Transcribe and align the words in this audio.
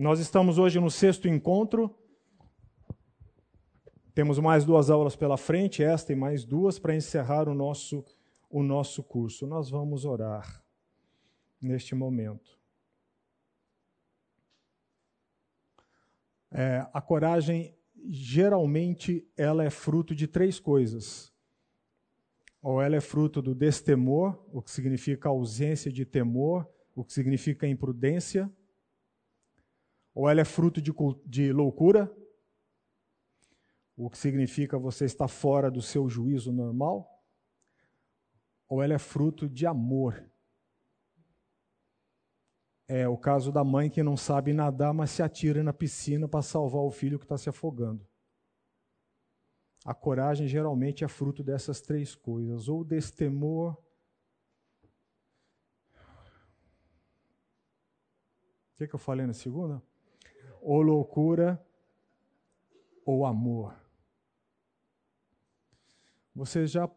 Nós 0.00 0.18
estamos 0.18 0.56
hoje 0.56 0.80
no 0.80 0.90
sexto 0.90 1.28
encontro. 1.28 1.94
Temos 4.14 4.38
mais 4.38 4.64
duas 4.64 4.88
aulas 4.88 5.14
pela 5.14 5.36
frente, 5.36 5.84
esta 5.84 6.10
e 6.10 6.16
mais 6.16 6.42
duas, 6.42 6.78
para 6.78 6.96
encerrar 6.96 7.50
o 7.50 7.54
nosso, 7.54 8.02
o 8.48 8.62
nosso 8.62 9.02
curso. 9.02 9.46
Nós 9.46 9.68
vamos 9.68 10.06
orar 10.06 10.64
neste 11.60 11.94
momento. 11.94 12.58
É, 16.50 16.86
a 16.94 17.02
coragem, 17.02 17.76
geralmente, 18.08 19.28
ela 19.36 19.64
é 19.64 19.68
fruto 19.68 20.14
de 20.14 20.26
três 20.26 20.58
coisas. 20.58 21.30
Ou 22.62 22.80
ela 22.80 22.96
é 22.96 23.02
fruto 23.02 23.42
do 23.42 23.54
destemor, 23.54 24.42
o 24.50 24.62
que 24.62 24.70
significa 24.70 25.28
ausência 25.28 25.92
de 25.92 26.06
temor, 26.06 26.66
o 26.94 27.04
que 27.04 27.12
significa 27.12 27.68
imprudência 27.68 28.50
ou 30.14 30.28
ela 30.28 30.40
é 30.40 30.44
fruto 30.44 30.80
de, 30.80 30.92
de 31.26 31.52
loucura, 31.52 32.14
o 33.96 34.08
que 34.08 34.16
significa 34.16 34.78
você 34.78 35.04
estar 35.04 35.28
fora 35.28 35.70
do 35.70 35.82
seu 35.82 36.08
juízo 36.08 36.52
normal, 36.52 37.06
ou 38.68 38.82
ela 38.82 38.94
é 38.94 38.98
fruto 38.98 39.48
de 39.48 39.66
amor. 39.66 40.30
É 42.88 43.06
o 43.06 43.16
caso 43.16 43.52
da 43.52 43.62
mãe 43.62 43.90
que 43.90 44.02
não 44.02 44.16
sabe 44.16 44.52
nadar, 44.52 44.92
mas 44.92 45.10
se 45.10 45.22
atira 45.22 45.62
na 45.62 45.72
piscina 45.72 46.26
para 46.26 46.42
salvar 46.42 46.82
o 46.82 46.90
filho 46.90 47.18
que 47.18 47.24
está 47.24 47.36
se 47.36 47.48
afogando. 47.48 48.08
A 49.84 49.94
coragem 49.94 50.48
geralmente 50.48 51.04
é 51.04 51.08
fruto 51.08 51.42
dessas 51.42 51.80
três 51.80 52.14
coisas, 52.14 52.68
ou 52.68 52.84
desse 52.84 53.14
temor. 53.14 53.74
O 58.72 58.76
que, 58.76 58.88
que 58.88 58.94
eu 58.94 58.98
falei 58.98 59.26
na 59.26 59.34
segunda? 59.34 59.82
Ou 60.60 60.82
loucura 60.82 61.64
ou 63.04 63.24
amor. 63.24 63.74
Você 66.34 66.66
já 66.66 66.88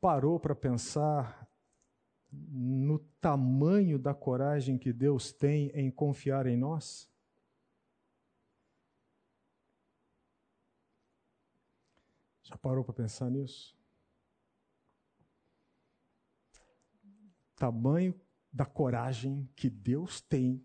parou 0.00 0.38
para 0.38 0.54
pensar 0.54 1.48
no 2.30 2.98
tamanho 3.20 3.98
da 3.98 4.14
coragem 4.14 4.78
que 4.78 4.92
Deus 4.92 5.32
tem 5.32 5.70
em 5.74 5.90
confiar 5.90 6.46
em 6.46 6.56
nós? 6.56 7.10
Já 12.42 12.56
parou 12.56 12.84
para 12.84 12.94
pensar 12.94 13.30
nisso? 13.30 13.76
Tamanho 17.56 18.18
da 18.52 18.64
coragem 18.64 19.48
que 19.54 19.68
Deus 19.68 20.20
tem 20.20 20.64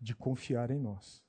de 0.00 0.14
confiar 0.14 0.70
em 0.70 0.78
nós. 0.78 1.22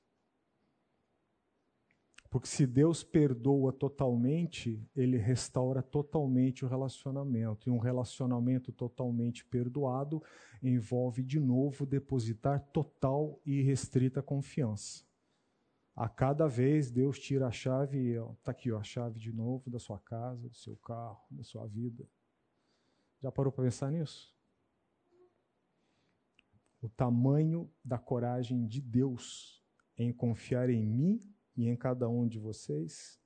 Porque 2.30 2.46
se 2.46 2.64
Deus 2.64 3.02
perdoa 3.02 3.72
totalmente, 3.72 4.88
ele 4.94 5.16
restaura 5.16 5.82
totalmente 5.82 6.64
o 6.64 6.68
relacionamento. 6.68 7.68
E 7.68 7.72
um 7.72 7.78
relacionamento 7.78 8.70
totalmente 8.70 9.44
perdoado 9.44 10.22
envolve 10.62 11.24
de 11.24 11.40
novo 11.40 11.84
depositar 11.84 12.60
total 12.72 13.40
e 13.44 13.62
restrita 13.62 14.22
confiança. 14.22 15.04
A 15.96 16.08
cada 16.08 16.46
vez 16.46 16.88
Deus 16.88 17.18
tira 17.18 17.48
a 17.48 17.50
chave, 17.50 18.14
está 18.38 18.52
aqui 18.52 18.70
ó, 18.70 18.78
a 18.78 18.84
chave 18.84 19.18
de 19.18 19.32
novo 19.32 19.68
da 19.68 19.80
sua 19.80 19.98
casa, 19.98 20.48
do 20.48 20.56
seu 20.56 20.76
carro, 20.76 21.20
da 21.32 21.42
sua 21.42 21.66
vida. 21.66 22.08
Já 23.20 23.32
parou 23.32 23.52
para 23.52 23.64
pensar 23.64 23.90
nisso? 23.90 24.32
O 26.80 26.88
tamanho 26.88 27.70
da 27.84 27.98
coragem 27.98 28.66
de 28.66 28.80
Deus 28.80 29.62
em 29.96 30.12
confiar 30.12 30.70
em 30.70 30.84
mim 30.84 31.20
e 31.56 31.68
em 31.68 31.76
cada 31.76 32.08
um 32.08 32.26
de 32.26 32.38
vocês. 32.38 33.20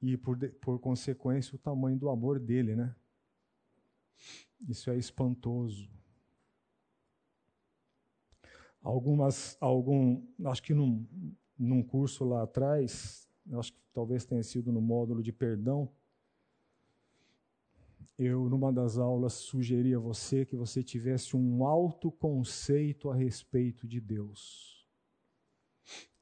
E, 0.00 0.16
por, 0.16 0.38
por 0.60 0.78
consequência, 0.78 1.56
o 1.56 1.58
tamanho 1.58 1.98
do 1.98 2.08
amor 2.08 2.38
dele, 2.38 2.76
né? 2.76 2.94
Isso 4.68 4.90
é 4.90 4.96
espantoso. 4.96 5.90
Algumas, 8.82 9.56
algum, 9.60 10.22
acho 10.44 10.62
que 10.62 10.74
num, 10.74 11.06
num 11.58 11.82
curso 11.82 12.24
lá 12.24 12.42
atrás, 12.42 13.28
acho 13.54 13.72
que 13.72 13.80
talvez 13.92 14.24
tenha 14.24 14.42
sido 14.42 14.70
no 14.70 14.80
módulo 14.80 15.22
de 15.22 15.32
perdão, 15.32 15.92
eu, 18.18 18.48
numa 18.48 18.72
das 18.72 18.98
aulas, 18.98 19.34
sugeri 19.34 19.94
a 19.94 19.98
você 19.98 20.44
que 20.44 20.56
você 20.56 20.82
tivesse 20.82 21.36
um 21.36 21.64
alto 21.64 22.10
conceito 22.10 23.10
a 23.10 23.14
respeito 23.14 23.86
de 23.86 24.00
Deus. 24.00 24.84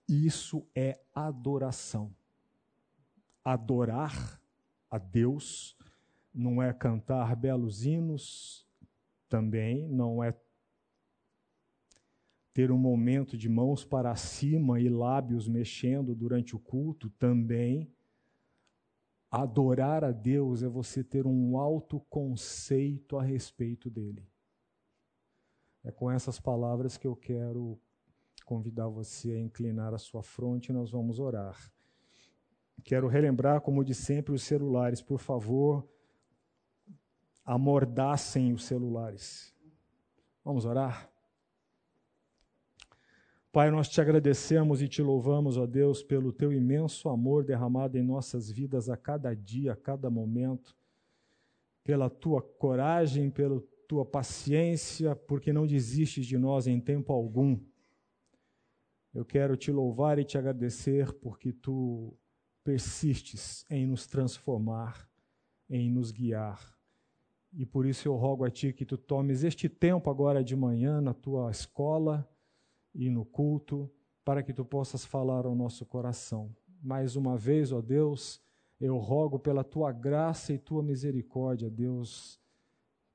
Isso 0.08 0.66
é 0.74 1.00
adoração. 1.14 2.14
Adorar 3.44 4.40
a 4.90 4.98
Deus 4.98 5.76
não 6.32 6.62
é 6.62 6.72
cantar 6.72 7.34
belos 7.34 7.84
hinos, 7.84 8.66
também 9.28 9.88
não 9.88 10.22
é 10.22 10.38
ter 12.52 12.70
um 12.70 12.78
momento 12.78 13.36
de 13.36 13.48
mãos 13.48 13.84
para 13.84 14.14
cima 14.16 14.80
e 14.80 14.88
lábios 14.88 15.48
mexendo 15.48 16.14
durante 16.14 16.54
o 16.54 16.58
culto, 16.58 17.10
também 17.10 17.90
Adorar 19.38 20.02
a 20.02 20.12
Deus 20.12 20.62
é 20.62 20.66
você 20.66 21.04
ter 21.04 21.26
um 21.26 21.58
alto 21.58 22.00
conceito 22.08 23.18
a 23.18 23.22
respeito 23.22 23.90
dele. 23.90 24.26
É 25.84 25.90
com 25.90 26.10
essas 26.10 26.40
palavras 26.40 26.96
que 26.96 27.06
eu 27.06 27.14
quero 27.14 27.78
convidar 28.46 28.88
você 28.88 29.32
a 29.32 29.38
inclinar 29.38 29.92
a 29.92 29.98
sua 29.98 30.22
fronte 30.22 30.70
e 30.70 30.72
nós 30.72 30.90
vamos 30.90 31.18
orar. 31.18 31.70
Quero 32.82 33.08
relembrar, 33.08 33.60
como 33.60 33.84
de 33.84 33.94
sempre, 33.94 34.32
os 34.32 34.42
celulares. 34.42 35.02
Por 35.02 35.18
favor, 35.18 35.86
amordacem 37.44 38.54
os 38.54 38.64
celulares. 38.64 39.54
Vamos 40.42 40.64
orar? 40.64 41.10
Pai, 43.56 43.70
nós 43.70 43.88
te 43.88 44.02
agradecemos 44.02 44.82
e 44.82 44.86
te 44.86 45.00
louvamos, 45.00 45.56
ó 45.56 45.64
Deus, 45.64 46.02
pelo 46.02 46.30
teu 46.30 46.52
imenso 46.52 47.08
amor 47.08 47.42
derramado 47.42 47.96
em 47.96 48.02
nossas 48.02 48.50
vidas 48.50 48.90
a 48.90 48.98
cada 48.98 49.34
dia, 49.34 49.72
a 49.72 49.74
cada 49.74 50.10
momento, 50.10 50.76
pela 51.82 52.10
tua 52.10 52.42
coragem, 52.42 53.30
pela 53.30 53.58
tua 53.88 54.04
paciência, 54.04 55.16
porque 55.16 55.54
não 55.54 55.66
desistes 55.66 56.26
de 56.26 56.36
nós 56.36 56.66
em 56.66 56.78
tempo 56.78 57.14
algum. 57.14 57.58
Eu 59.14 59.24
quero 59.24 59.56
te 59.56 59.72
louvar 59.72 60.18
e 60.18 60.24
te 60.24 60.36
agradecer 60.36 61.14
porque 61.14 61.50
tu 61.50 62.14
persistes 62.62 63.64
em 63.70 63.86
nos 63.86 64.06
transformar, 64.06 65.08
em 65.70 65.90
nos 65.90 66.10
guiar. 66.10 66.76
E 67.54 67.64
por 67.64 67.86
isso 67.86 68.06
eu 68.06 68.16
rogo 68.16 68.44
a 68.44 68.50
ti 68.50 68.74
que 68.74 68.84
tu 68.84 68.98
tomes 68.98 69.44
este 69.44 69.66
tempo 69.66 70.10
agora 70.10 70.44
de 70.44 70.54
manhã 70.54 71.00
na 71.00 71.14
tua 71.14 71.50
escola 71.50 72.28
e 72.96 73.10
no 73.10 73.24
culto, 73.24 73.90
para 74.24 74.42
que 74.42 74.52
tu 74.52 74.64
possas 74.64 75.04
falar 75.04 75.46
ao 75.46 75.54
nosso 75.54 75.84
coração. 75.84 76.50
Mais 76.82 77.14
uma 77.14 77.36
vez, 77.36 77.72
ó 77.72 77.80
Deus, 77.80 78.40
eu 78.80 78.96
rogo 78.96 79.38
pela 79.38 79.62
tua 79.62 79.92
graça 79.92 80.52
e 80.52 80.58
tua 80.58 80.82
misericórdia, 80.82 81.70
Deus, 81.70 82.40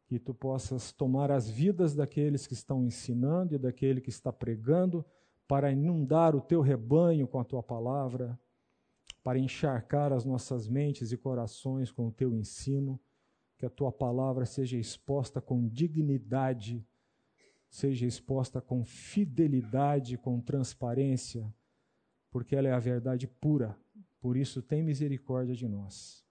que 0.06 0.20
tu 0.20 0.34
possas 0.34 0.92
tomar 0.92 1.32
as 1.32 1.50
vidas 1.50 1.96
daqueles 1.96 2.46
que 2.46 2.54
estão 2.54 2.84
ensinando 2.86 3.56
e 3.56 3.58
daquele 3.58 4.00
que 4.00 4.10
está 4.10 4.32
pregando, 4.32 5.04
para 5.48 5.72
inundar 5.72 6.36
o 6.36 6.42
teu 6.42 6.62
rebanho 6.62 7.28
com 7.28 7.40
a 7.40 7.44
tua 7.44 7.62
palavra, 7.62 8.40
para 9.24 9.38
encharcar 9.38 10.14
as 10.14 10.24
nossas 10.24 10.68
mentes 10.68 11.12
e 11.12 11.18
corações 11.18 11.92
com 11.92 12.08
o 12.08 12.12
teu 12.12 12.34
ensino, 12.34 13.00
que 13.58 13.66
a 13.66 13.70
tua 13.70 13.92
palavra 13.92 14.46
seja 14.46 14.78
exposta 14.78 15.42
com 15.42 15.68
dignidade 15.68 16.86
seja 17.72 18.06
exposta 18.06 18.60
com 18.60 18.84
fidelidade, 18.84 20.18
com 20.18 20.42
transparência, 20.42 21.52
porque 22.30 22.54
ela 22.54 22.68
é 22.68 22.74
a 22.74 22.80
verdade 22.80 23.26
pura. 23.26 23.78
Por 24.20 24.36
isso, 24.36 24.62
tem 24.62 24.84
misericórdia 24.84 25.56
de 25.56 25.68
nós. 25.70 26.24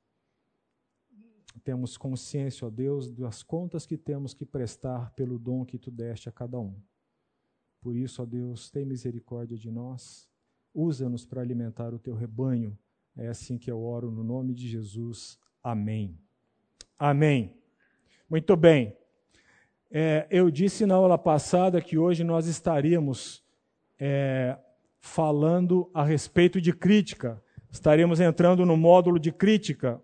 Temos 1.65 1.97
consciência, 1.97 2.67
ó 2.67 2.71
Deus, 2.71 3.11
das 3.11 3.43
contas 3.43 3.87
que 3.87 3.97
temos 3.97 4.35
que 4.35 4.45
prestar 4.45 5.11
pelo 5.15 5.39
dom 5.39 5.65
que 5.65 5.79
tu 5.79 5.91
deste 5.91 6.29
a 6.29 6.33
cada 6.33 6.61
um. 6.61 6.79
Por 7.81 7.97
isso, 7.97 8.23
ó 8.23 8.27
Deus, 8.27 8.71
tem 8.71 8.85
misericórdia 8.85 9.57
de 9.57 9.71
nós. 9.71 10.29
Usa-nos 10.75 11.25
para 11.25 11.41
alimentar 11.41 11.95
o 11.95 11.99
teu 11.99 12.15
rebanho. 12.15 12.79
É 13.17 13.29
assim 13.29 13.59
que 13.59 13.71
eu 13.71 13.83
oro 13.83 14.11
no 14.11 14.23
nome 14.23 14.55
de 14.55 14.69
Jesus. 14.69 15.39
Amém. 15.63 16.17
Amém. 16.99 17.57
Muito 18.29 18.55
bem. 18.57 19.00
É, 19.93 20.25
eu 20.31 20.51
disse 20.53 20.87
na 20.87 20.95
aula 20.95 21.19
passada 21.19 21.81
que 21.81 21.99
hoje 21.99 22.23
nós 22.23 22.47
estaríamos 22.47 23.43
é, 23.99 24.57
falando 25.01 25.91
a 25.93 26.05
respeito 26.05 26.61
de 26.61 26.73
crítica, 26.73 27.43
estaríamos 27.73 28.21
entrando 28.21 28.65
no 28.65 28.77
módulo 28.77 29.19
de 29.19 29.33
crítica, 29.33 30.01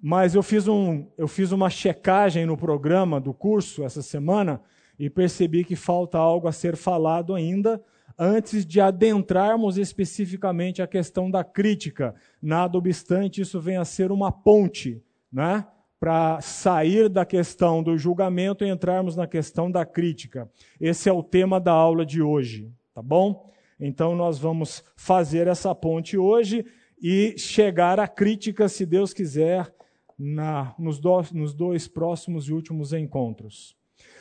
mas 0.00 0.34
eu 0.34 0.42
fiz, 0.42 0.66
um, 0.66 1.06
eu 1.18 1.28
fiz 1.28 1.52
uma 1.52 1.68
checagem 1.68 2.46
no 2.46 2.56
programa 2.56 3.20
do 3.20 3.34
curso 3.34 3.84
essa 3.84 4.00
semana 4.00 4.60
e 4.98 5.10
percebi 5.10 5.64
que 5.64 5.76
falta 5.76 6.16
algo 6.16 6.48
a 6.48 6.52
ser 6.52 6.74
falado 6.74 7.34
ainda 7.34 7.82
antes 8.18 8.64
de 8.64 8.80
adentrarmos 8.80 9.76
especificamente 9.76 10.80
a 10.80 10.86
questão 10.86 11.30
da 11.30 11.44
crítica. 11.44 12.14
Nada 12.40 12.78
obstante, 12.78 13.42
isso 13.42 13.60
vem 13.60 13.76
a 13.76 13.84
ser 13.84 14.10
uma 14.10 14.32
ponte, 14.32 15.02
né? 15.30 15.66
Para 16.00 16.40
sair 16.40 17.08
da 17.08 17.24
questão 17.24 17.82
do 17.82 17.98
julgamento 17.98 18.64
e 18.64 18.68
entrarmos 18.68 19.16
na 19.16 19.26
questão 19.26 19.70
da 19.70 19.84
crítica. 19.84 20.48
Esse 20.80 21.08
é 21.08 21.12
o 21.12 21.22
tema 21.22 21.58
da 21.58 21.72
aula 21.72 22.06
de 22.06 22.22
hoje, 22.22 22.70
tá 22.94 23.02
bom? 23.02 23.50
Então 23.80 24.14
nós 24.14 24.38
vamos 24.38 24.84
fazer 24.96 25.46
essa 25.46 25.74
ponte 25.74 26.16
hoje 26.16 26.64
e 27.00 27.34
chegar 27.36 28.00
à 28.00 28.08
crítica, 28.08 28.68
se 28.68 28.84
Deus 28.84 29.12
quiser, 29.12 29.72
na, 30.18 30.74
nos, 30.78 30.98
do, 30.98 31.22
nos 31.32 31.54
dois 31.54 31.86
próximos 31.86 32.48
e 32.48 32.52
últimos 32.52 32.92
encontros. 32.92 33.76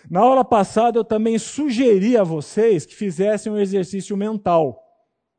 Na 0.09 0.19
aula 0.19 0.45
passada 0.45 1.00
eu 1.00 1.03
também 1.03 1.38
sugeri 1.39 2.15
a 2.15 2.24
vocês 2.24 2.85
que 2.85 2.95
fizessem 2.95 3.51
um 3.51 3.57
exercício 3.57 4.15
mental, 4.15 4.83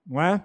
não 0.07 0.21
é? 0.21 0.45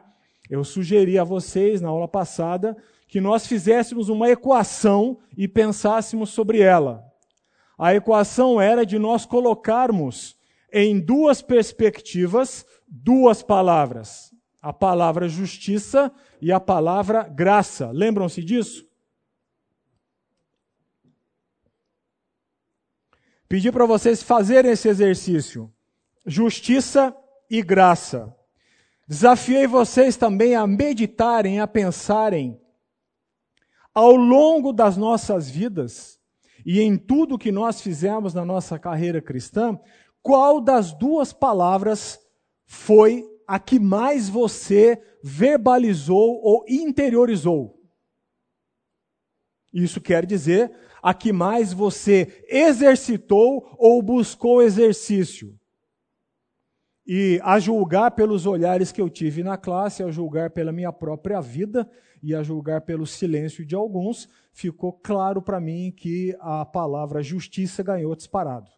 Eu 0.49 0.63
sugeri 0.63 1.17
a 1.17 1.23
vocês 1.23 1.81
na 1.81 1.89
aula 1.89 2.07
passada 2.07 2.77
que 3.13 3.21
nós 3.21 3.45
fizéssemos 3.45 4.09
uma 4.09 4.27
equação 4.27 5.19
e 5.37 5.47
pensássemos 5.47 6.31
sobre 6.31 6.61
ela. 6.61 7.05
A 7.77 7.93
equação 7.93 8.59
era 8.59 8.83
de 8.83 8.97
nós 8.97 9.23
colocarmos 9.23 10.35
em 10.71 10.99
duas 10.99 11.39
perspectivas 11.39 12.65
duas 12.87 13.43
palavras: 13.43 14.33
a 14.59 14.73
palavra 14.73 15.29
justiça 15.29 16.11
e 16.41 16.51
a 16.51 16.59
palavra 16.59 17.21
graça. 17.21 17.91
Lembram-se 17.91 18.43
disso? 18.43 18.83
Pedi 23.47 23.71
para 23.71 23.85
vocês 23.85 24.23
fazerem 24.23 24.71
esse 24.71 24.87
exercício. 24.87 25.71
Justiça 26.25 27.15
e 27.47 27.61
graça. 27.61 28.35
Desafiei 29.07 29.67
vocês 29.67 30.17
também 30.17 30.55
a 30.55 30.65
meditarem, 30.65 31.59
a 31.59 31.67
pensarem 31.67 32.59
ao 33.93 34.15
longo 34.15 34.73
das 34.73 34.97
nossas 34.97 35.49
vidas 35.49 36.19
e 36.65 36.79
em 36.79 36.97
tudo 36.97 37.37
que 37.37 37.51
nós 37.51 37.81
fizemos 37.81 38.33
na 38.33 38.45
nossa 38.45 38.79
carreira 38.79 39.21
cristã, 39.21 39.77
qual 40.21 40.61
das 40.61 40.93
duas 40.93 41.33
palavras 41.33 42.19
foi 42.65 43.23
a 43.45 43.59
que 43.59 43.79
mais 43.79 44.29
você 44.29 45.01
verbalizou 45.21 46.41
ou 46.41 46.65
interiorizou. 46.67 47.79
Isso 49.73 49.99
quer 49.99 50.25
dizer 50.25 50.71
a 51.01 51.13
que 51.13 51.33
mais 51.33 51.73
você 51.73 52.45
exercitou 52.47 53.75
ou 53.77 54.01
buscou 54.01 54.61
exercício. 54.61 55.53
E 57.05 57.41
a 57.43 57.59
julgar 57.59 58.11
pelos 58.11 58.45
olhares 58.45 58.93
que 58.93 59.01
eu 59.01 59.09
tive 59.09 59.43
na 59.43 59.57
classe, 59.57 60.01
a 60.01 60.09
julgar 60.09 60.51
pela 60.51 60.71
minha 60.71 60.93
própria 60.93 61.41
vida 61.41 61.89
e 62.23 62.33
a 62.33 62.41
julgar 62.41 62.81
pelo 62.81 63.05
silêncio 63.05 63.65
de 63.65 63.75
alguns, 63.75 64.29
ficou 64.53 64.93
claro 64.93 65.41
para 65.41 65.59
mim 65.59 65.91
que 65.91 66.33
a 66.39 66.63
palavra 66.63 67.21
justiça 67.21 67.83
ganhou 67.83 68.15
disparado. 68.15 68.71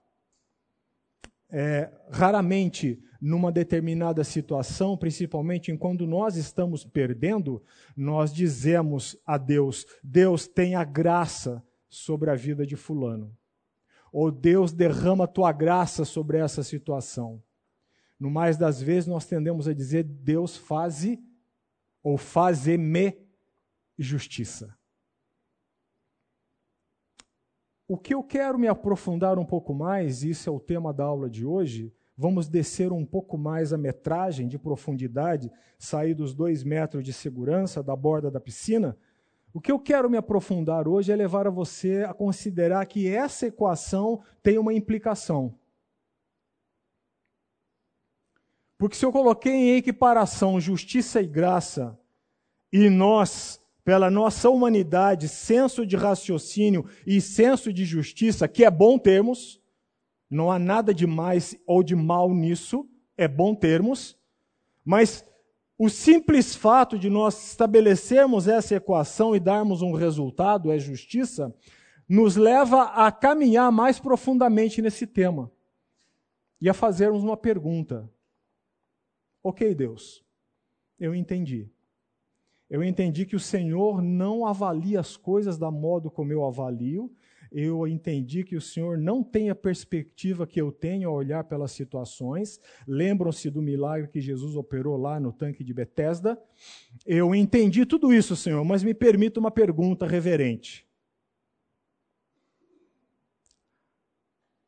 É, 1.47 1.91
raramente 2.09 2.99
numa 3.21 3.51
determinada 3.51 4.23
situação, 4.23 4.97
principalmente 4.97 5.71
em 5.71 5.77
quando 5.77 6.07
nós 6.07 6.35
estamos 6.37 6.83
perdendo, 6.83 7.61
nós 7.95 8.33
dizemos 8.33 9.15
a 9.23 9.37
Deus: 9.37 9.85
Deus 10.03 10.47
tem 10.47 10.73
a 10.73 10.83
graça 10.83 11.63
sobre 11.87 12.31
a 12.31 12.35
vida 12.35 12.65
de 12.65 12.75
Fulano. 12.75 13.31
Ou 14.11 14.31
Deus 14.31 14.73
derrama 14.73 15.25
a 15.25 15.27
tua 15.27 15.51
graça 15.51 16.03
sobre 16.03 16.39
essa 16.39 16.63
situação. 16.63 17.43
No 18.19 18.31
mais 18.31 18.57
das 18.57 18.81
vezes, 18.81 19.07
nós 19.07 19.25
tendemos 19.25 19.67
a 19.67 19.73
dizer: 19.73 20.03
Deus 20.03 20.57
faze 20.57 21.19
ou 22.01 22.17
faze-me 22.17 23.24
justiça. 24.03 24.75
O 27.87 27.97
que 27.97 28.13
eu 28.13 28.23
quero 28.23 28.57
me 28.57 28.67
aprofundar 28.67 29.37
um 29.37 29.45
pouco 29.45 29.73
mais, 29.73 30.23
e 30.23 30.31
isso 30.31 30.49
é 30.49 30.51
o 30.51 30.59
tema 30.59 30.93
da 30.93 31.03
aula 31.03 31.29
de 31.29 31.45
hoje, 31.45 31.93
Vamos 32.17 32.47
descer 32.47 32.93
um 32.93 33.05
pouco 33.05 33.37
mais 33.37 33.73
a 33.73 33.77
metragem 33.77 34.47
de 34.47 34.57
profundidade, 34.57 35.51
sair 35.77 36.13
dos 36.13 36.33
dois 36.33 36.63
metros 36.63 37.03
de 37.03 37.11
segurança 37.11 37.83
da 37.83 37.93
borda 37.93 38.31
da 38.31 38.39
piscina. 38.39 38.97
O 39.53 39.59
que 39.59 39.71
eu 39.71 39.77
quero 39.79 40.09
me 40.09 40.17
aprofundar 40.17 40.87
hoje 40.87 41.11
é 41.11 41.15
levar 41.15 41.45
a 41.45 41.49
você 41.49 42.05
a 42.07 42.13
considerar 42.13 42.85
que 42.85 43.09
essa 43.09 43.47
equação 43.47 44.23
tem 44.41 44.57
uma 44.57 44.73
implicação. 44.73 45.53
Porque 48.77 48.95
se 48.95 49.05
eu 49.05 49.11
coloquei 49.11 49.53
em 49.53 49.75
equiparação 49.75 50.59
justiça 50.59 51.21
e 51.21 51.27
graça, 51.27 51.97
e 52.71 52.89
nós, 52.89 53.61
pela 53.85 54.09
nossa 54.09 54.49
humanidade, 54.49 55.29
senso 55.29 55.85
de 55.85 55.95
raciocínio 55.95 56.85
e 57.05 57.21
senso 57.21 57.71
de 57.71 57.85
justiça, 57.85 58.47
que 58.47 58.65
é 58.65 58.71
bom 58.71 58.97
termos, 58.97 59.61
não 60.27 60.51
há 60.51 60.57
nada 60.57 60.91
de 60.91 61.05
mais 61.05 61.55
ou 61.67 61.83
de 61.83 61.95
mal 61.95 62.33
nisso, 62.33 62.89
é 63.15 63.27
bom 63.27 63.53
termos, 63.53 64.17
mas 64.83 65.23
o 65.77 65.87
simples 65.87 66.55
fato 66.55 66.97
de 66.97 67.11
nós 67.11 67.51
estabelecermos 67.51 68.47
essa 68.47 68.75
equação 68.75 69.35
e 69.35 69.39
darmos 69.39 69.83
um 69.83 69.93
resultado, 69.93 70.71
é 70.71 70.79
justiça, 70.79 71.55
nos 72.09 72.35
leva 72.35 72.85
a 72.85 73.11
caminhar 73.11 73.71
mais 73.71 73.99
profundamente 73.99 74.81
nesse 74.81 75.05
tema 75.05 75.51
e 76.59 76.67
a 76.67 76.73
fazermos 76.73 77.23
uma 77.23 77.37
pergunta. 77.37 78.09
Ok, 79.43 79.75
Deus, 79.75 80.25
eu 80.99 81.13
entendi. 81.13 81.69
Eu 82.69 82.83
entendi 82.83 83.25
que 83.25 83.35
o 83.35 83.39
Senhor 83.39 84.01
não 84.01 84.45
avalia 84.45 84.99
as 84.99 85.15
coisas 85.15 85.57
da 85.57 85.69
modo 85.69 86.09
como 86.09 86.31
eu 86.31 86.45
avalio, 86.45 87.11
eu 87.57 87.87
entendi 87.87 88.43
que 88.43 88.57
o 88.57 88.61
Senhor 88.61 88.97
não 88.97 89.23
tem 89.23 89.49
a 89.49 89.55
perspectiva 89.55 90.45
que 90.45 90.59
eu 90.59 90.73
tenho 90.73 91.07
ao 91.07 91.15
olhar 91.15 91.43
pelas 91.45 91.71
situações. 91.71 92.59
Lembram-se 92.85 93.49
do 93.49 93.61
milagre 93.61 94.09
que 94.09 94.19
Jesus 94.19 94.57
operou 94.57 94.97
lá 94.97 95.21
no 95.21 95.31
tanque 95.31 95.63
de 95.63 95.73
Betesda? 95.73 96.37
Eu 97.05 97.33
entendi 97.33 97.85
tudo 97.85 98.13
isso, 98.13 98.35
Senhor, 98.35 98.63
mas 98.65 98.83
me 98.83 98.93
permita 98.93 99.39
uma 99.39 99.51
pergunta 99.51 100.05
reverente. 100.05 100.85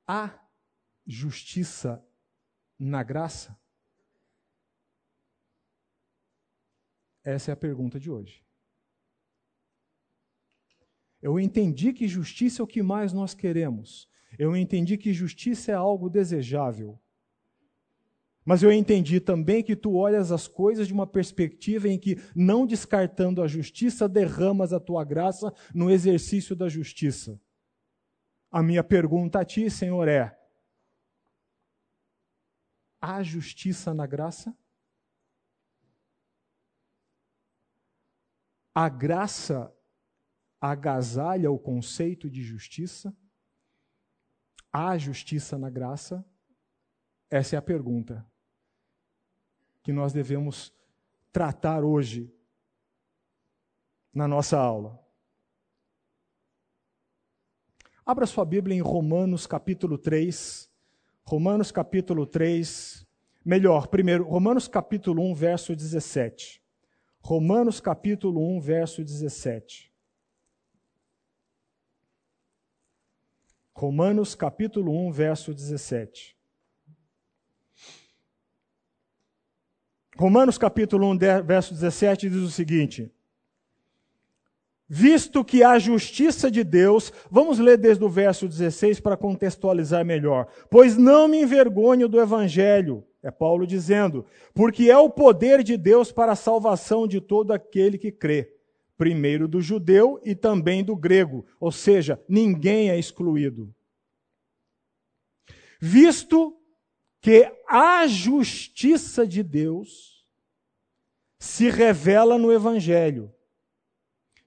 Há 0.08 0.39
justiça 1.06 2.01
na 2.80 3.04
graça? 3.04 3.58
Essa 7.27 7.51
é 7.51 7.53
a 7.53 7.57
pergunta 7.57 8.00
de 8.00 8.10
hoje. 8.10 8.41
Eu 11.22 11.38
entendi 11.38 11.91
que 11.91 12.07
justiça 12.07 12.62
é 12.62 12.63
o 12.63 12.67
que 12.67 12.81
mais 12.81 13.12
nós 13.12 13.34
queremos. 13.34 14.07
Eu 14.39 14.55
entendi 14.55 14.98
que 14.98 15.12
justiça 15.12 15.74
é 15.74 15.75
algo 15.75 16.10
desejável. 16.10 16.98
Mas 18.46 18.63
eu 18.63 18.72
entendi 18.72 19.19
também 19.19 19.62
que 19.62 19.75
tu 19.75 19.93
olhas 19.96 20.31
as 20.31 20.48
coisas 20.48 20.88
de 20.88 20.93
uma 20.93 21.05
perspectiva 21.05 21.89
em 21.89 22.00
que, 22.00 22.15
não 22.34 22.65
descartando 22.65 23.43
a 23.43 23.48
justiça, 23.48 24.07
derramas 24.07 24.72
a 24.72 24.79
tua 24.79 25.03
graça 25.03 25.53
no 25.75 25.91
exercício 25.91 26.55
da 26.55 26.69
justiça. 26.69 27.38
A 28.50 28.63
minha 28.63 28.86
pergunta 28.86 29.41
a 29.41 29.43
ti, 29.43 29.69
Senhor, 29.69 30.07
é: 30.07 30.34
há 33.01 33.22
justiça 33.22 33.93
na 33.93 34.07
graça? 34.07 34.57
A 38.79 38.89
graça 38.89 39.75
agasalha 40.62 41.50
o 41.50 41.57
conceito 41.57 42.29
de 42.29 42.43
justiça? 42.43 43.12
Há 44.72 44.96
justiça 45.00 45.57
na 45.57 45.67
graça? 45.67 46.24
Essa 47.27 47.55
é 47.55 47.57
a 47.57 47.62
pergunta 47.63 48.24
que 49.81 49.91
nós 49.91 50.13
devemos 50.13 50.72
tratar 51.31 51.84
hoje 51.84 52.31
na 54.13 54.27
nossa 54.27 54.60
aula. 54.60 55.03
Abra 58.05 58.27
sua 58.27 58.46
Bíblia 58.46 58.77
em 58.77 58.81
Romanos 58.81 59.48
capítulo 59.48 59.98
3. 59.98 60.69
Romanos 61.24 61.72
capítulo 61.72 62.27
3. 62.27 63.07
Melhor, 63.43 63.88
primeiro, 63.88 64.24
Romanos 64.25 64.67
capítulo 64.67 65.24
1, 65.31 65.34
verso 65.34 65.75
17. 65.75 66.67
Romanos 67.27 67.81
capítulo 67.81 68.39
1, 68.55 68.62
verso 68.62 69.03
17. 69.03 69.91
Romanos 73.75 74.34
capítulo 74.34 74.93
1, 75.10 75.12
verso 75.12 75.53
17. 75.53 76.38
Romanos 80.15 80.57
capítulo 80.57 81.05
1, 81.10 81.17
verso 81.43 81.74
17 81.74 82.29
diz 82.29 82.39
o 82.39 82.50
seguinte: 82.50 83.12
Visto 84.88 85.43
que 85.43 85.63
a 85.63 85.77
justiça 85.77 86.50
de 86.50 86.63
Deus, 86.63 87.12
vamos 87.29 87.60
ler 87.60 87.77
desde 87.77 88.05
o 88.05 88.10
verso 88.10 88.48
16 88.48 89.01
para 89.01 89.17
contextualizar 89.17 90.05
melhor. 90.05 90.48
Pois 90.69 90.96
não 90.96 91.27
me 91.27 91.41
envergonho 91.41 92.07
do 92.07 92.22
evangelho, 92.22 93.05
é 93.27 93.31
Paulo 93.31 93.67
dizendo, 93.67 94.25
porque 94.53 94.89
é 94.89 94.98
o 94.98 95.10
poder 95.10 95.63
de 95.63 95.75
Deus 95.75 96.12
para 96.12 96.31
a 96.31 96.36
salvação 96.36 97.07
de 97.07 97.19
todo 97.19 97.51
aquele 97.51 97.98
que 97.98 98.12
crê, 98.12 98.53
primeiro 98.98 99.48
do 99.48 99.62
judeu 99.62 100.19
e 100.24 100.34
também 100.34 100.84
do 100.84 100.96
grego, 100.96 101.46
ou 101.60 101.72
seja, 101.72 102.24
ninguém 102.27 102.89
é 102.89 102.98
excluído. 102.98 103.74
Visto 105.79 106.57
que 107.19 107.51
a 107.67 108.07
justiça 108.07 109.27
de 109.27 109.43
Deus 109.43 110.25
se 111.38 111.69
revela 111.69 112.38
no 112.38 112.51
evangelho 112.51 113.34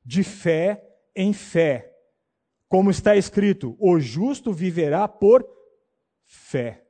de 0.05 0.25
fé 0.25 0.83
em 1.15 1.33
fé. 1.33 1.95
Como 2.67 2.91
está 2.91 3.15
escrito, 3.15 3.77
o 3.79 4.01
justo 4.01 4.53
viverá 4.53 5.07
por 5.07 5.47
fé. 6.25 6.87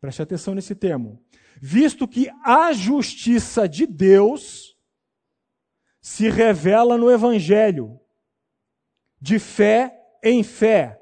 Preste 0.00 0.22
atenção 0.22 0.54
nesse 0.54 0.74
termo. 0.74 1.22
Visto 1.60 2.06
que 2.06 2.30
a 2.44 2.72
justiça 2.72 3.68
de 3.68 3.86
Deus 3.86 4.76
se 6.00 6.28
revela 6.28 6.96
no 6.96 7.10
Evangelho, 7.10 8.00
de 9.20 9.38
fé 9.38 10.00
em 10.22 10.42
fé. 10.42 11.00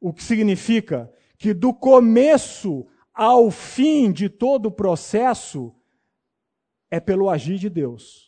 O 0.00 0.12
que 0.12 0.22
significa 0.22 1.12
que 1.38 1.52
do 1.52 1.74
começo 1.74 2.86
ao 3.12 3.50
fim 3.50 4.10
de 4.10 4.28
todo 4.28 4.66
o 4.66 4.72
processo 4.72 5.74
é 6.90 6.98
pelo 6.98 7.28
agir 7.28 7.58
de 7.58 7.68
Deus 7.68 8.26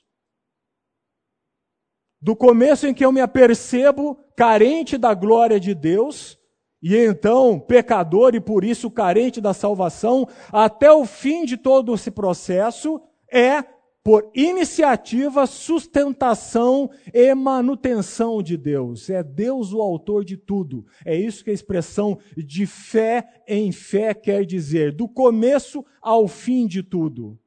do 2.21 2.35
começo 2.35 2.87
em 2.87 2.95
que 2.95 3.05
eu 3.05 3.13
me 3.13 3.21
apercebo 3.21 4.17
carente 4.37 4.99
da 4.99 5.15
glória 5.15 5.59
de 5.61 5.75
Deus, 5.75 6.38
e 6.83 6.97
então 6.97 7.59
pecador 7.59 8.35
e 8.35 8.41
por 8.41 8.65
isso 8.65 8.91
carente 8.91 9.41
da 9.41 9.53
salvação, 9.53 10.29
até 10.53 10.91
o 10.93 11.05
fim 11.05 11.45
de 11.45 11.57
todo 11.57 11.95
esse 11.95 12.11
processo, 12.11 13.01
é 13.31 13.65
por 14.03 14.31
iniciativa, 14.35 15.47
sustentação 15.47 16.91
e 17.13 17.35
manutenção 17.35 18.43
de 18.43 18.57
Deus. 18.57 19.11
É 19.11 19.23
Deus 19.23 19.73
o 19.75 19.83
autor 19.83 20.25
de 20.25 20.37
tudo. 20.37 20.87
É 21.05 21.15
isso 21.15 21.45
que 21.45 21.51
a 21.51 21.55
expressão 21.55 22.19
de 22.35 22.65
fé 22.65 23.43
em 23.47 23.71
fé 23.71 24.15
quer 24.15 24.47
dizer, 24.47 24.93
do 24.93 25.07
começo 25.07 25.85
ao 26.01 26.27
fim 26.27 26.67
de 26.67 26.83
tudo. 26.83 27.39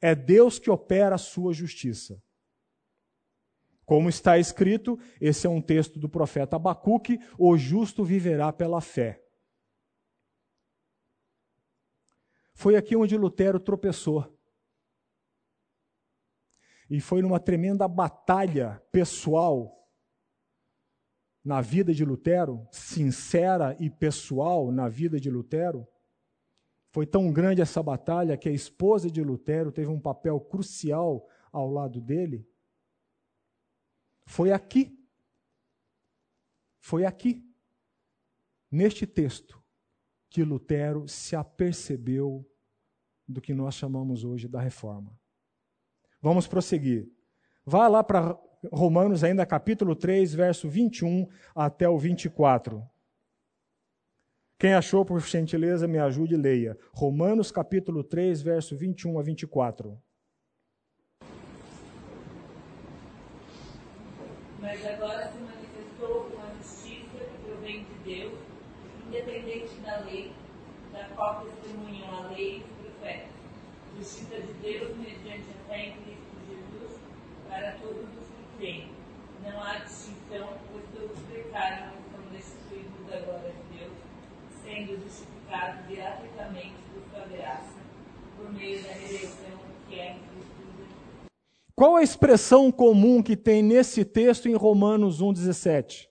É 0.00 0.14
Deus 0.14 0.58
que 0.58 0.70
opera 0.70 1.14
a 1.14 1.18
sua 1.18 1.52
justiça. 1.52 2.20
Como 3.90 4.08
está 4.08 4.38
escrito, 4.38 4.96
esse 5.20 5.48
é 5.48 5.50
um 5.50 5.60
texto 5.60 5.98
do 5.98 6.08
profeta 6.08 6.54
Abacuque: 6.54 7.18
o 7.36 7.56
justo 7.58 8.04
viverá 8.04 8.52
pela 8.52 8.80
fé. 8.80 9.20
Foi 12.54 12.76
aqui 12.76 12.94
onde 12.94 13.16
Lutero 13.16 13.58
tropeçou. 13.58 14.32
E 16.88 17.00
foi 17.00 17.20
numa 17.20 17.40
tremenda 17.40 17.88
batalha 17.88 18.80
pessoal 18.92 19.84
na 21.44 21.60
vida 21.60 21.92
de 21.92 22.04
Lutero, 22.04 22.68
sincera 22.70 23.76
e 23.80 23.90
pessoal 23.90 24.70
na 24.70 24.88
vida 24.88 25.18
de 25.18 25.28
Lutero. 25.28 25.84
Foi 26.92 27.06
tão 27.06 27.32
grande 27.32 27.60
essa 27.60 27.82
batalha 27.82 28.36
que 28.36 28.48
a 28.48 28.52
esposa 28.52 29.10
de 29.10 29.20
Lutero 29.20 29.72
teve 29.72 29.90
um 29.90 29.98
papel 29.98 30.38
crucial 30.38 31.26
ao 31.50 31.68
lado 31.68 32.00
dele. 32.00 32.48
Foi 34.30 34.52
aqui. 34.52 34.96
Foi 36.78 37.04
aqui, 37.04 37.44
neste 38.70 39.04
texto, 39.04 39.60
que 40.28 40.44
Lutero 40.44 41.08
se 41.08 41.34
apercebeu 41.34 42.48
do 43.26 43.40
que 43.40 43.52
nós 43.52 43.74
chamamos 43.74 44.22
hoje 44.22 44.46
da 44.46 44.60
reforma. 44.60 45.18
Vamos 46.22 46.46
prosseguir. 46.46 47.10
Vá 47.66 47.88
lá 47.88 48.04
para 48.04 48.38
Romanos, 48.72 49.24
ainda 49.24 49.44
capítulo 49.44 49.96
3, 49.96 50.32
verso 50.32 50.68
21 50.68 51.26
até 51.52 51.88
o 51.88 51.98
24. 51.98 52.88
Quem 54.56 54.74
achou, 54.74 55.04
por 55.04 55.20
gentileza, 55.22 55.88
me 55.88 55.98
ajude 55.98 56.34
e 56.34 56.38
leia. 56.38 56.78
Romanos, 56.92 57.50
capítulo 57.50 58.04
3, 58.04 58.42
verso 58.42 58.76
21 58.76 59.18
a 59.18 59.22
24. 59.22 60.00
Mas 64.60 64.84
agora 64.86 65.32
se 65.32 65.38
manifestou 65.38 66.30
uma 66.34 66.54
justiça 66.56 67.18
que 67.18 67.46
provém 67.46 67.84
de 67.84 67.94
Deus, 68.04 68.38
independente 69.06 69.74
da 69.76 70.00
lei, 70.00 70.32
da 70.92 71.04
qual 71.14 71.44
testemunham 71.44 72.14
a 72.14 72.28
lei 72.28 72.58
e 72.58 72.60
os 72.60 72.86
profetas. 72.86 73.30
Justiça 73.96 74.40
de 74.40 74.52
Deus 74.54 74.96
mediante 74.98 75.46
a 75.50 75.68
fé 75.68 75.86
em 75.86 75.92
Cristo 76.02 76.30
Jesus 76.48 77.00
para 77.48 77.72
todos 77.72 78.04
os 78.04 78.26
que 78.28 78.58
creem. 78.58 78.92
Não 79.42 79.62
há 79.62 79.78
distinção, 79.78 80.58
pois 80.70 80.84
todos 80.94 81.18
pecaram 81.32 81.92
e 81.94 82.00
estão 82.00 82.20
destituídos 82.30 83.06
da 83.08 83.20
glória 83.20 83.52
de 83.52 83.78
Deus, 83.78 83.92
sendo 84.62 85.02
justificados 85.02 85.86
gratuitamente 85.88 86.74
por 86.92 87.02
sua 87.10 87.26
graça, 87.26 87.80
por 88.36 88.52
meio 88.52 88.82
da 88.82 88.92
redenção 88.92 89.70
que 89.88 89.98
é 89.98 90.16
qual 91.80 91.96
a 91.96 92.02
expressão 92.02 92.70
comum 92.70 93.22
que 93.22 93.34
tem 93.34 93.62
nesse 93.62 94.04
texto 94.04 94.46
em 94.46 94.54
Romanos 94.54 95.22
1,17? 95.22 96.10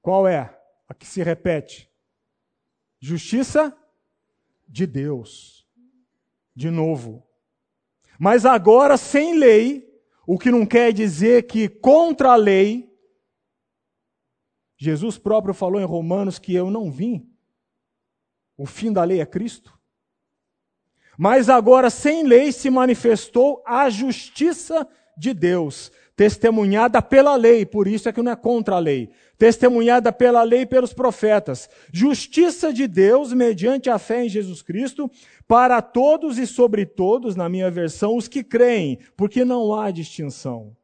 Qual 0.00 0.28
é 0.28 0.56
a 0.86 0.94
que 0.94 1.04
se 1.04 1.20
repete? 1.20 1.90
Justiça 3.00 3.76
de 4.68 4.86
Deus. 4.86 5.68
De 6.54 6.70
novo. 6.70 7.26
Mas 8.16 8.46
agora 8.46 8.96
sem 8.96 9.36
lei, 9.36 9.84
o 10.24 10.38
que 10.38 10.52
não 10.52 10.64
quer 10.64 10.92
dizer 10.92 11.48
que 11.48 11.68
contra 11.68 12.30
a 12.30 12.36
lei, 12.36 12.88
Jesus 14.76 15.18
próprio 15.18 15.52
falou 15.52 15.80
em 15.80 15.84
Romanos 15.84 16.38
que 16.38 16.54
eu 16.54 16.70
não 16.70 16.88
vim. 16.88 17.28
O 18.56 18.64
fim 18.64 18.92
da 18.92 19.02
lei 19.02 19.20
é 19.20 19.26
Cristo. 19.26 19.76
Mas 21.18 21.48
agora, 21.48 21.90
sem 21.90 22.24
lei, 22.24 22.52
se 22.52 22.70
manifestou 22.70 23.62
a 23.66 23.90
justiça 23.90 24.86
de 25.16 25.34
Deus, 25.34 25.92
testemunhada 26.16 27.02
pela 27.02 27.36
lei, 27.36 27.66
por 27.66 27.86
isso 27.86 28.08
é 28.08 28.12
que 28.12 28.22
não 28.22 28.32
é 28.32 28.36
contra 28.36 28.76
a 28.76 28.78
lei, 28.78 29.10
testemunhada 29.36 30.12
pela 30.12 30.42
lei 30.42 30.62
e 30.62 30.66
pelos 30.66 30.92
profetas. 30.92 31.68
Justiça 31.92 32.72
de 32.72 32.86
Deus 32.86 33.32
mediante 33.32 33.90
a 33.90 33.98
fé 33.98 34.24
em 34.24 34.28
Jesus 34.28 34.62
Cristo, 34.62 35.10
para 35.46 35.82
todos 35.82 36.38
e 36.38 36.46
sobre 36.46 36.86
todos, 36.86 37.36
na 37.36 37.48
minha 37.48 37.70
versão, 37.70 38.16
os 38.16 38.28
que 38.28 38.42
creem, 38.42 38.98
porque 39.16 39.44
não 39.44 39.74
há 39.74 39.90
distinção. 39.90 40.74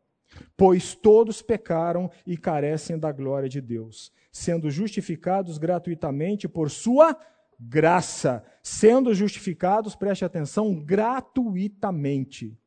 Pois 0.56 0.94
todos 0.94 1.40
pecaram 1.40 2.10
e 2.26 2.36
carecem 2.36 2.98
da 2.98 3.10
glória 3.10 3.48
de 3.48 3.60
Deus, 3.60 4.12
sendo 4.30 4.70
justificados 4.70 5.56
gratuitamente 5.56 6.48
por 6.48 6.70
sua 6.70 7.16
graça, 7.58 8.44
sendo 8.62 9.14
justificados, 9.14 9.96
preste 9.96 10.24
atenção, 10.24 10.74
gratuitamente, 10.74 12.58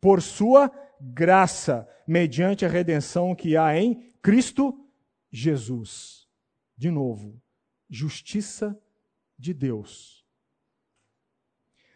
por 0.00 0.20
sua 0.20 0.70
graça, 1.00 1.88
mediante 2.06 2.64
a 2.64 2.68
redenção 2.68 3.34
que 3.34 3.56
há 3.56 3.76
em 3.78 4.12
Cristo 4.20 4.78
Jesus. 5.30 6.28
De 6.76 6.90
novo, 6.90 7.40
justiça 7.88 8.78
de 9.38 9.54
Deus. 9.54 10.24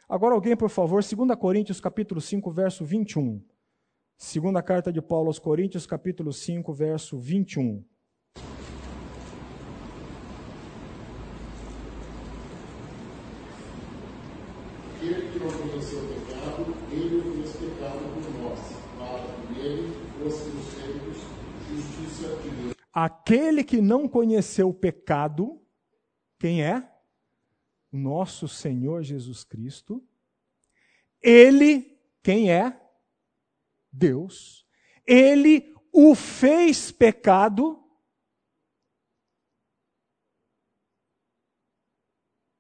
Agora 0.09 0.35
alguém, 0.35 0.57
por 0.57 0.71
favor, 0.71 1.03
2 1.03 1.39
Coríntios 1.39 1.81
capítulo 1.81 2.21
5, 2.21 2.51
verso 2.51 2.85
21. 2.85 3.45
Segunda 4.17 4.63
carta 4.63 4.93
de 4.93 5.03
Paulo 5.03 5.29
aos 5.29 5.39
Coríntios, 5.39 5.87
capítulo 5.87 6.33
5, 6.33 6.73
verso 6.73 7.19
21. 7.19 7.85
Aquele 14.97 15.31
que 15.31 15.39
não 15.39 15.53
conheceu 15.53 16.01
o 16.01 16.09
pecado, 16.09 16.75
ele 16.91 17.17
o 17.19 17.35
fez 17.35 17.57
pecado 17.57 18.01
por 18.13 18.43
nós, 18.43 18.61
para 18.99 19.33
que 19.35 19.53
nele 19.53 19.95
fôssemos 20.19 20.67
feitos 20.75 21.19
justiça 21.71 22.37
de 22.43 22.51
Deus. 22.51 22.75
Aquele 23.05 23.63
que 23.63 23.81
não 23.81 24.09
conheceu 24.09 24.71
o 24.71 24.75
pecado, 24.75 25.65
quem 26.39 26.65
é? 26.65 26.91
Nosso 27.93 28.49
Senhor 28.49 29.03
Jesus 29.03 29.45
Cristo. 29.45 30.03
Ele, 31.21 31.99
quem 32.23 32.51
é? 32.51 32.81
Deus. 33.93 34.67
Ele 35.07 35.75
o 35.93 36.15
fez 36.15 36.91
pecado. 36.91 37.83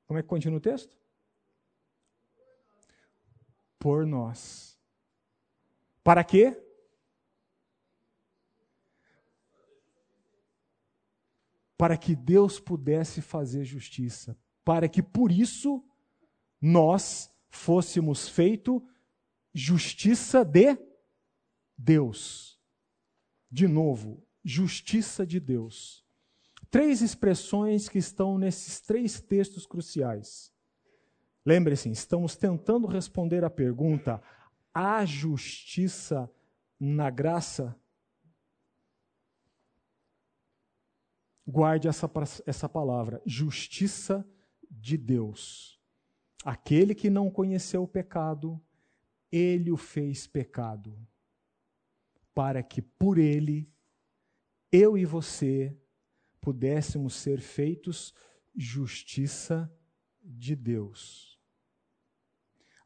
Como 0.06 0.18
é 0.18 0.22
que 0.22 0.28
continua 0.28 0.58
o 0.58 0.60
texto? 0.60 0.98
por 3.78 4.04
nós. 4.06 4.78
Para 6.02 6.24
quê? 6.24 6.56
Para 11.78 11.96
que 11.96 12.16
Deus 12.16 12.58
pudesse 12.58 13.22
fazer 13.22 13.64
justiça, 13.64 14.36
para 14.64 14.88
que 14.88 15.00
por 15.00 15.30
isso 15.30 15.82
nós 16.60 17.30
fôssemos 17.48 18.28
feito 18.28 18.84
justiça 19.54 20.44
de 20.44 20.76
Deus. 21.76 22.60
De 23.50 23.68
novo, 23.68 24.22
justiça 24.44 25.24
de 25.24 25.38
Deus. 25.38 26.04
Três 26.70 27.00
expressões 27.00 27.88
que 27.88 27.98
estão 27.98 28.36
nesses 28.36 28.80
três 28.80 29.20
textos 29.20 29.64
cruciais. 29.64 30.52
Lembre-se, 31.46 31.90
estamos 31.90 32.36
tentando 32.36 32.86
responder 32.86 33.44
a 33.44 33.48
pergunta: 33.48 34.20
há 34.74 35.04
justiça 35.04 36.30
na 36.78 37.08
graça? 37.08 37.74
Guarde 41.50 41.88
essa, 41.88 42.10
essa 42.44 42.68
palavra, 42.68 43.22
justiça 43.24 44.22
de 44.70 44.98
Deus. 44.98 45.80
Aquele 46.44 46.94
que 46.94 47.08
não 47.08 47.30
conheceu 47.30 47.82
o 47.82 47.88
pecado, 47.88 48.60
ele 49.32 49.70
o 49.70 49.76
fez 49.78 50.26
pecado, 50.26 50.94
para 52.34 52.62
que 52.62 52.82
por 52.82 53.16
ele, 53.16 53.66
eu 54.70 54.98
e 54.98 55.06
você, 55.06 55.74
pudéssemos 56.38 57.14
ser 57.14 57.40
feitos 57.40 58.12
justiça 58.54 59.72
de 60.22 60.54
Deus. 60.54 61.40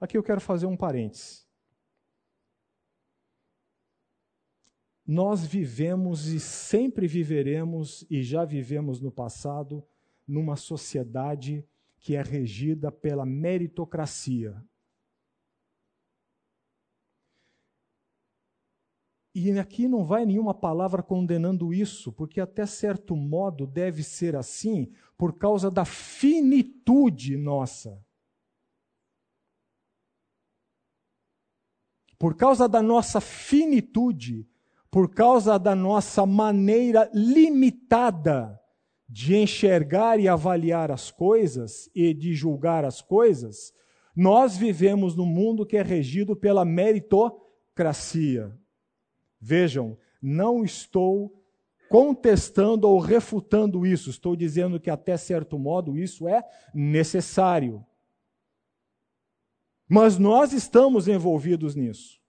Aqui 0.00 0.16
eu 0.16 0.22
quero 0.22 0.40
fazer 0.40 0.66
um 0.66 0.76
parênteses. 0.76 1.48
Nós 5.06 5.44
vivemos 5.44 6.26
e 6.26 6.38
sempre 6.38 7.08
viveremos, 7.08 8.06
e 8.08 8.22
já 8.22 8.44
vivemos 8.44 9.00
no 9.00 9.10
passado, 9.10 9.84
numa 10.26 10.56
sociedade 10.56 11.66
que 11.98 12.14
é 12.14 12.22
regida 12.22 12.90
pela 12.90 13.26
meritocracia. 13.26 14.62
E 19.34 19.50
aqui 19.58 19.88
não 19.88 20.04
vai 20.04 20.26
nenhuma 20.26 20.52
palavra 20.52 21.02
condenando 21.02 21.72
isso, 21.72 22.12
porque 22.12 22.40
até 22.40 22.66
certo 22.66 23.16
modo 23.16 23.66
deve 23.66 24.02
ser 24.02 24.36
assim 24.36 24.92
por 25.16 25.38
causa 25.38 25.70
da 25.70 25.84
finitude 25.84 27.36
nossa. 27.36 28.04
Por 32.18 32.36
causa 32.36 32.68
da 32.68 32.82
nossa 32.82 33.20
finitude, 33.20 34.46
por 34.92 35.08
causa 35.08 35.58
da 35.58 35.74
nossa 35.74 36.26
maneira 36.26 37.10
limitada 37.14 38.60
de 39.08 39.34
enxergar 39.34 40.20
e 40.20 40.28
avaliar 40.28 40.90
as 40.90 41.10
coisas 41.10 41.90
e 41.94 42.12
de 42.12 42.34
julgar 42.34 42.84
as 42.84 43.00
coisas, 43.00 43.72
nós 44.14 44.54
vivemos 44.54 45.16
num 45.16 45.24
mundo 45.24 45.64
que 45.64 45.78
é 45.78 45.82
regido 45.82 46.36
pela 46.36 46.62
meritocracia. 46.62 48.54
Vejam, 49.40 49.96
não 50.20 50.62
estou 50.62 51.42
contestando 51.88 52.86
ou 52.86 52.98
refutando 52.98 53.86
isso, 53.86 54.10
estou 54.10 54.36
dizendo 54.36 54.78
que 54.78 54.90
até 54.90 55.16
certo 55.16 55.58
modo 55.58 55.96
isso 55.96 56.28
é 56.28 56.44
necessário. 56.74 57.82
Mas 59.88 60.18
nós 60.18 60.52
estamos 60.52 61.08
envolvidos 61.08 61.74
nisso. 61.74 62.21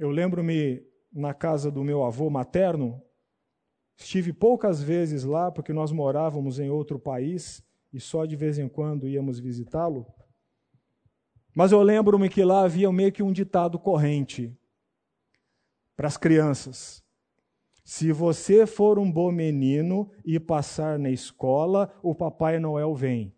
Eu 0.00 0.08
lembro-me 0.08 0.82
na 1.12 1.34
casa 1.34 1.70
do 1.70 1.84
meu 1.84 2.02
avô 2.02 2.30
materno, 2.30 3.02
estive 3.98 4.32
poucas 4.32 4.82
vezes 4.82 5.24
lá 5.24 5.52
porque 5.52 5.74
nós 5.74 5.92
morávamos 5.92 6.58
em 6.58 6.70
outro 6.70 6.98
país 6.98 7.62
e 7.92 8.00
só 8.00 8.24
de 8.24 8.34
vez 8.34 8.58
em 8.58 8.66
quando 8.66 9.06
íamos 9.06 9.38
visitá-lo. 9.38 10.06
Mas 11.54 11.70
eu 11.70 11.82
lembro-me 11.82 12.30
que 12.30 12.42
lá 12.42 12.62
havia 12.62 12.90
meio 12.90 13.12
que 13.12 13.22
um 13.22 13.30
ditado 13.30 13.78
corrente 13.78 14.58
para 15.94 16.06
as 16.06 16.16
crianças. 16.16 17.04
Se 17.84 18.10
você 18.10 18.66
for 18.66 18.98
um 18.98 19.12
bom 19.12 19.30
menino 19.30 20.10
e 20.24 20.40
passar 20.40 20.98
na 20.98 21.10
escola, 21.10 21.92
o 22.02 22.14
Papai 22.14 22.58
Noel 22.58 22.94
vem. 22.94 23.34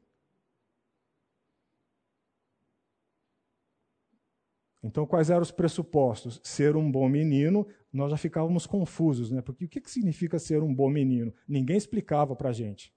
Então, 4.83 5.07
quais 5.07 5.31
eram 5.31 5.43
os 5.43 5.53
pressupostos? 5.53 6.41
Ser 6.43 6.77
um 6.77 6.91
bom 6.91 7.09
menino, 7.09 7.67
nós 7.93 8.11
já 8.11 8.17
ficávamos 8.17 8.67
confusos, 8.67 9.31
né? 9.31 9.41
Porque 9.41 9.65
o 9.65 9.69
que 9.69 9.89
significa 9.89 10.39
ser 10.39 10.63
um 10.63 10.75
bom 10.75 10.91
menino? 10.91 11.33
Ninguém 11.47 11.77
explicava 11.77 12.35
para 12.35 12.51
a 12.51 12.53
gente. 12.53 12.93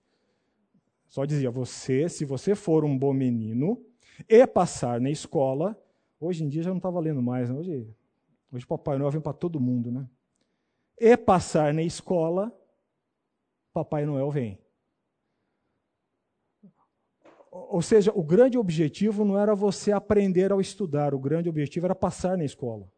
Só 1.07 1.25
dizia, 1.25 1.51
você, 1.51 2.09
se 2.09 2.25
você 2.25 2.55
for 2.55 2.83
um 2.83 2.97
bom 2.97 3.13
menino, 3.13 3.85
e 4.27 4.45
passar 4.47 5.01
na 5.01 5.09
escola. 5.09 5.79
Hoje 6.19 6.43
em 6.43 6.47
dia 6.47 6.63
já 6.63 6.69
não 6.69 6.77
está 6.77 6.89
valendo 6.89 7.21
mais, 7.21 7.49
né? 7.49 7.57
hoje, 7.57 7.87
hoje 8.51 8.65
Papai 8.65 8.97
Noel 8.97 9.11
vem 9.11 9.21
para 9.21 9.33
todo 9.33 9.59
mundo, 9.59 9.91
né? 9.91 10.07
E 10.97 11.17
passar 11.17 11.73
na 11.73 11.83
escola, 11.83 12.57
Papai 13.73 14.05
Noel 14.05 14.31
vem. 14.31 14.57
Ou 17.57 17.81
seja, 17.81 18.11
o 18.13 18.21
grande 18.21 18.57
objetivo 18.57 19.23
não 19.23 19.39
era 19.39 19.55
você 19.55 19.93
aprender 19.93 20.51
ao 20.51 20.59
estudar, 20.59 21.13
o 21.13 21.19
grande 21.19 21.47
objetivo 21.47 21.85
era 21.85 21.95
passar 21.95 22.37
na 22.37 22.43
escola. 22.43 22.91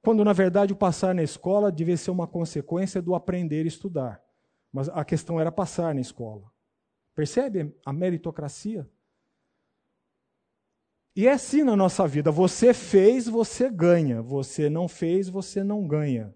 Quando, 0.00 0.24
na 0.24 0.32
verdade, 0.32 0.72
o 0.72 0.76
passar 0.76 1.12
na 1.12 1.24
escola 1.24 1.72
devia 1.72 1.96
ser 1.96 2.12
uma 2.12 2.26
consequência 2.26 3.02
do 3.02 3.16
aprender 3.16 3.64
a 3.64 3.68
estudar. 3.68 4.22
Mas 4.72 4.88
a 4.88 5.04
questão 5.04 5.40
era 5.40 5.50
passar 5.50 5.92
na 5.92 6.00
escola. 6.00 6.44
Percebe 7.16 7.74
a 7.84 7.92
meritocracia? 7.92 8.88
E 11.16 11.26
é 11.26 11.32
assim 11.32 11.64
na 11.64 11.74
nossa 11.74 12.06
vida: 12.06 12.30
você 12.30 12.72
fez, 12.72 13.26
você 13.26 13.68
ganha. 13.68 14.22
Você 14.22 14.70
não 14.70 14.86
fez, 14.86 15.28
você 15.28 15.64
não 15.64 15.86
ganha. 15.86 16.32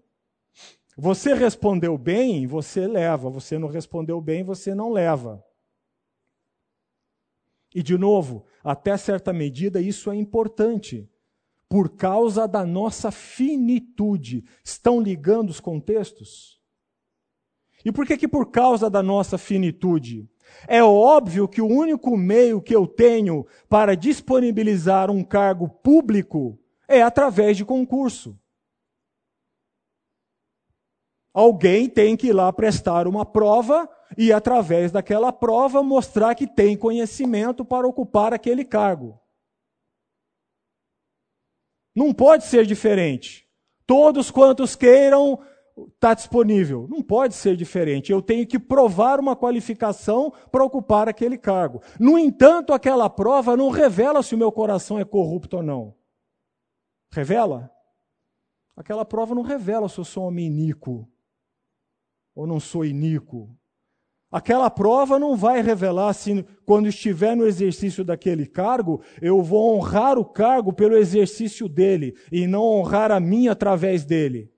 Você 0.97 1.33
respondeu 1.33 1.97
bem, 1.97 2.45
você 2.45 2.85
leva. 2.85 3.29
Você 3.29 3.57
não 3.57 3.69
respondeu 3.69 4.19
bem, 4.19 4.43
você 4.43 4.75
não 4.75 4.91
leva. 4.91 5.43
E, 7.73 7.81
de 7.81 7.97
novo, 7.97 8.45
até 8.63 8.95
certa 8.97 9.33
medida, 9.33 9.81
isso 9.81 10.11
é 10.11 10.15
importante, 10.15 11.09
por 11.67 11.95
causa 11.95 12.47
da 12.47 12.65
nossa 12.65 13.11
finitude. 13.11 14.43
Estão 14.63 15.01
ligando 15.01 15.49
os 15.49 15.59
contextos? 15.59 16.61
E 17.83 17.91
por 17.91 18.05
que, 18.05 18.15
que 18.17 18.27
por 18.27 18.51
causa 18.51 18.89
da 18.89 19.01
nossa 19.01 19.37
finitude? 19.37 20.29
É 20.67 20.83
óbvio 20.83 21.47
que 21.47 21.61
o 21.61 21.67
único 21.67 22.15
meio 22.15 22.61
que 22.61 22.75
eu 22.75 22.85
tenho 22.85 23.45
para 23.67 23.95
disponibilizar 23.95 25.09
um 25.09 25.23
cargo 25.23 25.67
público 25.67 26.59
é 26.87 27.01
através 27.01 27.57
de 27.57 27.65
concurso. 27.65 28.37
Alguém 31.33 31.89
tem 31.89 32.15
que 32.15 32.27
ir 32.27 32.33
lá 32.33 32.53
prestar 32.53 33.07
uma 33.07 33.25
prova 33.25 33.89
e, 34.15 34.31
através 34.31 34.91
daquela 34.91 35.33
prova, 35.33 35.81
mostrar 35.81 36.35
que 36.35 36.45
tem 36.45 36.77
conhecimento 36.77 37.65
para 37.65 37.87
ocupar 37.87 38.33
aquele 38.33 38.63
cargo. 38.63 39.19
Não 41.95 42.13
pode 42.13 42.45
ser 42.45 42.67
diferente. 42.67 43.49
Todos 43.87 44.29
quantos 44.29 44.75
queiram 44.75 45.39
está 45.95 46.13
disponível. 46.13 46.87
Não 46.87 47.01
pode 47.01 47.33
ser 47.33 47.55
diferente. 47.55 48.11
Eu 48.11 48.21
tenho 48.21 48.45
que 48.45 48.59
provar 48.59 49.19
uma 49.19 49.35
qualificação 49.35 50.31
para 50.51 50.63
ocupar 50.63 51.09
aquele 51.09 51.37
cargo. 51.37 51.81
No 51.99 52.17
entanto, 52.17 52.73
aquela 52.73 53.09
prova 53.09 53.57
não 53.57 53.71
revela 53.71 54.21
se 54.21 54.35
o 54.35 54.37
meu 54.37 54.51
coração 54.51 54.99
é 54.99 55.05
corrupto 55.05 55.57
ou 55.57 55.63
não. 55.63 55.95
Revela? 57.11 57.71
Aquela 58.75 59.03
prova 59.03 59.33
não 59.33 59.41
revela 59.41 59.89
se 59.89 59.97
eu 59.97 60.05
sou 60.05 60.27
homem 60.27 60.45
iníquo 60.45 61.07
ou 62.35 62.47
não 62.47 62.59
sou 62.59 62.85
iníquo. 62.85 63.55
Aquela 64.31 64.69
prova 64.69 65.19
não 65.19 65.35
vai 65.35 65.61
revelar 65.61 66.11
se, 66.13 66.43
quando 66.65 66.87
estiver 66.87 67.35
no 67.35 67.45
exercício 67.45 68.03
daquele 68.03 68.47
cargo, 68.47 69.03
eu 69.21 69.43
vou 69.43 69.75
honrar 69.75 70.17
o 70.17 70.25
cargo 70.25 70.73
pelo 70.73 70.97
exercício 70.97 71.69
dele 71.69 72.17
e 72.31 72.47
não 72.47 72.63
honrar 72.63 73.11
a 73.11 73.19
mim 73.19 73.47
através 73.47 74.03
dele. 74.03 74.51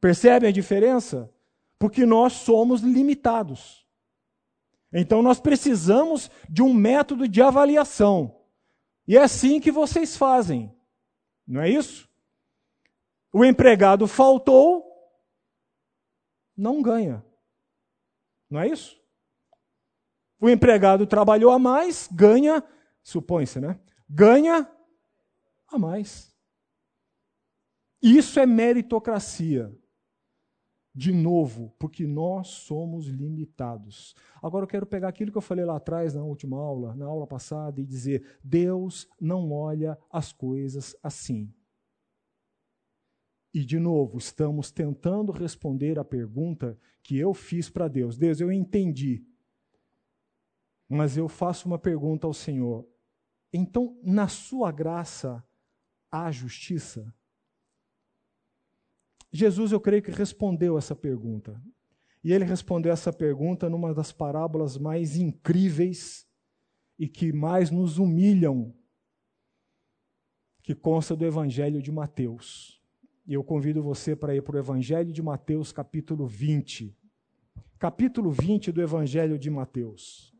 Percebem 0.00 0.48
a 0.48 0.52
diferença? 0.52 1.32
Porque 1.78 2.04
nós 2.04 2.32
somos 2.32 2.80
limitados. 2.80 3.86
Então 4.92 5.22
nós 5.22 5.38
precisamos 5.38 6.30
de 6.48 6.62
um 6.62 6.72
método 6.74 7.28
de 7.28 7.40
avaliação. 7.40 8.34
E 9.06 9.16
é 9.16 9.22
assim 9.22 9.60
que 9.60 9.70
vocês 9.70 10.16
fazem. 10.16 10.74
Não 11.46 11.60
é 11.60 11.70
isso? 11.70 12.08
O 13.32 13.44
empregado 13.44 14.06
faltou, 14.06 14.87
não 16.58 16.82
ganha. 16.82 17.24
Não 18.50 18.60
é 18.60 18.68
isso? 18.68 18.98
O 20.40 20.48
empregado 20.48 21.06
trabalhou 21.06 21.52
a 21.52 21.58
mais, 21.58 22.08
ganha, 22.12 22.62
supõe-se, 23.02 23.60
né? 23.60 23.80
Ganha 24.08 24.68
a 25.68 25.78
mais. 25.78 26.34
Isso 28.02 28.38
é 28.40 28.46
meritocracia. 28.46 29.72
De 30.94 31.12
novo, 31.12 31.72
porque 31.78 32.06
nós 32.08 32.48
somos 32.48 33.06
limitados. 33.06 34.16
Agora 34.42 34.64
eu 34.64 34.68
quero 34.68 34.86
pegar 34.86 35.08
aquilo 35.08 35.30
que 35.30 35.38
eu 35.38 35.42
falei 35.42 35.64
lá 35.64 35.76
atrás, 35.76 36.12
na 36.12 36.24
última 36.24 36.56
aula, 36.56 36.96
na 36.96 37.06
aula 37.06 37.24
passada, 37.24 37.80
e 37.80 37.86
dizer: 37.86 38.38
Deus 38.42 39.08
não 39.20 39.52
olha 39.52 39.96
as 40.10 40.32
coisas 40.32 40.96
assim. 41.00 41.54
E, 43.52 43.64
de 43.64 43.78
novo, 43.78 44.18
estamos 44.18 44.70
tentando 44.70 45.32
responder 45.32 45.98
a 45.98 46.04
pergunta 46.04 46.78
que 47.02 47.16
eu 47.16 47.32
fiz 47.32 47.70
para 47.70 47.88
Deus. 47.88 48.18
Deus, 48.18 48.40
eu 48.40 48.52
entendi. 48.52 49.24
Mas 50.88 51.16
eu 51.16 51.28
faço 51.28 51.66
uma 51.66 51.78
pergunta 51.78 52.26
ao 52.26 52.34
Senhor. 52.34 52.86
Então, 53.52 53.98
na 54.02 54.28
sua 54.28 54.70
graça, 54.70 55.42
há 56.10 56.30
justiça? 56.30 57.14
Jesus, 59.30 59.72
eu 59.72 59.80
creio 59.80 60.02
que 60.02 60.10
respondeu 60.10 60.76
essa 60.76 60.94
pergunta. 60.94 61.60
E 62.22 62.32
ele 62.32 62.44
respondeu 62.44 62.92
essa 62.92 63.12
pergunta 63.12 63.68
numa 63.68 63.94
das 63.94 64.12
parábolas 64.12 64.76
mais 64.76 65.16
incríveis 65.16 66.26
e 66.98 67.08
que 67.08 67.32
mais 67.32 67.70
nos 67.70 67.98
humilham, 67.98 68.74
que 70.62 70.74
consta 70.74 71.14
do 71.14 71.24
Evangelho 71.24 71.80
de 71.80 71.92
Mateus. 71.92 72.77
E 73.28 73.34
eu 73.34 73.44
convido 73.44 73.82
você 73.82 74.16
para 74.16 74.34
ir 74.34 74.42
para 74.42 74.56
o 74.56 74.58
Evangelho 74.58 75.12
de 75.12 75.22
Mateus, 75.22 75.70
capítulo 75.70 76.26
20. 76.26 76.96
Capítulo 77.78 78.30
20 78.30 78.72
do 78.72 78.80
Evangelho 78.80 79.38
de 79.38 79.50
Mateus. 79.50 80.34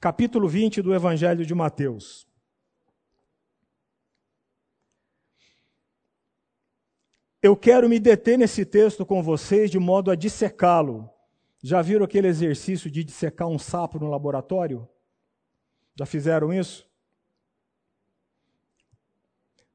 capítulo 0.00 0.48
20 0.48 0.80
do 0.80 0.94
Evangelho 0.94 1.44
de 1.44 1.54
Mateus. 1.54 2.29
Eu 7.42 7.56
quero 7.56 7.88
me 7.88 7.98
deter 7.98 8.38
nesse 8.38 8.66
texto 8.66 9.06
com 9.06 9.22
vocês 9.22 9.70
de 9.70 9.78
modo 9.78 10.10
a 10.10 10.14
dissecá-lo. 10.14 11.08
Já 11.62 11.80
viram 11.80 12.04
aquele 12.04 12.28
exercício 12.28 12.90
de 12.90 13.02
dissecar 13.02 13.48
um 13.48 13.58
sapo 13.58 13.98
no 13.98 14.10
laboratório? 14.10 14.86
Já 15.94 16.04
fizeram 16.04 16.52
isso? 16.52 16.88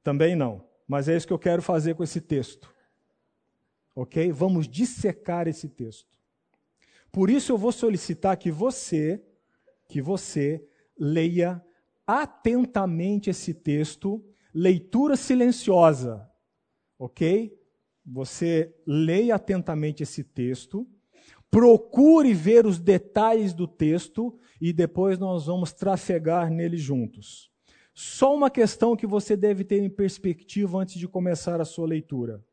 Também 0.03 0.35
não, 0.35 0.63
mas 0.87 1.09
é 1.09 1.15
isso 1.15 1.25
que 1.25 1.33
eu 1.33 1.39
quero 1.39 1.61
fazer 1.61 1.95
com 1.95 2.03
esse 2.03 2.21
texto. 2.21 2.71
Ok? 3.95 4.31
Vamos 4.31 4.67
dissecar 4.67 5.47
esse 5.47 5.67
texto. 5.67 6.19
Por 7.11 7.29
isso 7.29 7.51
eu 7.51 7.57
vou 7.57 7.71
solicitar 7.71 8.37
que 8.37 8.51
você 8.51 9.23
que 9.87 10.01
você 10.01 10.67
leia 10.97 11.63
atentamente 12.05 13.29
esse 13.29 13.53
texto, 13.53 14.23
leitura 14.53 15.15
silenciosa, 15.15 16.29
ok? 16.97 17.57
Você 18.05 18.73
leia 18.85 19.35
atentamente 19.35 20.03
esse 20.03 20.23
texto, 20.23 20.87
procure 21.49 22.33
ver 22.33 22.65
os 22.65 22.79
detalhes 22.79 23.53
do 23.53 23.67
texto 23.67 24.37
e 24.61 24.71
depois 24.71 25.17
nós 25.17 25.45
vamos 25.45 25.73
trafegar 25.73 26.51
nele 26.51 26.77
juntos. 26.77 27.51
Só 27.93 28.35
uma 28.35 28.49
questão 28.49 28.95
que 28.95 29.07
você 29.07 29.37
deve 29.37 29.63
ter 29.63 29.81
em 29.81 29.89
perspectiva 29.89 30.77
antes 30.77 30.99
de 30.99 31.07
começar 31.07 31.61
a 31.61 31.65
sua 31.65 31.87
leitura. 31.87 32.43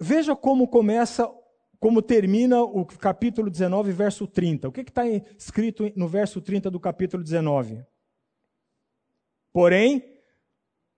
Veja 0.00 0.36
como 0.36 0.68
começa 0.68 1.28
como 1.84 2.00
termina 2.00 2.62
o 2.62 2.86
capítulo 2.86 3.50
19, 3.50 3.92
verso 3.92 4.26
30. 4.26 4.68
O 4.68 4.72
que 4.72 4.80
está 4.80 5.06
escrito 5.06 5.92
no 5.94 6.08
verso 6.08 6.40
30 6.40 6.70
do 6.70 6.80
capítulo 6.80 7.22
19? 7.22 7.84
Porém, 9.52 10.02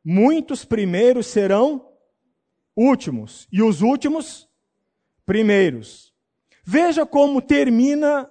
muitos 0.05 0.65
primeiros 0.65 1.27
serão 1.27 1.96
últimos, 2.77 3.49
e 3.51 3.63
os 3.63 3.81
últimos 3.81 4.49
primeiros. 5.25 6.13
Veja 6.63 7.07
como 7.07 7.41
termina 7.41 8.31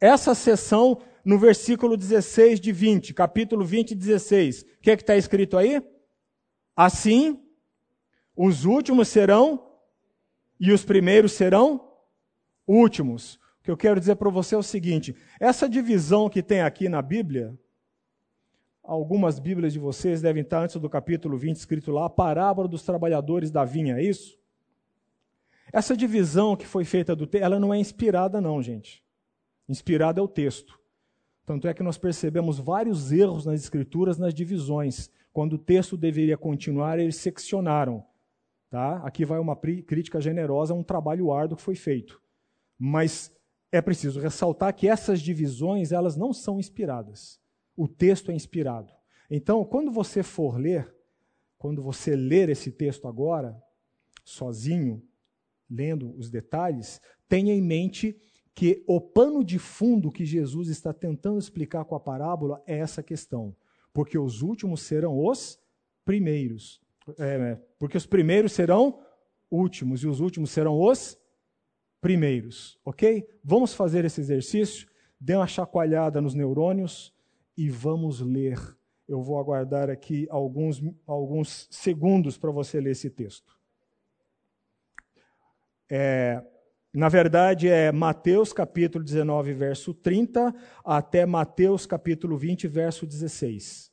essa 0.00 0.34
sessão 0.34 1.00
no 1.24 1.38
versículo 1.38 1.96
16 1.96 2.60
de 2.60 2.72
20, 2.72 3.14
capítulo 3.14 3.64
20, 3.64 3.94
16. 3.94 4.62
O 4.62 4.66
que 4.82 4.90
é 4.90 4.94
está 4.94 5.16
escrito 5.16 5.56
aí? 5.56 5.82
Assim, 6.76 7.42
os 8.36 8.64
últimos 8.64 9.08
serão 9.08 9.68
e 10.60 10.72
os 10.72 10.84
primeiros 10.84 11.32
serão 11.32 11.92
últimos. 12.66 13.34
O 13.34 13.64
que 13.64 13.70
eu 13.70 13.76
quero 13.76 13.98
dizer 13.98 14.16
para 14.16 14.30
você 14.30 14.54
é 14.54 14.58
o 14.58 14.62
seguinte: 14.62 15.14
essa 15.40 15.68
divisão 15.68 16.28
que 16.28 16.42
tem 16.42 16.62
aqui 16.62 16.88
na 16.88 17.02
Bíblia, 17.02 17.58
algumas 18.88 19.38
Bíblias 19.38 19.74
de 19.74 19.78
vocês 19.78 20.22
devem 20.22 20.42
estar 20.42 20.62
antes 20.62 20.76
do 20.76 20.88
capítulo 20.88 21.36
20 21.36 21.56
escrito 21.56 21.92
lá, 21.92 22.06
a 22.06 22.10
parábola 22.10 22.66
dos 22.66 22.82
trabalhadores 22.82 23.50
da 23.50 23.62
vinha, 23.62 23.98
é 23.98 24.02
isso? 24.02 24.38
Essa 25.70 25.94
divisão 25.94 26.56
que 26.56 26.66
foi 26.66 26.86
feita 26.86 27.14
do 27.14 27.26
texto, 27.26 27.44
ela 27.44 27.60
não 27.60 27.74
é 27.74 27.78
inspirada, 27.78 28.40
não, 28.40 28.62
gente. 28.62 29.04
Inspirada 29.68 30.20
é 30.20 30.22
o 30.22 30.26
texto. 30.26 30.80
Tanto 31.44 31.68
é 31.68 31.74
que 31.74 31.82
nós 31.82 31.98
percebemos 31.98 32.58
vários 32.58 33.12
erros 33.12 33.44
nas 33.44 33.60
escrituras, 33.60 34.16
nas 34.16 34.32
divisões. 34.32 35.10
Quando 35.34 35.54
o 35.54 35.58
texto 35.58 35.94
deveria 35.94 36.38
continuar, 36.38 36.98
eles 36.98 37.16
seccionaram. 37.16 38.02
Tá? 38.70 38.96
Aqui 39.04 39.26
vai 39.26 39.38
uma 39.38 39.54
crítica 39.54 40.18
generosa 40.18 40.72
um 40.72 40.82
trabalho 40.82 41.30
árduo 41.30 41.58
que 41.58 41.62
foi 41.62 41.74
feito. 41.74 42.22
Mas 42.78 43.30
é 43.70 43.82
preciso 43.82 44.18
ressaltar 44.18 44.74
que 44.74 44.88
essas 44.88 45.20
divisões, 45.20 45.92
elas 45.92 46.16
não 46.16 46.32
são 46.32 46.58
inspiradas. 46.58 47.38
O 47.78 47.86
texto 47.86 48.32
é 48.32 48.34
inspirado. 48.34 48.92
Então, 49.30 49.64
quando 49.64 49.92
você 49.92 50.24
for 50.24 50.58
ler, 50.58 50.92
quando 51.56 51.80
você 51.80 52.16
ler 52.16 52.48
esse 52.48 52.72
texto 52.72 53.06
agora, 53.06 53.56
sozinho, 54.24 55.00
lendo 55.70 56.12
os 56.18 56.28
detalhes, 56.28 57.00
tenha 57.28 57.54
em 57.54 57.62
mente 57.62 58.20
que 58.52 58.82
o 58.84 59.00
pano 59.00 59.44
de 59.44 59.60
fundo 59.60 60.10
que 60.10 60.26
Jesus 60.26 60.68
está 60.68 60.92
tentando 60.92 61.38
explicar 61.38 61.84
com 61.84 61.94
a 61.94 62.00
parábola 62.00 62.60
é 62.66 62.78
essa 62.78 63.00
questão. 63.00 63.54
Porque 63.92 64.18
os 64.18 64.42
últimos 64.42 64.82
serão 64.82 65.16
os 65.24 65.56
primeiros. 66.04 66.82
É, 67.16 67.60
porque 67.78 67.96
os 67.96 68.06
primeiros 68.06 68.50
serão 68.50 68.98
últimos 69.48 70.02
e 70.02 70.08
os 70.08 70.18
últimos 70.18 70.50
serão 70.50 70.80
os 70.80 71.16
primeiros, 72.00 72.76
ok? 72.84 73.24
Vamos 73.44 73.72
fazer 73.72 74.04
esse 74.04 74.20
exercício, 74.20 74.88
dê 75.20 75.36
uma 75.36 75.46
chacoalhada 75.46 76.20
nos 76.20 76.34
neurônios 76.34 77.16
e 77.58 77.68
vamos 77.68 78.20
ler. 78.20 78.56
Eu 79.08 79.20
vou 79.20 79.36
aguardar 79.36 79.90
aqui 79.90 80.28
alguns, 80.30 80.80
alguns 81.04 81.66
segundos 81.72 82.38
para 82.38 82.52
você 82.52 82.80
ler 82.80 82.92
esse 82.92 83.10
texto. 83.10 83.58
É, 85.90 86.40
na 86.94 87.08
verdade, 87.08 87.68
é 87.68 87.90
Mateus 87.90 88.52
capítulo 88.52 89.02
19, 89.02 89.52
verso 89.54 89.92
30, 89.92 90.54
até 90.84 91.26
Mateus 91.26 91.84
capítulo 91.84 92.38
20, 92.38 92.68
verso 92.68 93.04
16. 93.04 93.90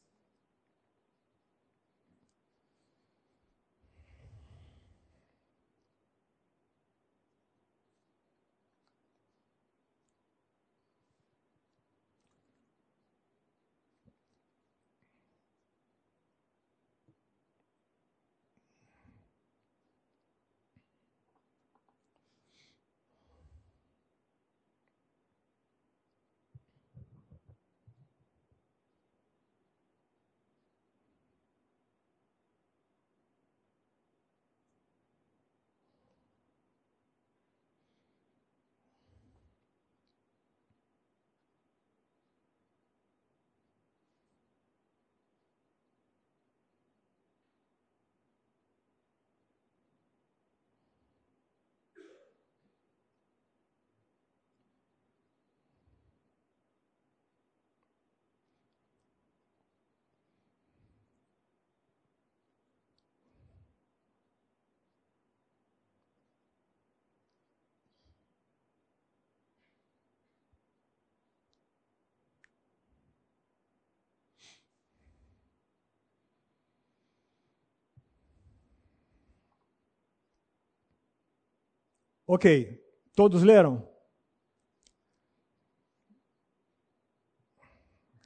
Ok, 82.28 82.84
todos 83.16 83.44
leram? 83.44 83.88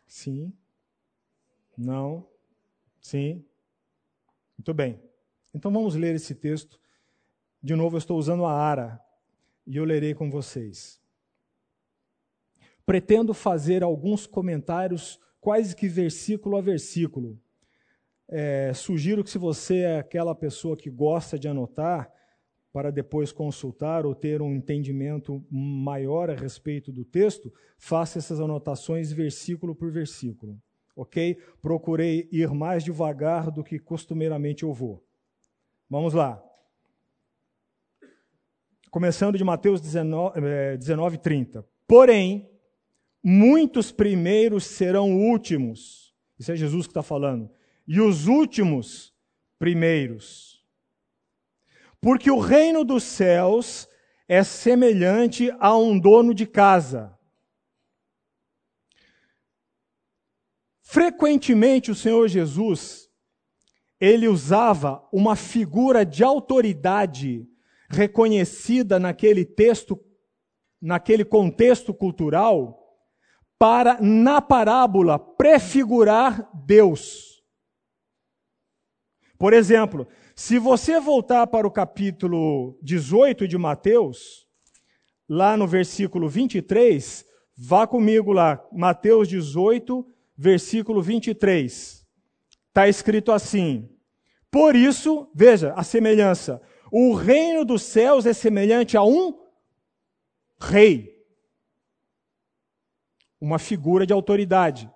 Sim. 0.08 0.54
Não. 1.78 2.26
Sim. 3.02 3.46
Muito 4.58 4.74
bem. 4.74 5.02
Então 5.54 5.72
vamos 5.72 5.96
ler 5.96 6.16
esse 6.16 6.34
texto. 6.34 6.80
De 7.62 7.76
novo, 7.76 7.96
eu 7.96 8.00
estou 8.00 8.18
usando 8.18 8.46
a 8.46 8.54
ARA 8.54 9.02
e 9.68 9.76
eu 9.76 9.84
lerei 9.84 10.14
com 10.14 10.30
vocês. 10.30 11.02
Pretendo 12.86 13.34
fazer 13.34 13.84
alguns 13.84 14.26
comentários, 14.26 15.20
quase 15.42 15.76
que 15.76 15.88
versículo 15.88 16.56
a 16.56 16.62
versículo. 16.62 17.38
É, 18.28 18.74
sugiro 18.74 19.24
que, 19.24 19.30
se 19.30 19.38
você 19.38 19.80
é 19.80 20.00
aquela 20.00 20.34
pessoa 20.34 20.78
que 20.78 20.90
gosta 20.90 21.38
de 21.38 21.48
anotar, 21.48 22.12
para 22.72 22.92
depois 22.92 23.32
consultar 23.32 24.06
ou 24.06 24.14
ter 24.14 24.42
um 24.42 24.56
entendimento 24.56 25.44
maior 25.50 26.30
a 26.30 26.36
respeito 26.36 26.92
do 26.92 27.04
texto, 27.04 27.52
faça 27.78 28.20
essas 28.20 28.40
anotações 28.40 29.12
versículo 29.12 29.76
por 29.76 29.92
versículo. 29.92 30.62
Ok? 30.96 31.38
Procurei 31.62 32.28
ir 32.32 32.50
mais 32.50 32.84
devagar 32.84 33.50
do 33.50 33.64
que 33.64 33.80
costumeiramente 33.80 34.64
eu 34.64 34.74
vou. 34.74 35.04
Vamos 35.90 36.14
lá. 36.14 36.44
Começando 38.92 39.38
de 39.38 39.44
Mateus 39.44 39.80
19, 39.82 40.78
19 40.78 41.18
30. 41.18 41.66
Porém, 41.88 42.50
muitos 43.24 43.92
primeiros 43.92 44.66
serão 44.66 45.16
últimos. 45.16 46.14
Isso 46.38 46.52
é 46.52 46.56
Jesus 46.56 46.86
que 46.86 46.92
está 46.92 47.04
falando. 47.04 47.50
E 47.88 48.00
os 48.00 48.28
últimos 48.28 49.14
primeiros. 49.58 50.59
Porque 52.02 52.32
o 52.32 52.40
reino 52.40 52.84
dos 52.84 53.04
céus 53.04 53.88
é 54.28 54.44
semelhante 54.44 55.52
a 55.60 55.76
um 55.78 56.00
dono 56.00 56.34
de 56.34 56.46
casa. 56.46 57.18
Frequentemente 60.82 61.92
o 61.92 61.96
Senhor 61.96 62.28
Jesus, 62.28 63.10
ele 64.00 64.28
usava 64.28 65.08
uma 65.12 65.36
figura 65.36 66.06
de 66.06 66.24
autoridade 66.24 67.48
reconhecida 67.90 69.00
naquele 69.00 69.44
texto, 69.44 70.00
naquele 70.82 71.26
contexto 71.26 71.94
cultural, 71.94 72.80
para, 73.58 74.00
na 74.00 74.42
parábola, 74.42 75.20
prefigurar 75.20 76.50
Deus. 76.66 77.44
Por 79.38 79.54
exemplo, 79.54 80.08
se 80.40 80.58
você 80.58 81.02
voltar 81.02 81.48
para 81.48 81.68
o 81.68 81.72
capítulo 81.72 82.80
18 82.82 83.46
de 83.46 83.58
Mateus, 83.58 84.48
lá 85.28 85.58
no 85.58 85.68
versículo 85.68 86.30
23, 86.30 87.26
vá 87.58 87.86
comigo 87.86 88.32
lá, 88.32 88.66
Mateus 88.72 89.28
18, 89.28 90.08
versículo 90.38 91.02
23. 91.02 92.08
Está 92.70 92.88
escrito 92.88 93.34
assim: 93.34 93.90
Por 94.50 94.78
isso, 94.78 95.30
veja 95.36 95.74
a 95.74 95.84
semelhança, 95.84 96.62
o 96.90 97.14
reino 97.14 97.66
dos 97.66 97.82
céus 97.82 98.26
é 98.26 98.32
semelhante 98.32 98.96
a 98.96 99.04
um 99.04 99.38
rei, 100.58 101.22
uma 103.42 103.60
figura 103.60 104.08
de 104.08 104.14
autoridade. 104.14 104.90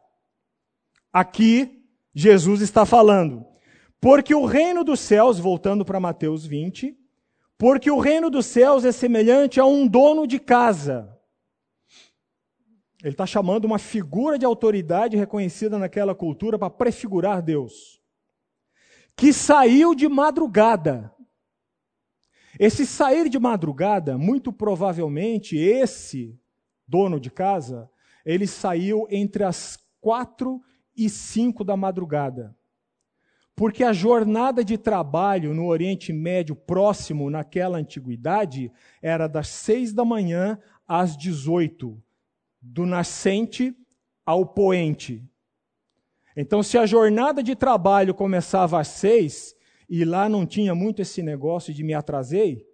Aqui, 1.11 1.85
Jesus 2.15 2.61
está 2.61 2.85
falando. 2.85 3.52
Porque 4.03 4.35
o 4.35 4.43
reino 4.43 4.83
dos 4.83 4.99
céus, 4.99 5.39
voltando 5.39 5.85
para 5.85 5.97
Mateus 5.97 6.45
20, 6.45 6.93
porque 7.57 7.89
o 7.89 7.99
reino 7.99 8.29
dos 8.29 8.45
céus 8.45 8.83
é 8.83 8.91
semelhante 8.91 9.61
a 9.61 9.65
um 9.65 9.87
dono 9.87 10.27
de 10.27 10.41
casa. 10.41 11.17
Ele 13.01 13.13
está 13.13 13.25
chamando 13.25 13.63
uma 13.63 13.79
figura 13.79 14.37
de 14.37 14.45
autoridade 14.45 15.15
reconhecida 15.15 15.79
naquela 15.79 16.13
cultura 16.13 16.59
para 16.59 16.69
prefigurar 16.69 17.41
Deus. 17.41 18.01
Que 19.15 19.31
saiu 19.31 19.95
de 19.95 20.09
madrugada. 20.09 21.15
Esse 22.59 22.85
sair 22.85 23.29
de 23.29 23.39
madrugada, 23.39 24.17
muito 24.17 24.51
provavelmente, 24.51 25.55
esse 25.55 26.37
dono 26.85 27.21
de 27.21 27.31
casa, 27.31 27.89
ele 28.25 28.47
saiu 28.47 29.07
entre 29.09 29.45
as 29.45 29.79
quatro 30.01 30.61
e 30.93 31.09
cinco 31.09 31.63
da 31.63 31.77
madrugada. 31.77 32.53
Porque 33.55 33.83
a 33.83 33.93
jornada 33.93 34.63
de 34.63 34.77
trabalho 34.77 35.53
no 35.53 35.67
Oriente 35.67 36.11
Médio 36.11 36.55
próximo, 36.55 37.29
naquela 37.29 37.77
antiguidade, 37.77 38.71
era 39.01 39.27
das 39.27 39.47
seis 39.47 39.93
da 39.93 40.03
manhã 40.03 40.57
às 40.87 41.15
dezoito, 41.15 42.01
do 42.61 42.85
nascente 42.85 43.75
ao 44.25 44.45
poente. 44.45 45.23
Então, 46.35 46.63
se 46.63 46.77
a 46.77 46.85
jornada 46.85 47.43
de 47.43 47.55
trabalho 47.55 48.13
começava 48.13 48.79
às 48.79 48.87
seis, 48.87 49.55
e 49.87 50.03
lá 50.03 50.27
não 50.27 50.45
tinha 50.45 50.73
muito 50.73 51.01
esse 51.01 51.21
negócio 51.21 51.73
de 51.73 51.83
me 51.83 51.93
atrasei, 51.93 52.65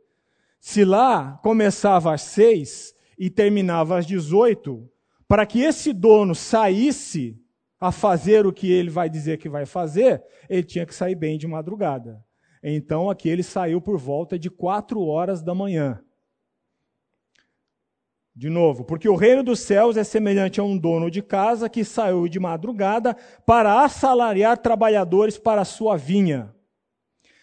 se 0.60 0.86
lá 0.86 1.40
começava 1.44 2.14
às 2.14 2.22
seis 2.22 2.96
e 3.18 3.30
terminava 3.30 3.98
às 3.98 4.06
dezoito, 4.06 4.90
para 5.28 5.46
que 5.46 5.60
esse 5.60 5.92
dono 5.92 6.34
saísse 6.34 7.38
a 7.80 7.92
fazer 7.92 8.46
o 8.46 8.52
que 8.52 8.72
ele 8.72 8.90
vai 8.90 9.10
dizer 9.10 9.38
que 9.38 9.48
vai 9.48 9.66
fazer, 9.66 10.22
ele 10.50 10.64
tinha 10.64 10.86
que 10.86 10.94
sair 10.94 11.16
bem 11.16 11.38
de 11.38 11.48
madrugada. 11.48 12.24
Então 12.62 13.10
aqui 13.10 13.30
ele 13.30 13.44
saiu 13.44 13.80
por 13.80 13.98
volta 13.98 14.38
de 14.38 14.50
quatro 14.50 15.02
horas 15.02 15.42
da 15.42 15.56
manhã. 15.56 16.04
De 18.36 18.50
novo, 18.50 18.86
porque 18.86 19.10
o 19.10 19.16
reino 19.16 19.44
dos 19.44 19.60
céus 19.60 19.98
é 19.98 20.04
semelhante 20.04 20.60
a 20.60 20.64
um 20.64 20.78
dono 20.78 21.10
de 21.10 21.22
casa 21.22 21.70
que 21.70 21.84
saiu 21.84 22.28
de 22.28 22.40
madrugada 22.40 23.16
para 23.46 23.84
assalariar 23.84 24.58
trabalhadores 24.58 25.38
para 25.38 25.62
a 25.62 25.66
sua 25.66 25.98
vinha. 25.98 26.54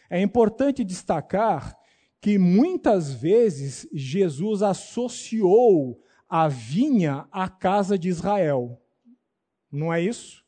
É 0.08 0.20
importante 0.20 0.84
destacar 0.84 1.76
que 2.20 2.38
muitas 2.38 3.12
vezes 3.12 3.86
Jesus 3.92 4.62
associou 4.62 6.00
a 6.28 6.48
vinha 6.48 7.26
à 7.30 7.48
casa 7.48 7.98
de 7.98 8.08
Israel. 8.08 8.80
Não 9.76 9.92
é 9.92 10.00
isso? 10.00 10.44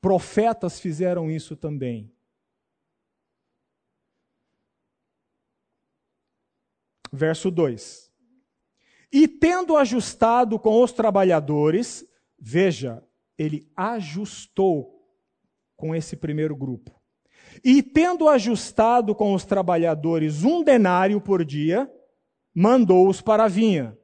Profetas 0.00 0.78
fizeram 0.78 1.30
isso 1.30 1.56
também. 1.56 2.10
Verso 7.12 7.50
2: 7.50 8.10
E 9.10 9.28
tendo 9.28 9.76
ajustado 9.76 10.58
com 10.58 10.82
os 10.82 10.92
trabalhadores, 10.92 12.06
veja, 12.38 13.04
ele 13.36 13.70
ajustou 13.76 15.02
com 15.76 15.94
esse 15.94 16.16
primeiro 16.16 16.56
grupo. 16.56 17.00
E 17.62 17.82
tendo 17.82 18.28
ajustado 18.28 19.14
com 19.14 19.34
os 19.34 19.44
trabalhadores 19.44 20.44
um 20.44 20.62
denário 20.62 21.20
por 21.20 21.44
dia, 21.44 21.92
mandou-os 22.54 23.20
para 23.20 23.44
a 23.44 23.48
vinha. 23.48 23.98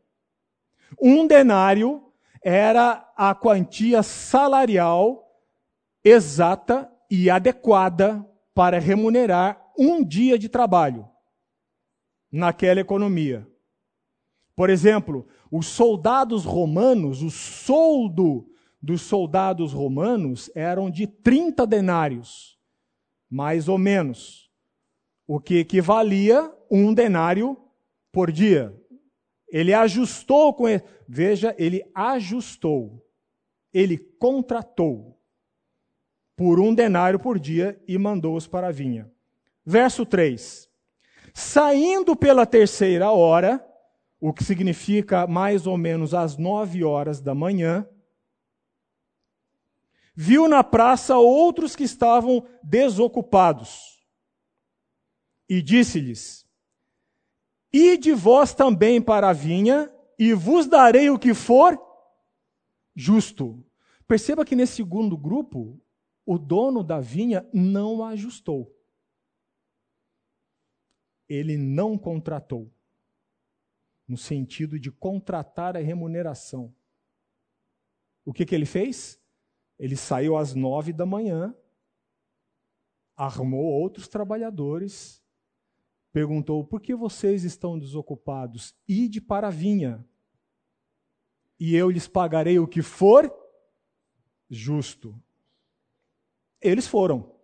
Um 1.00 1.26
denário 1.26 2.07
era 2.44 3.10
a 3.16 3.34
quantia 3.34 4.02
salarial 4.02 5.24
exata 6.04 6.90
e 7.10 7.28
adequada 7.28 8.24
para 8.54 8.78
remunerar 8.78 9.72
um 9.78 10.04
dia 10.04 10.38
de 10.38 10.48
trabalho 10.48 11.08
naquela 12.30 12.80
economia. 12.80 13.46
Por 14.54 14.70
exemplo, 14.70 15.26
os 15.50 15.66
soldados 15.66 16.44
romanos, 16.44 17.22
o 17.22 17.30
soldo 17.30 18.50
dos 18.80 19.02
soldados 19.02 19.72
romanos 19.72 20.50
eram 20.54 20.90
de 20.90 21.06
30 21.06 21.66
denários, 21.66 22.58
mais 23.30 23.68
ou 23.68 23.78
menos, 23.78 24.50
o 25.26 25.38
que 25.38 25.58
equivalia 25.58 26.52
um 26.70 26.92
denário 26.92 27.56
por 28.12 28.32
dia. 28.32 28.74
Ele 29.48 29.72
ajustou 29.72 30.54
com. 30.54 30.64
Veja, 31.08 31.54
ele 31.58 31.82
ajustou. 31.94 33.02
Ele 33.72 33.96
contratou 33.96 35.18
por 36.36 36.60
um 36.60 36.74
denário 36.74 37.18
por 37.18 37.38
dia 37.38 37.82
e 37.88 37.96
mandou-os 37.96 38.46
para 38.46 38.68
a 38.68 38.72
vinha. 38.72 39.10
Verso 39.64 40.04
3. 40.04 40.68
Saindo 41.32 42.14
pela 42.14 42.44
terceira 42.44 43.10
hora, 43.10 43.64
o 44.20 44.32
que 44.32 44.44
significa 44.44 45.26
mais 45.26 45.66
ou 45.66 45.78
menos 45.78 46.12
às 46.12 46.36
nove 46.36 46.84
horas 46.84 47.20
da 47.20 47.34
manhã, 47.34 47.88
viu 50.14 50.48
na 50.48 50.62
praça 50.62 51.16
outros 51.16 51.74
que 51.74 51.84
estavam 51.84 52.46
desocupados. 52.62 53.98
E 55.48 55.62
disse-lhes: 55.62 56.46
Ide 57.72 58.12
vós 58.12 58.52
também 58.52 59.00
para 59.00 59.30
a 59.30 59.32
vinha, 59.32 59.90
e 60.18 60.34
vos 60.34 60.66
darei 60.66 61.08
o 61.10 61.18
que 61.18 61.32
for 61.32 61.78
justo. 62.94 63.64
Perceba 64.06 64.44
que 64.44 64.56
nesse 64.56 64.76
segundo 64.76 65.16
grupo, 65.16 65.80
o 66.26 66.38
dono 66.38 66.82
da 66.82 66.98
vinha 67.00 67.48
não 67.52 68.04
ajustou. 68.04 68.74
Ele 71.28 71.56
não 71.56 71.96
contratou. 71.96 72.70
no 74.08 74.16
sentido 74.16 74.80
de 74.80 74.90
contratar 74.90 75.76
a 75.76 75.80
remuneração. 75.80 76.74
O 78.24 78.32
que, 78.32 78.46
que 78.46 78.54
ele 78.54 78.64
fez? 78.64 79.20
Ele 79.78 79.96
saiu 79.96 80.34
às 80.36 80.54
nove 80.54 80.94
da 80.94 81.04
manhã, 81.04 81.54
armou 83.14 83.64
outros 83.64 84.08
trabalhadores, 84.08 85.17
perguntou: 86.12 86.64
por 86.64 86.80
que 86.80 86.94
vocês 86.94 87.44
estão 87.44 87.78
desocupados? 87.78 88.74
Ide 88.86 89.20
para 89.20 89.48
a 89.48 89.50
vinha, 89.50 90.04
e 91.58 91.74
eu 91.74 91.90
lhes 91.90 92.06
pagarei 92.06 92.58
o 92.58 92.68
que 92.68 92.82
for 92.82 93.32
justo. 94.48 95.20
Eles 96.60 96.86
foram. 96.86 97.34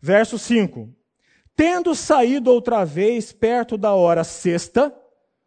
Verso 0.00 0.38
5: 0.38 0.94
Tendo 1.54 1.94
saído 1.94 2.50
outra 2.50 2.84
vez 2.84 3.32
perto 3.32 3.78
da 3.78 3.94
hora 3.94 4.24
sexta, 4.24 4.94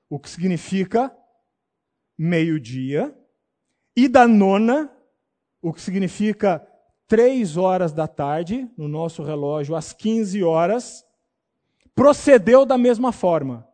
o 0.09 0.19
que 0.19 0.29
significa 0.29 1.15
meio-dia, 2.17 3.15
e 3.95 4.07
da 4.07 4.27
nona, 4.27 4.91
o 5.61 5.71
que 5.71 5.81
significa 5.81 6.65
três 7.07 7.57
horas 7.57 7.93
da 7.93 8.07
tarde, 8.07 8.69
no 8.77 8.87
nosso 8.87 9.23
relógio, 9.23 9.75
às 9.75 9.93
15 9.93 10.43
horas, 10.43 11.05
procedeu 11.95 12.65
da 12.65 12.77
mesma 12.77 13.11
forma. 13.11 13.67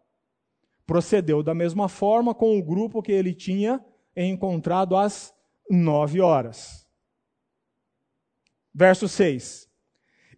Procedeu 0.85 1.41
da 1.41 1.53
mesma 1.53 1.89
forma 1.89 2.33
com 2.33 2.57
o 2.57 2.63
grupo 2.63 3.01
que 3.01 3.11
ele 3.11 3.33
tinha 3.33 3.83
encontrado 4.15 4.95
às 4.95 5.33
nove 5.69 6.21
horas. 6.21 6.87
Verso 8.73 9.07
6. 9.07 9.69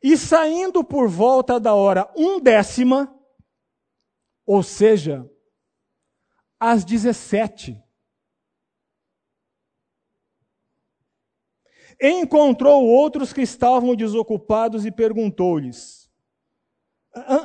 E 0.01 0.15
saindo 0.15 0.83
por 0.83 1.09
volta 1.09 1.59
da 1.59 1.73
hora 1.73 2.11
um 2.15 2.39
décima, 2.39 3.13
ou 4.45 4.63
seja, 4.63 5.29
às 6.59 6.85
17, 6.85 7.83
encontrou 11.99 12.85
outros 12.85 13.33
que 13.33 13.41
estavam 13.41 13.95
desocupados 13.95 14.85
e 14.85 14.91
perguntou-lhes. 14.91 15.96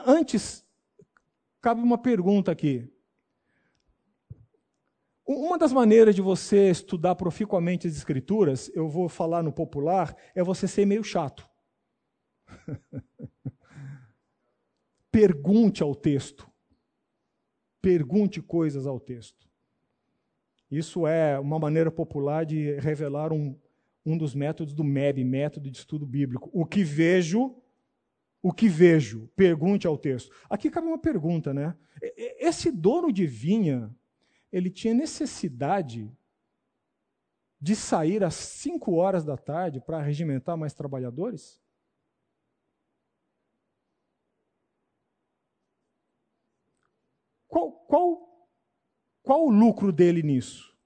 Antes, 0.06 0.64
cabe 1.60 1.80
uma 1.80 1.98
pergunta 1.98 2.50
aqui. 2.50 2.88
Uma 5.24 5.56
das 5.56 5.72
maneiras 5.72 6.14
de 6.14 6.20
você 6.20 6.70
estudar 6.70 7.14
proficuamente 7.14 7.86
as 7.86 7.96
escrituras, 7.96 8.70
eu 8.74 8.88
vou 8.88 9.08
falar 9.08 9.42
no 9.42 9.52
popular, 9.52 10.16
é 10.34 10.42
você 10.42 10.66
ser 10.66 10.84
meio 10.84 11.04
chato. 11.04 11.48
Pergunte 15.10 15.82
ao 15.82 15.94
texto. 15.94 16.50
Pergunte 17.80 18.42
coisas 18.42 18.86
ao 18.86 18.98
texto. 18.98 19.48
Isso 20.70 21.06
é 21.06 21.38
uma 21.38 21.58
maneira 21.58 21.90
popular 21.90 22.46
de 22.46 22.78
revelar 22.80 23.32
um, 23.32 23.54
um 24.06 24.16
dos 24.16 24.34
métodos 24.34 24.72
do 24.72 24.82
MEB, 24.82 25.22
método 25.22 25.70
de 25.70 25.76
estudo 25.76 26.06
bíblico. 26.06 26.50
O 26.52 26.64
que 26.64 26.82
vejo, 26.82 27.54
o 28.42 28.52
que 28.52 28.68
vejo, 28.68 29.28
pergunte 29.36 29.86
ao 29.86 29.96
texto. 29.96 30.34
Aqui 30.50 30.68
cabe 30.68 30.88
uma 30.88 30.98
pergunta, 30.98 31.54
né? 31.54 31.76
Esse 32.16 32.72
dono 32.72 33.12
de 33.12 33.24
vinha, 33.24 33.94
ele 34.50 34.68
tinha 34.68 34.92
necessidade 34.92 36.10
de 37.62 37.76
sair 37.76 38.24
às 38.24 38.34
5 38.34 38.92
horas 38.94 39.24
da 39.24 39.36
tarde 39.36 39.80
para 39.80 40.02
regimentar 40.02 40.56
mais 40.56 40.74
trabalhadores? 40.74 41.62
Qual, 47.46 47.70
qual, 47.86 48.48
qual 49.22 49.46
o 49.46 49.50
lucro 49.50 49.92
dele 49.92 50.24
nisso? 50.24 50.76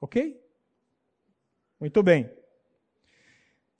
Ok? 0.00 0.42
Muito 1.78 2.02
bem. 2.02 2.30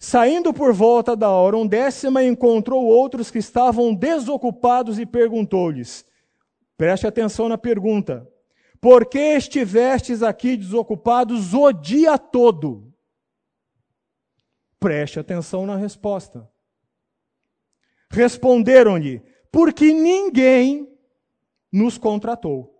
Saindo 0.05 0.53
por 0.53 0.75
volta 0.75 1.17
da 1.17 1.31
hora 1.31 1.57
undécima, 1.57 2.23
encontrou 2.23 2.85
outros 2.85 3.31
que 3.31 3.39
estavam 3.39 3.95
desocupados 3.95 4.99
e 4.99 5.07
perguntou-lhes: 5.07 6.05
Preste 6.77 7.07
atenção 7.07 7.49
na 7.49 7.57
pergunta. 7.57 8.31
Por 8.83 9.07
que 9.07 9.19
estivestes 9.19 10.23
aqui 10.23 10.59
desocupados 10.59 11.55
o 11.55 11.73
dia 11.73 12.19
todo? 12.19 12.93
Preste 14.79 15.19
atenção 15.19 15.65
na 15.65 15.79
resposta. 15.79 16.47
Responderam-lhe: 18.11 19.23
Porque 19.51 19.91
ninguém 19.91 20.87
nos 21.73 21.97
contratou. 21.97 22.79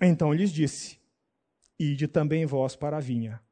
Então 0.00 0.32
lhes 0.32 0.50
disse: 0.50 1.01
Ide 1.84 2.06
também 2.06 2.46
vós 2.46 2.76
para 2.76 2.98
a 2.98 3.00
vinha. 3.00 3.42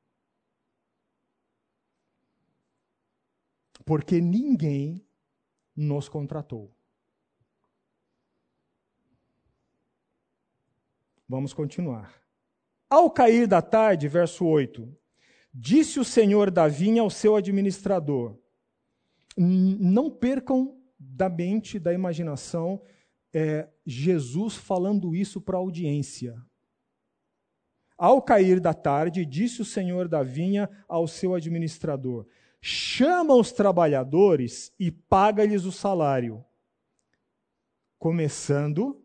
Porque 3.84 4.20
ninguém 4.20 5.04
nos 5.74 6.08
contratou. 6.08 6.72
Vamos 11.28 11.52
continuar. 11.52 12.22
Ao 12.88 13.10
cair 13.10 13.48
da 13.48 13.60
tarde, 13.60 14.06
verso 14.06 14.44
8, 14.46 14.96
disse 15.52 15.98
o 15.98 16.04
senhor 16.04 16.52
da 16.52 16.68
vinha 16.68 17.02
ao 17.02 17.10
seu 17.10 17.34
administrador: 17.34 18.38
Não 19.36 20.08
percam 20.08 20.80
da 20.96 21.28
mente, 21.28 21.80
da 21.80 21.92
imaginação, 21.92 22.80
é, 23.32 23.68
Jesus 23.84 24.54
falando 24.54 25.16
isso 25.16 25.40
para 25.40 25.56
a 25.56 25.60
audiência. 25.60 26.40
Ao 28.02 28.22
cair 28.22 28.60
da 28.60 28.72
tarde, 28.72 29.26
disse 29.26 29.60
o 29.60 29.64
senhor 29.64 30.08
da 30.08 30.22
vinha 30.22 30.70
ao 30.88 31.06
seu 31.06 31.34
administrador: 31.34 32.26
chama 32.58 33.34
os 33.34 33.52
trabalhadores 33.52 34.72
e 34.80 34.90
paga-lhes 34.90 35.66
o 35.66 35.70
salário, 35.70 36.42
começando 37.98 39.04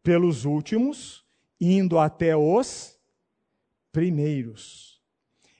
pelos 0.00 0.44
últimos, 0.44 1.26
indo 1.60 1.98
até 1.98 2.36
os 2.36 2.96
primeiros. 3.90 5.02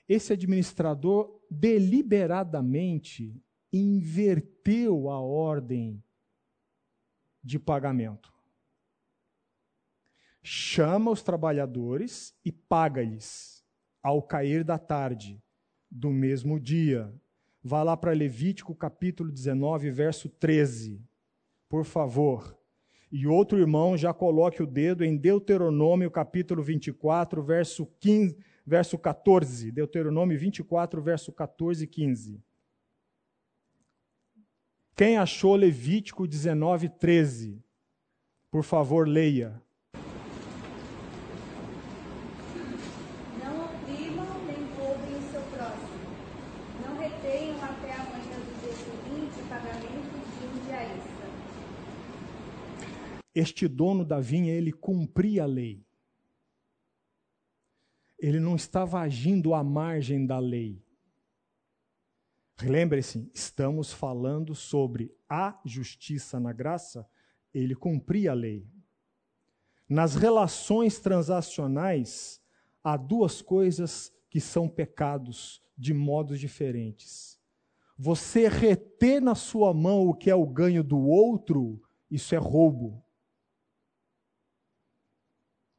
Esse 0.07 0.31
administrador 0.31 1.41
deliberadamente 1.51 3.35
inverteu 3.73 5.09
a 5.09 5.19
ordem 5.19 6.01
de 7.43 7.59
pagamento. 7.59 8.32
Chama 10.43 11.09
os 11.09 11.23
trabalhadores 11.23 12.35
e 12.43 12.51
paga-lhes 12.51 13.63
ao 14.01 14.21
cair 14.21 14.63
da 14.63 14.77
tarde 14.77 15.41
do 15.89 16.09
mesmo 16.09 16.59
dia. 16.59 17.13
Vá 17.63 17.81
lá 17.81 17.95
para 17.95 18.11
Levítico 18.11 18.75
capítulo 18.75 19.31
19, 19.31 19.89
verso 19.89 20.27
13. 20.27 21.01
Por 21.69 21.85
favor. 21.85 22.57
E 23.09 23.25
outro 23.25 23.57
irmão 23.57 23.95
já 23.95 24.13
coloque 24.13 24.61
o 24.61 24.67
dedo 24.67 25.05
em 25.05 25.15
Deuteronômio 25.15 26.11
capítulo 26.11 26.61
24, 26.61 27.41
verso 27.41 27.85
15, 27.99 28.37
verso 28.65 28.97
14. 28.97 29.71
Deuteronômio 29.71 30.37
24, 30.37 31.01
verso 31.01 31.31
14 31.31 31.83
e 31.83 31.87
15. 31.87 32.43
Quem 34.95 35.17
achou 35.17 35.55
Levítico 35.55 36.27
19, 36.27 36.89
13? 36.89 37.63
Por 38.51 38.63
favor, 38.63 39.07
leia. 39.07 39.61
Não 43.43 43.65
oprimam 43.65 44.43
nem 44.45 44.65
roubem 44.77 45.15
o 45.17 45.31
seu 45.31 45.41
próximo. 45.55 45.87
Não 46.85 46.97
retenham 46.97 47.63
até 47.63 47.91
a 47.91 48.03
manhã 48.05 48.39
do 48.39 48.61
dia 48.61 48.73
seguinte 48.73 49.39
o 49.39 49.49
pagamento 49.49 50.13
de 50.39 50.45
um 50.47 50.65
diaísta. 50.65 51.13
Este 53.33 53.67
dono 53.67 54.05
da 54.05 54.19
vinha, 54.19 54.53
ele 54.53 54.71
cumpria 54.71 55.43
a 55.43 55.47
lei. 55.47 55.85
Ele 58.19 58.39
não 58.39 58.55
estava 58.55 58.99
agindo 58.99 59.53
à 59.53 59.63
margem 59.63 60.25
da 60.25 60.39
lei. 60.39 60.81
Lembre-se, 62.61 63.29
estamos 63.33 63.91
falando 63.91 64.55
sobre 64.55 65.13
a 65.27 65.59
justiça 65.65 66.39
na 66.39 66.53
graça, 66.53 67.07
ele 67.53 67.75
cumpria 67.75 68.31
a 68.31 68.35
lei. 68.35 68.65
Nas 69.89 70.15
relações 70.15 70.99
transacionais, 70.99 72.41
há 72.83 72.95
duas 72.95 73.41
coisas 73.41 74.13
que 74.29 74.39
são 74.39 74.69
pecados 74.69 75.61
de 75.77 75.93
modos 75.93 76.39
diferentes. 76.39 77.39
Você 77.97 78.47
reter 78.47 79.21
na 79.21 79.35
sua 79.35 79.73
mão 79.73 80.07
o 80.07 80.13
que 80.13 80.29
é 80.29 80.35
o 80.35 80.47
ganho 80.47 80.83
do 80.83 80.99
outro, 80.99 81.81
isso 82.09 82.33
é 82.33 82.37
roubo. 82.37 83.02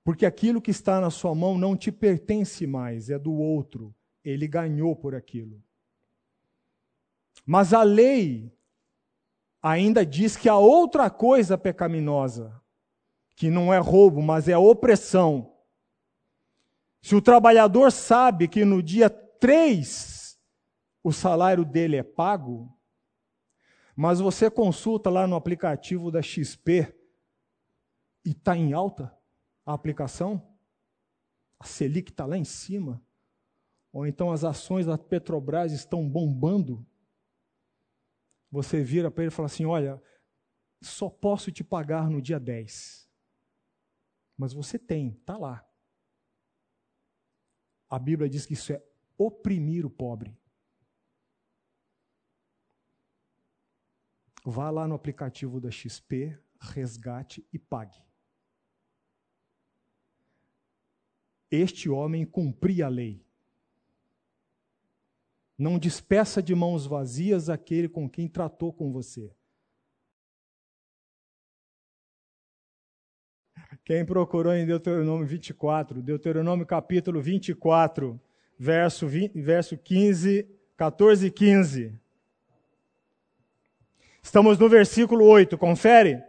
Porque 0.04 0.26
aquilo 0.26 0.60
que 0.60 0.70
está 0.70 1.00
na 1.00 1.08
sua 1.10 1.34
mão 1.34 1.56
não 1.56 1.74
te 1.74 1.90
pertence 1.90 2.66
mais, 2.66 3.08
é 3.08 3.18
do 3.18 3.32
outro. 3.32 3.94
Ele 4.22 4.46
ganhou 4.46 4.94
por 4.94 5.14
aquilo. 5.14 5.64
Mas 7.46 7.72
a 7.72 7.82
lei 7.82 8.54
ainda 9.62 10.04
diz 10.04 10.36
que 10.36 10.46
há 10.46 10.56
outra 10.56 11.08
coisa 11.08 11.56
pecaminosa, 11.56 12.60
que 13.34 13.48
não 13.48 13.72
é 13.72 13.78
roubo, 13.78 14.20
mas 14.20 14.46
é 14.46 14.56
opressão. 14.58 15.56
Se 17.00 17.14
o 17.14 17.22
trabalhador 17.22 17.90
sabe 17.90 18.46
que 18.46 18.62
no 18.62 18.82
dia 18.82 19.08
3 19.08 20.38
o 21.02 21.12
salário 21.12 21.64
dele 21.64 21.96
é 21.96 22.02
pago, 22.02 22.70
mas 23.96 24.20
você 24.20 24.50
consulta 24.50 25.08
lá 25.08 25.26
no 25.26 25.36
aplicativo 25.36 26.10
da 26.10 26.20
XP 26.20 26.94
e 28.24 28.30
está 28.30 28.56
em 28.56 28.74
alta 28.74 29.14
a 29.64 29.72
aplicação, 29.72 30.42
a 31.58 31.64
Selic 31.64 32.10
está 32.10 32.26
lá 32.26 32.36
em 32.36 32.44
cima, 32.44 33.02
ou 33.92 34.06
então 34.06 34.30
as 34.30 34.44
ações 34.44 34.86
da 34.86 34.98
Petrobras 34.98 35.72
estão 35.72 36.08
bombando, 36.08 36.86
você 38.50 38.82
vira 38.82 39.10
para 39.10 39.24
ele 39.24 39.32
e 39.32 39.34
fala 39.34 39.46
assim: 39.46 39.64
Olha, 39.64 40.02
só 40.82 41.08
posso 41.08 41.50
te 41.50 41.64
pagar 41.64 42.08
no 42.10 42.20
dia 42.20 42.38
10. 42.38 43.08
Mas 44.36 44.52
você 44.52 44.78
tem, 44.78 45.08
está 45.08 45.36
lá. 45.36 45.66
A 47.88 47.98
Bíblia 47.98 48.28
diz 48.28 48.44
que 48.44 48.54
isso 48.54 48.72
é 48.72 48.84
oprimir 49.16 49.86
o 49.86 49.90
pobre. 49.90 50.36
Vá 54.44 54.70
lá 54.70 54.86
no 54.86 54.94
aplicativo 54.94 55.60
da 55.60 55.70
XP, 55.70 56.38
resgate 56.60 57.46
e 57.52 57.58
pague. 57.58 58.02
Este 61.50 61.88
homem 61.88 62.24
cumpria 62.24 62.86
a 62.86 62.88
lei. 62.88 63.24
Não 65.56 65.78
despeça 65.78 66.42
de 66.42 66.54
mãos 66.54 66.86
vazias 66.86 67.48
aquele 67.48 67.88
com 67.88 68.08
quem 68.08 68.28
tratou 68.28 68.72
com 68.72 68.92
você. 68.92 69.30
Quem 73.84 74.04
procurou 74.04 74.52
em 74.54 74.66
Deuteronômio 74.66 75.26
24, 75.26 76.02
Deuteronômio 76.02 76.66
capítulo 76.66 77.20
24, 77.20 78.20
verso, 78.58 79.06
20, 79.06 79.40
verso 79.40 79.76
15, 79.76 80.48
14 80.76 81.26
e 81.26 81.30
15. 81.30 82.00
Estamos 84.22 84.58
no 84.58 84.68
versículo 84.68 85.26
8, 85.26 85.58
confere. 85.58 86.22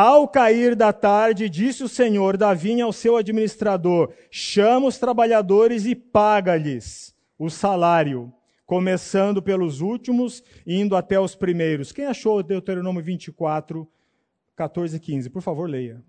Ao 0.00 0.28
cair 0.28 0.76
da 0.76 0.92
tarde, 0.92 1.48
disse 1.48 1.82
o 1.82 1.88
Senhor 1.88 2.36
da 2.36 2.54
vinha 2.54 2.84
ao 2.84 2.92
seu 2.92 3.16
administrador: 3.16 4.12
chama 4.30 4.86
os 4.86 4.96
trabalhadores 4.96 5.86
e 5.86 5.96
paga-lhes 5.96 7.12
o 7.36 7.50
salário, 7.50 8.32
começando 8.64 9.42
pelos 9.42 9.80
últimos 9.80 10.40
indo 10.64 10.94
até 10.94 11.18
os 11.18 11.34
primeiros. 11.34 11.90
Quem 11.90 12.04
achou 12.04 12.44
Deuteronômio 12.44 13.02
24, 13.02 13.88
14 14.54 14.96
e 14.96 15.00
15? 15.00 15.30
Por 15.30 15.42
favor, 15.42 15.68
leia. 15.68 16.00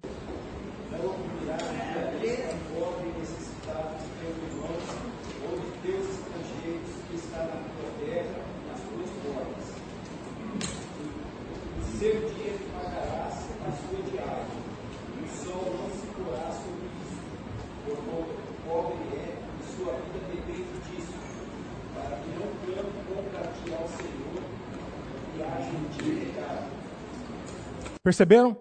Perceberam? 28.03 28.57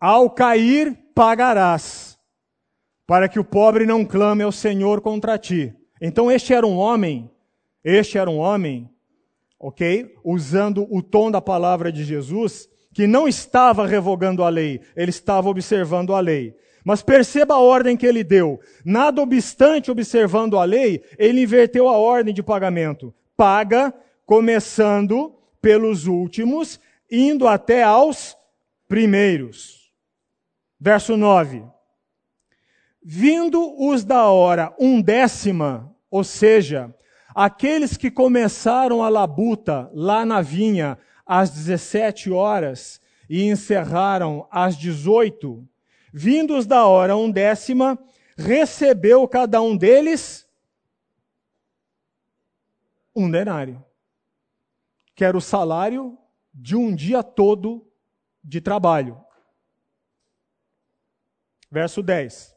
Ao 0.00 0.28
cair, 0.30 0.96
pagarás, 1.14 2.18
para 3.06 3.28
que 3.28 3.38
o 3.38 3.44
pobre 3.44 3.86
não 3.86 4.04
clame 4.04 4.42
ao 4.42 4.52
Senhor 4.52 5.00
contra 5.00 5.38
ti. 5.38 5.74
Então, 6.00 6.30
este 6.30 6.52
era 6.52 6.66
um 6.66 6.76
homem, 6.76 7.30
este 7.84 8.18
era 8.18 8.28
um 8.28 8.38
homem, 8.38 8.90
ok? 9.58 10.14
Usando 10.24 10.86
o 10.90 11.00
tom 11.00 11.30
da 11.30 11.40
palavra 11.40 11.92
de 11.92 12.04
Jesus, 12.04 12.68
que 12.92 13.06
não 13.06 13.28
estava 13.28 13.86
revogando 13.86 14.42
a 14.42 14.48
lei, 14.48 14.80
ele 14.96 15.10
estava 15.10 15.48
observando 15.48 16.14
a 16.14 16.20
lei. 16.20 16.54
Mas 16.84 17.00
perceba 17.00 17.54
a 17.54 17.60
ordem 17.60 17.96
que 17.96 18.06
ele 18.06 18.24
deu. 18.24 18.60
Nada 18.84 19.22
obstante 19.22 19.90
observando 19.90 20.58
a 20.58 20.64
lei, 20.64 21.02
ele 21.16 21.42
inverteu 21.42 21.88
a 21.88 21.96
ordem 21.96 22.34
de 22.34 22.42
pagamento. 22.42 23.14
Paga, 23.36 23.94
começando 24.26 25.34
pelos 25.60 26.06
últimos 26.06 26.80
indo 27.12 27.46
até 27.46 27.82
aos 27.82 28.34
primeiros. 28.88 29.92
Verso 30.80 31.14
9. 31.14 31.62
Vindo 33.04 33.76
os 33.78 34.02
da 34.02 34.28
hora 34.28 34.74
um 34.80 35.02
décima, 35.02 35.94
ou 36.10 36.24
seja, 36.24 36.94
aqueles 37.34 37.98
que 37.98 38.10
começaram 38.10 39.02
a 39.02 39.10
labuta 39.10 39.90
lá 39.92 40.24
na 40.24 40.40
vinha 40.40 40.96
às 41.26 41.50
17 41.50 42.30
horas 42.30 42.98
e 43.28 43.44
encerraram 43.44 44.48
às 44.50 44.76
18, 44.76 45.68
vindos 46.12 46.64
da 46.66 46.86
hora 46.86 47.14
um 47.14 47.30
décima, 47.30 47.98
recebeu 48.36 49.28
cada 49.28 49.60
um 49.60 49.76
deles 49.76 50.48
um 53.14 53.30
denário, 53.30 53.84
que 55.14 55.24
era 55.24 55.36
o 55.36 55.40
salário 55.40 56.18
de 56.52 56.76
um 56.76 56.94
dia 56.94 57.22
todo 57.22 57.90
de 58.42 58.60
trabalho. 58.60 59.22
Verso 61.70 62.02
10. 62.02 62.54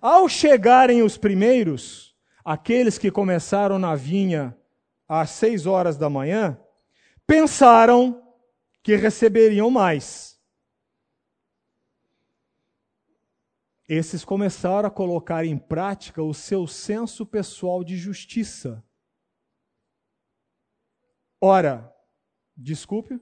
Ao 0.00 0.28
chegarem 0.28 1.02
os 1.02 1.16
primeiros, 1.16 2.16
aqueles 2.44 2.98
que 2.98 3.10
começaram 3.10 3.78
na 3.78 3.94
vinha 3.94 4.56
às 5.08 5.30
seis 5.30 5.66
horas 5.66 5.96
da 5.96 6.08
manhã, 6.08 6.58
pensaram 7.26 8.22
que 8.82 8.96
receberiam 8.96 9.70
mais. 9.70 10.40
Esses 13.88 14.24
começaram 14.24 14.88
a 14.88 14.90
colocar 14.90 15.44
em 15.44 15.58
prática 15.58 16.22
o 16.22 16.32
seu 16.32 16.66
senso 16.66 17.26
pessoal 17.26 17.84
de 17.84 17.96
justiça. 17.96 18.82
Ora, 21.40 21.91
Desculpe? 22.56 23.20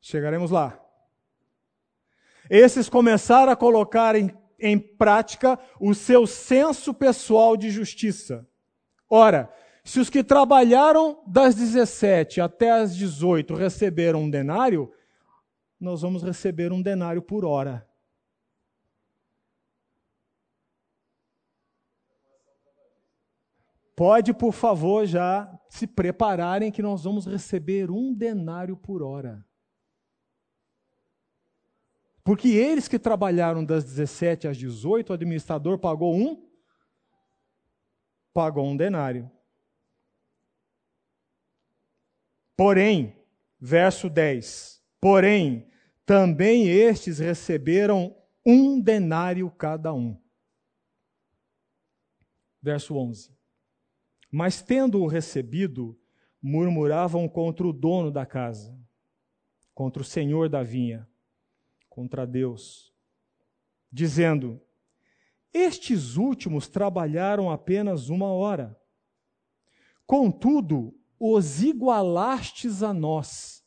Chegaremos 0.00 0.50
lá. 0.50 0.80
Esses 2.48 2.88
começaram 2.88 3.52
a 3.52 3.56
colocar 3.56 4.16
em, 4.16 4.34
em 4.58 4.78
prática 4.78 5.58
o 5.80 5.94
seu 5.94 6.26
senso 6.26 6.94
pessoal 6.94 7.56
de 7.56 7.70
justiça. 7.70 8.48
Ora, 9.08 9.52
se 9.84 10.00
os 10.00 10.10
que 10.10 10.22
trabalharam 10.22 11.22
das 11.26 11.54
17 11.54 12.40
até 12.40 12.70
as 12.70 12.94
18 12.94 13.54
receberam 13.54 14.24
um 14.24 14.30
denário, 14.30 14.92
nós 15.80 16.02
vamos 16.02 16.22
receber 16.22 16.72
um 16.72 16.82
denário 16.82 17.22
por 17.22 17.42
hora. 17.42 17.87
Pode, 23.98 24.32
por 24.32 24.52
favor, 24.52 25.04
já 25.06 25.52
se 25.68 25.84
prepararem 25.84 26.70
que 26.70 26.80
nós 26.80 27.02
vamos 27.02 27.26
receber 27.26 27.90
um 27.90 28.14
denário 28.14 28.76
por 28.76 29.02
hora. 29.02 29.44
Porque 32.22 32.46
eles 32.46 32.86
que 32.86 32.96
trabalharam 32.96 33.64
das 33.64 33.82
17 33.82 34.46
às 34.46 34.56
18, 34.56 35.10
o 35.10 35.12
administrador 35.14 35.80
pagou 35.80 36.14
um 36.14 36.48
pagou 38.32 38.68
um 38.68 38.76
denário. 38.76 39.28
Porém, 42.56 43.20
verso 43.58 44.08
10. 44.08 44.80
Porém, 45.00 45.68
também 46.06 46.68
estes 46.68 47.18
receberam 47.18 48.16
um 48.46 48.80
denário 48.80 49.50
cada 49.50 49.92
um. 49.92 50.16
Verso 52.62 52.96
11. 52.96 53.37
Mas 54.30 54.60
tendo-o 54.60 55.06
recebido, 55.06 55.98
murmuravam 56.40 57.28
contra 57.28 57.66
o 57.66 57.72
dono 57.72 58.10
da 58.10 58.26
casa, 58.26 58.78
contra 59.74 60.02
o 60.02 60.04
senhor 60.04 60.48
da 60.48 60.62
vinha, 60.62 61.08
contra 61.88 62.26
Deus, 62.26 62.92
dizendo: 63.90 64.60
Estes 65.52 66.16
últimos 66.16 66.68
trabalharam 66.68 67.50
apenas 67.50 68.08
uma 68.08 68.26
hora. 68.26 68.78
Contudo, 70.06 70.94
os 71.18 71.62
igualastes 71.62 72.82
a 72.82 72.94
nós, 72.94 73.64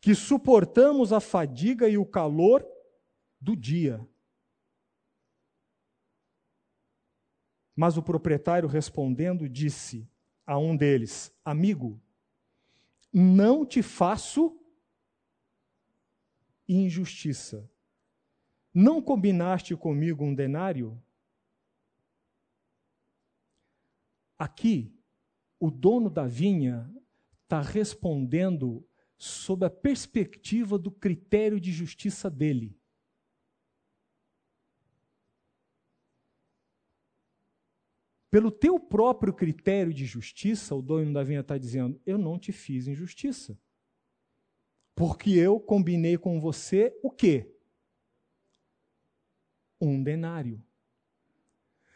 que 0.00 0.14
suportamos 0.14 1.12
a 1.12 1.20
fadiga 1.20 1.88
e 1.88 1.98
o 1.98 2.06
calor 2.06 2.66
do 3.40 3.54
dia. 3.54 4.00
Mas 7.76 7.98
o 7.98 8.02
proprietário 8.02 8.66
respondendo 8.66 9.46
disse 9.46 10.08
a 10.46 10.58
um 10.58 10.74
deles: 10.74 11.30
Amigo, 11.44 12.00
não 13.12 13.66
te 13.66 13.82
faço 13.82 14.58
injustiça. 16.66 17.70
Não 18.72 19.00
combinaste 19.00 19.76
comigo 19.76 20.24
um 20.24 20.34
denário? 20.34 21.00
Aqui, 24.38 24.92
o 25.58 25.70
dono 25.70 26.10
da 26.10 26.26
vinha 26.26 26.90
está 27.42 27.60
respondendo 27.60 28.86
sob 29.16 29.64
a 29.64 29.70
perspectiva 29.70 30.78
do 30.78 30.90
critério 30.90 31.58
de 31.58 31.72
justiça 31.72 32.28
dele. 32.28 32.78
Pelo 38.30 38.50
teu 38.50 38.78
próprio 38.78 39.32
critério 39.32 39.94
de 39.94 40.04
justiça, 40.04 40.74
o 40.74 40.82
dono 40.82 41.12
da 41.12 41.22
vinha 41.22 41.40
está 41.40 41.56
dizendo: 41.56 42.00
Eu 42.04 42.18
não 42.18 42.38
te 42.38 42.52
fiz 42.52 42.86
injustiça. 42.86 43.58
Porque 44.94 45.30
eu 45.30 45.60
combinei 45.60 46.16
com 46.16 46.40
você 46.40 46.98
o 47.02 47.10
quê? 47.10 47.54
Um 49.80 50.02
denário. 50.02 50.62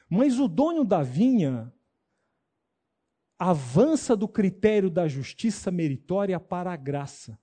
Mas 0.09 0.39
o 0.39 0.47
dono 0.47 0.85
da 0.85 1.03
vinha 1.03 1.73
avança 3.39 4.15
do 4.15 4.29
critério 4.29 4.91
da 4.91 5.09
justiça 5.09 5.71
meritória 5.71 6.39
para 6.39 6.71
a 6.73 6.77
graça. 6.77 7.41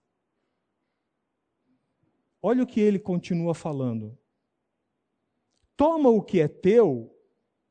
Olha 2.39 2.61
o 2.61 2.67
que 2.67 2.79
ele 2.79 2.99
continua 2.99 3.55
falando. 3.55 4.15
Toma 5.75 6.09
o 6.09 6.21
que 6.21 6.39
é 6.39 6.47
teu 6.47 7.11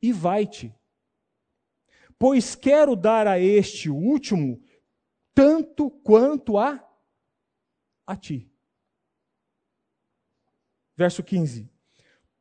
e 0.03 0.13
vai-te. 0.13 0.75
Pois 2.19 2.55
quero 2.55 2.97
dar 2.97 3.27
a 3.27 3.39
este 3.39 3.91
último 3.91 4.61
tanto 5.35 5.91
quanto 5.91 6.57
a 6.57 6.83
a 8.07 8.17
ti. 8.17 8.51
Verso 10.97 11.23
15. 11.23 11.69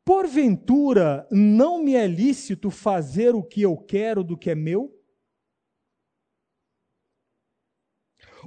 Porventura 0.05 1.27
não 1.31 1.83
me 1.83 1.95
é 1.95 2.07
lícito 2.07 2.69
fazer 2.69 3.33
o 3.33 3.43
que 3.43 3.63
eu 3.63 3.75
quero 3.75 4.23
do 4.23 4.37
que 4.37 4.51
é 4.51 4.55
meu? 4.55 4.95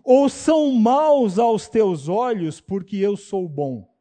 Ou 0.05 0.29
são 0.29 0.71
maus 0.71 1.39
aos 1.39 1.69
teus 1.69 2.09
olhos 2.09 2.61
porque 2.61 2.97
eu 2.97 3.17
sou 3.17 3.49
bom? 3.49 3.98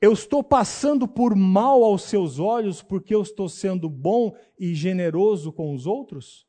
Eu 0.00 0.12
estou 0.12 0.44
passando 0.44 1.08
por 1.08 1.34
mal 1.34 1.82
aos 1.82 2.02
seus 2.02 2.38
olhos 2.38 2.82
porque 2.82 3.14
eu 3.14 3.22
estou 3.22 3.48
sendo 3.48 3.88
bom 3.88 4.36
e 4.58 4.74
generoso 4.74 5.52
com 5.52 5.74
os 5.74 5.86
outros? 5.86 6.46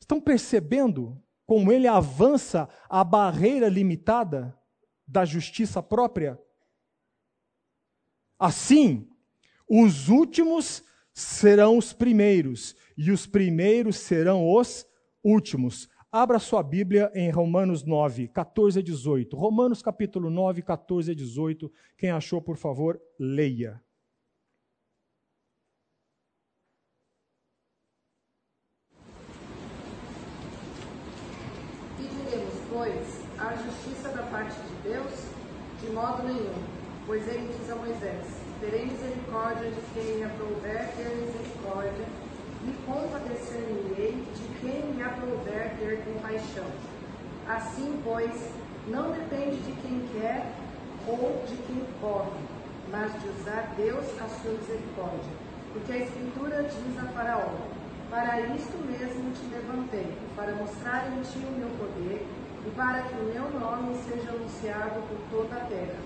Estão 0.00 0.20
percebendo 0.20 1.20
como 1.46 1.72
ele 1.72 1.86
avança 1.86 2.68
a 2.88 3.02
barreira 3.02 3.68
limitada 3.68 4.56
da 5.06 5.24
justiça 5.24 5.82
própria? 5.82 6.40
Assim, 8.38 9.08
os 9.68 10.08
últimos 10.08 10.84
serão 11.12 11.78
os 11.78 11.92
primeiros, 11.92 12.74
e 12.96 13.10
os 13.10 13.26
primeiros 13.26 13.96
serão 13.96 14.50
os 14.50 14.86
últimos. 15.22 15.88
Abra 16.16 16.38
sua 16.38 16.62
Bíblia 16.62 17.10
em 17.12 17.28
Romanos 17.28 17.82
9, 17.82 18.28
14 18.28 18.78
a 18.78 18.82
18. 18.84 19.36
Romanos 19.36 19.82
capítulo 19.82 20.30
9, 20.30 20.62
14 20.62 21.10
a 21.10 21.14
18. 21.14 21.68
Quem 21.98 22.12
achou, 22.12 22.40
por 22.40 22.56
favor, 22.56 23.00
leia. 23.18 23.82
Que 31.96 32.06
diremos, 32.06 32.54
pois, 32.72 33.24
a 33.36 33.56
justiça 33.56 34.10
da 34.10 34.22
parte 34.30 34.54
de 34.54 34.88
Deus? 34.88 35.12
De 35.80 35.90
modo 35.90 36.22
nenhum, 36.22 36.62
pois 37.08 37.26
ele 37.26 37.48
diz 37.58 37.68
a 37.68 37.74
Moisés: 37.74 38.24
terei 38.60 38.86
misericórdia 38.86 39.68
de 39.68 39.80
quem 39.92 40.18
me 40.18 40.22
aprouver 40.22 40.94
ter 40.94 41.08
misericórdia, 41.16 42.06
e 42.66 42.72
compadecer-me-ei 42.86 44.12
de 44.12 44.33
quem 44.64 44.94
me 44.94 45.02
aprouver 45.02 45.76
ter 45.78 46.02
compaixão. 46.04 46.64
Assim, 47.46 48.00
pois, 48.02 48.32
não 48.88 49.12
depende 49.12 49.58
de 49.58 49.72
quem 49.82 50.08
quer 50.14 50.46
ou 51.06 51.44
de 51.46 51.56
quem 51.66 51.84
pode, 52.00 52.40
mas 52.90 53.12
de 53.20 53.28
usar 53.28 53.74
Deus 53.76 54.04
a 54.20 54.28
sua 54.40 54.52
misericórdia. 54.52 55.32
Porque 55.72 55.92
a 55.92 55.98
Escritura 55.98 56.62
diz 56.62 56.98
a 56.98 57.06
Faraó: 57.08 57.50
Para 58.10 58.40
isto 58.40 58.78
mesmo 58.86 59.32
te 59.32 59.54
levantei, 59.54 60.16
para 60.34 60.52
mostrar 60.52 61.12
em 61.12 61.20
ti 61.22 61.44
o 61.46 61.58
meu 61.58 61.68
poder 61.76 62.26
e 62.66 62.70
para 62.70 63.02
que 63.02 63.14
o 63.14 63.24
meu 63.24 63.60
nome 63.60 63.94
seja 64.08 64.30
anunciado 64.30 65.02
por 65.08 65.18
toda 65.30 65.56
a 65.56 65.66
terra. 65.66 66.00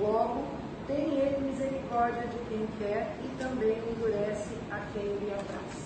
Logo, 0.00 0.44
tem 0.88 1.14
ele 1.14 1.46
misericórdia 1.46 2.22
de 2.22 2.38
quem 2.48 2.66
quer 2.78 3.14
e 3.22 3.28
também 3.40 3.78
endurece 3.78 4.56
a 4.72 4.80
quem 4.92 5.04
lhe 5.04 5.32
apraz. 5.32 5.81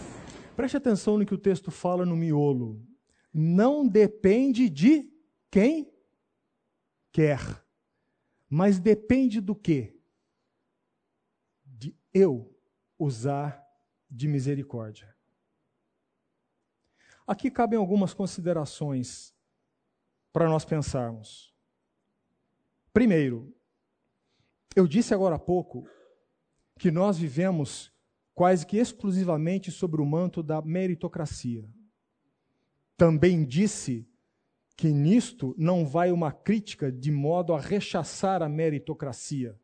Preste 0.56 0.78
atenção 0.78 1.18
no 1.18 1.26
que 1.26 1.34
o 1.34 1.38
texto 1.38 1.70
fala 1.70 2.06
no 2.06 2.16
miolo. 2.16 2.82
Não 3.30 3.86
depende 3.86 4.70
de 4.70 5.12
quem 5.50 5.92
quer, 7.12 7.38
mas 8.48 8.78
depende 8.78 9.38
do 9.38 9.54
quê? 9.54 10.00
De 11.62 11.94
eu 12.12 12.58
usar 12.98 13.62
de 14.10 14.26
misericórdia. 14.26 15.14
Aqui 17.26 17.50
cabem 17.50 17.78
algumas 17.78 18.14
considerações 18.14 19.34
para 20.32 20.48
nós 20.48 20.64
pensarmos. 20.64 21.54
Primeiro, 22.94 23.54
eu 24.74 24.86
disse 24.86 25.12
agora 25.12 25.34
há 25.34 25.38
pouco 25.38 25.86
que 26.78 26.90
nós 26.90 27.18
vivemos 27.18 27.92
quase 28.36 28.66
que 28.66 28.76
exclusivamente 28.76 29.72
sobre 29.72 30.02
o 30.02 30.04
manto 30.04 30.42
da 30.42 30.60
meritocracia. 30.60 31.64
Também 32.94 33.42
disse 33.46 34.06
que 34.76 34.88
nisto 34.88 35.54
não 35.56 35.86
vai 35.86 36.12
uma 36.12 36.30
crítica 36.30 36.92
de 36.92 37.10
modo 37.10 37.54
a 37.54 37.60
rechaçar 37.60 38.42
a 38.42 38.48
meritocracia. 38.48 39.58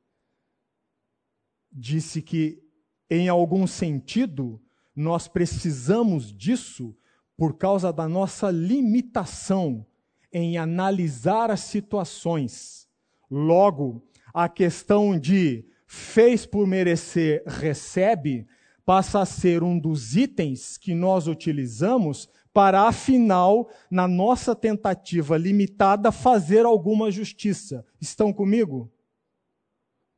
Disse 1.71 2.23
que, 2.23 2.63
em 3.11 3.29
algum 3.29 3.67
sentido, 3.67 4.59
nós 4.97 5.29
precisamos 5.29 6.33
disso 6.33 6.97
por 7.37 7.59
causa 7.59 7.93
da 7.93 8.09
nossa 8.09 8.51
limitação 8.51 9.87
em 10.33 10.57
analisar 10.57 11.51
as 11.51 11.61
situações. 11.61 12.89
Logo, 13.31 14.03
a 14.33 14.49
questão 14.49 15.19
de 15.19 15.67
fez 15.87 16.47
por 16.47 16.67
merecer, 16.67 17.43
recebe, 17.47 18.47
passa 18.85 19.21
a 19.21 19.27
ser 19.27 19.63
um 19.63 19.79
dos 19.79 20.17
itens 20.17 20.77
que 20.77 20.95
nós 20.95 21.27
utilizamos 21.27 22.29
para, 22.53 22.83
afinal, 22.83 23.71
na 23.91 24.07
nossa 24.07 24.55
tentativa 24.55 25.37
limitada, 25.37 26.13
fazer 26.13 26.67
alguma 26.67 27.11
justiça. 27.11 27.87
Estão 28.01 28.33
comigo? 28.33 28.93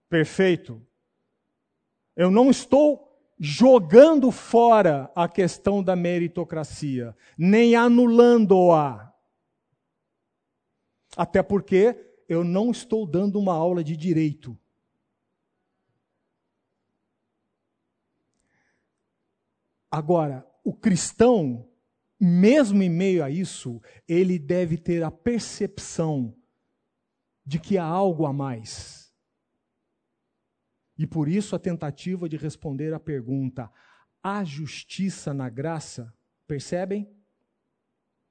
Perfeito. 0.09 0.83
Eu 2.17 2.31
não 2.31 2.51
estou 2.51 3.15
jogando 3.39 4.31
fora 4.31 5.11
a 5.15 5.29
questão 5.29 5.83
da 5.83 5.95
meritocracia, 5.95 7.17
nem 7.37 7.75
anulando-a. 7.75 9.13
Até 11.17 11.43
porque 11.43 11.97
eu 12.29 12.43
não 12.43 12.71
estou 12.71 13.07
dando 13.07 13.39
uma 13.39 13.55
aula 13.55 13.85
de 13.85 13.97
direito. 13.97 14.59
Agora, 19.95 20.45
o 20.65 20.75
cristão, 20.75 21.71
mesmo 22.19 22.83
em 22.83 22.91
meio 22.91 23.23
a 23.23 23.31
isso, 23.31 23.81
ele 24.09 24.41
deve 24.41 24.77
ter 24.77 25.05
a 25.05 25.11
percepção 25.13 26.37
de 27.47 27.61
que 27.61 27.79
há 27.79 27.85
algo 27.85 28.27
a 28.27 28.33
mais. 28.33 29.15
E 30.99 31.07
por 31.07 31.29
isso 31.29 31.55
a 31.55 31.61
tentativa 31.61 32.29
de 32.29 32.37
responder 32.37 32.93
à 32.93 32.99
pergunta: 32.99 33.71
há 34.21 34.43
justiça 34.43 35.33
na 35.33 35.49
graça? 35.49 36.13
Percebem? 36.45 37.09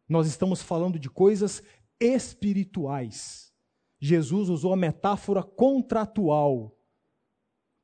Nós 0.05 0.27
estamos 0.27 0.61
falando 0.61 0.99
de 0.99 1.09
coisas 1.09 1.63
espirituais. 1.97 3.53
Jesus 4.01 4.49
usou 4.49 4.73
a 4.73 4.75
metáfora 4.75 5.41
contratual, 5.41 6.77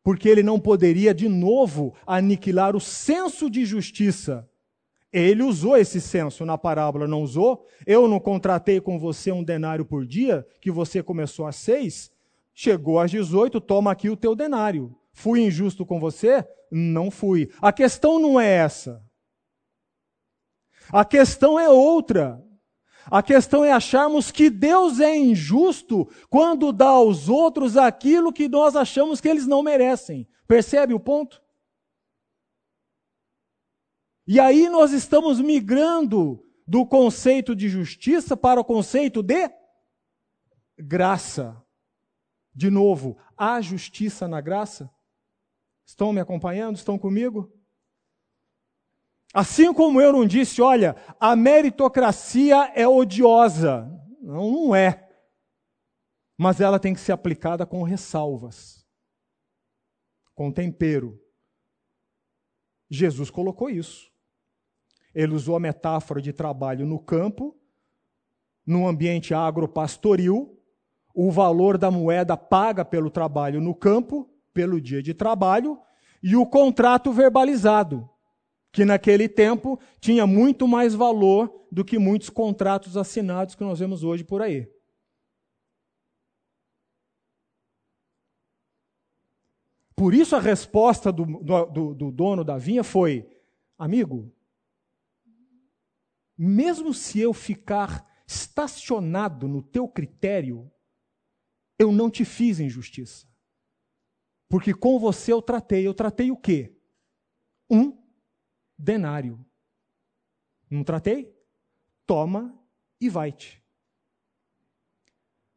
porque 0.09 0.27
ele 0.27 0.41
não 0.41 0.59
poderia 0.59 1.13
de 1.13 1.29
novo 1.29 1.93
aniquilar 2.03 2.75
o 2.75 2.79
senso 2.79 3.47
de 3.47 3.63
justiça. 3.63 4.49
Ele 5.13 5.43
usou 5.43 5.77
esse 5.77 6.01
senso 6.01 6.43
na 6.47 6.57
parábola, 6.57 7.07
não 7.07 7.21
usou? 7.21 7.63
Eu 7.85 8.07
não 8.07 8.19
contratei 8.19 8.81
com 8.81 8.97
você 8.97 9.31
um 9.31 9.43
denário 9.43 9.85
por 9.85 10.07
dia, 10.07 10.47
que 10.59 10.71
você 10.71 11.03
começou 11.03 11.45
a 11.45 11.51
seis? 11.51 12.09
Chegou 12.55 12.99
às 12.99 13.11
18, 13.11 13.61
toma 13.61 13.91
aqui 13.91 14.09
o 14.09 14.17
teu 14.17 14.35
denário. 14.35 14.97
Fui 15.13 15.41
injusto 15.41 15.85
com 15.85 15.99
você? 15.99 16.43
Não 16.71 17.11
fui. 17.11 17.47
A 17.61 17.71
questão 17.71 18.17
não 18.17 18.39
é 18.39 18.49
essa. 18.49 19.05
A 20.91 21.05
questão 21.05 21.59
é 21.59 21.69
outra. 21.69 22.43
A 23.11 23.23
questão 23.23 23.65
é 23.65 23.71
acharmos 23.71 24.31
que 24.31 24.49
Deus 24.49 24.99
é 24.99 25.17
injusto 25.17 26.07
quando 26.29 26.71
dá 26.71 26.89
aos 26.89 27.27
outros 27.27 27.75
aquilo 27.75 28.31
que 28.31 28.47
nós 28.47 28.75
achamos 28.75 29.19
que 29.19 29.27
eles 29.27 29.47
não 29.47 29.63
merecem. 29.63 30.27
Percebe 30.47 30.93
o 30.93 30.99
ponto? 30.99 31.41
E 34.27 34.39
aí 34.39 34.69
nós 34.69 34.91
estamos 34.91 35.39
migrando 35.39 36.45
do 36.67 36.85
conceito 36.85 37.55
de 37.55 37.67
justiça 37.67 38.37
para 38.37 38.61
o 38.61 38.65
conceito 38.65 39.23
de 39.23 39.49
graça. 40.77 41.59
De 42.53 42.69
novo, 42.69 43.17
há 43.35 43.59
justiça 43.59 44.27
na 44.27 44.39
graça? 44.39 44.87
Estão 45.83 46.13
me 46.13 46.19
acompanhando? 46.19 46.75
Estão 46.75 46.99
comigo? 46.99 47.51
Assim 49.33 49.73
como 49.73 50.01
eu 50.01 50.11
não 50.11 50.25
disse, 50.25 50.61
olha, 50.61 50.95
a 51.19 51.35
meritocracia 51.35 52.71
é 52.75 52.87
odiosa. 52.87 53.87
Não, 54.21 54.51
não 54.51 54.75
é. 54.75 55.07
Mas 56.37 56.59
ela 56.59 56.79
tem 56.79 56.93
que 56.93 56.99
ser 56.99 57.11
aplicada 57.11 57.65
com 57.65 57.83
ressalvas, 57.83 58.85
com 60.33 60.51
tempero. 60.51 61.19
Jesus 62.89 63.29
colocou 63.29 63.69
isso. 63.69 64.09
Ele 65.13 65.33
usou 65.33 65.55
a 65.55 65.59
metáfora 65.59 66.21
de 66.21 66.31
trabalho 66.31 66.85
no 66.85 66.99
campo, 66.99 67.55
no 68.65 68.87
ambiente 68.87 69.33
agropastoril, 69.33 70.59
o 71.13 71.31
valor 71.31 71.77
da 71.77 71.91
moeda 71.91 72.37
paga 72.37 72.85
pelo 72.85 73.09
trabalho 73.09 73.59
no 73.59 73.75
campo, 73.75 74.29
pelo 74.53 74.79
dia 74.79 75.01
de 75.01 75.13
trabalho, 75.13 75.79
e 76.21 76.35
o 76.35 76.45
contrato 76.45 77.11
verbalizado, 77.11 78.09
que 78.71 78.85
naquele 78.85 79.27
tempo 79.27 79.79
tinha 79.99 80.27
muito 80.27 80.67
mais 80.67 80.93
valor 80.93 81.65
do 81.71 81.83
que 81.83 81.97
muitos 81.97 82.29
contratos 82.29 82.97
assinados 82.97 83.55
que 83.55 83.63
nós 83.63 83.79
vemos 83.79 84.03
hoje 84.03 84.23
por 84.23 84.41
aí. 84.41 84.71
Por 89.95 90.13
isso 90.13 90.35
a 90.35 90.39
resposta 90.39 91.11
do, 91.11 91.25
do, 91.25 91.93
do 91.93 92.11
dono 92.11 92.43
da 92.43 92.57
vinha 92.57 92.83
foi: 92.83 93.27
amigo, 93.77 94.33
mesmo 96.37 96.93
se 96.93 97.19
eu 97.19 97.33
ficar 97.33 98.07
estacionado 98.25 99.45
no 99.47 99.61
teu 99.61 99.89
critério, 99.89 100.71
eu 101.77 101.91
não 101.91 102.09
te 102.09 102.23
fiz 102.23 102.59
injustiça. 102.59 103.27
Porque 104.47 104.73
com 104.73 104.97
você 104.97 105.33
eu 105.33 105.41
tratei. 105.41 105.85
Eu 105.85 105.93
tratei 105.93 106.31
o 106.31 106.37
quê? 106.37 106.75
Um 107.69 107.98
denário. 108.79 109.45
Não 110.69 110.83
tratei? 110.83 111.35
Toma 112.07 112.57
e 112.99 113.09
vai-te. 113.09 113.61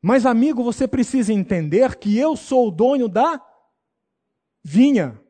Mas, 0.00 0.26
amigo, 0.26 0.64
você 0.64 0.88
precisa 0.88 1.32
entender 1.32 1.96
que 1.96 2.18
eu 2.18 2.36
sou 2.36 2.68
o 2.68 2.70
dono 2.72 3.08
da 3.08 3.40
vinha. 4.64 5.20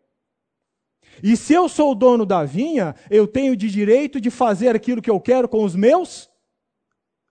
E 1.23 1.37
se 1.37 1.53
eu 1.53 1.69
sou 1.69 1.93
o 1.93 1.95
dono 1.95 2.25
da 2.25 2.43
vinha, 2.43 2.95
eu 3.11 3.29
tenho 3.29 3.55
de 3.55 3.69
direito 3.71 4.19
de 4.19 4.31
fazer 4.31 4.75
aquilo 4.75 5.03
que 5.03 5.11
eu 5.11 5.21
quero 5.21 5.47
com 5.47 5.63
os 5.63 5.77
meus 5.77 6.31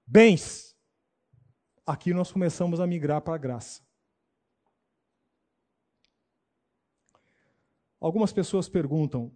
bens. 0.05 0.77
Aqui 1.83 2.13
nós 2.13 2.31
começamos 2.31 2.79
a 2.79 2.85
migrar 2.85 3.21
para 3.21 3.33
a 3.33 3.39
graça. 3.39 3.81
Algumas 7.99 8.31
pessoas 8.31 8.69
perguntam, 8.69 9.31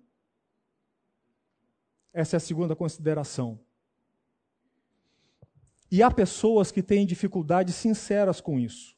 essa 2.15 2.37
é 2.37 2.37
a 2.37 2.39
segunda 2.39 2.73
consideração. 2.77 3.59
E 5.91 6.01
há 6.01 6.09
pessoas 6.09 6.71
que 6.71 6.81
têm 6.81 7.05
dificuldades 7.05 7.75
sinceras 7.75 8.39
com 8.39 8.57
isso. 8.57 8.95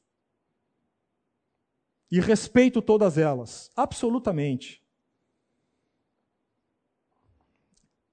E 2.12 2.20
respeito 2.20 2.80
todas 2.80 3.18
elas, 3.18 3.72
absolutamente. 3.76 4.86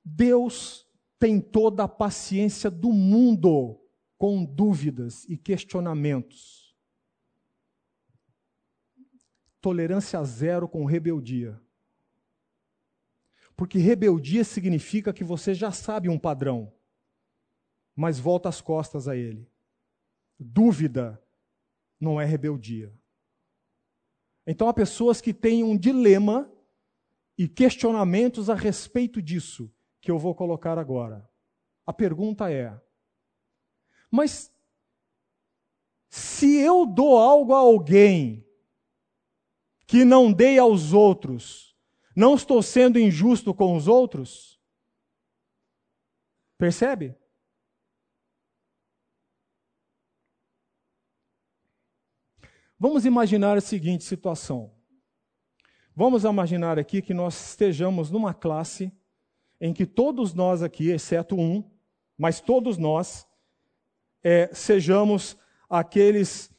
Deus 0.02 0.88
tem 1.18 1.38
toda 1.38 1.84
a 1.84 1.88
paciência 1.88 2.70
do 2.70 2.90
mundo 2.90 3.78
com 4.16 4.42
dúvidas 4.42 5.24
e 5.28 5.36
questionamentos. 5.36 6.74
Tolerância 9.60 10.24
zero 10.24 10.66
com 10.66 10.86
rebeldia. 10.86 11.62
Porque 13.64 13.78
rebeldia 13.78 14.44
significa 14.44 15.10
que 15.10 15.24
você 15.24 15.54
já 15.54 15.72
sabe 15.72 16.10
um 16.10 16.18
padrão, 16.18 16.70
mas 17.96 18.18
volta 18.18 18.46
as 18.46 18.60
costas 18.60 19.08
a 19.08 19.16
ele. 19.16 19.50
Dúvida 20.38 21.18
não 21.98 22.20
é 22.20 22.26
rebeldia. 22.26 22.92
Então 24.46 24.68
há 24.68 24.74
pessoas 24.74 25.22
que 25.22 25.32
têm 25.32 25.64
um 25.64 25.78
dilema 25.78 26.52
e 27.38 27.48
questionamentos 27.48 28.50
a 28.50 28.54
respeito 28.54 29.22
disso 29.22 29.74
que 29.98 30.10
eu 30.10 30.18
vou 30.18 30.34
colocar 30.34 30.78
agora. 30.78 31.26
A 31.86 31.92
pergunta 31.92 32.52
é: 32.52 32.78
mas 34.10 34.52
se 36.10 36.58
eu 36.58 36.84
dou 36.84 37.16
algo 37.16 37.54
a 37.54 37.60
alguém 37.60 38.46
que 39.86 40.04
não 40.04 40.30
dei 40.30 40.58
aos 40.58 40.92
outros, 40.92 41.73
não 42.14 42.34
estou 42.34 42.62
sendo 42.62 42.98
injusto 42.98 43.52
com 43.52 43.76
os 43.76 43.88
outros? 43.88 44.60
Percebe? 46.56 47.16
Vamos 52.78 53.04
imaginar 53.04 53.56
a 53.56 53.60
seguinte 53.60 54.04
situação. 54.04 54.72
Vamos 55.96 56.24
imaginar 56.24 56.78
aqui 56.78 57.00
que 57.00 57.14
nós 57.14 57.50
estejamos 57.50 58.10
numa 58.10 58.34
classe 58.34 58.92
em 59.60 59.72
que 59.72 59.86
todos 59.86 60.34
nós 60.34 60.62
aqui, 60.62 60.90
exceto 60.90 61.36
um, 61.36 61.64
mas 62.18 62.40
todos 62.40 62.76
nós, 62.76 63.26
é, 64.22 64.52
sejamos 64.52 65.36
aqueles, 65.68 66.50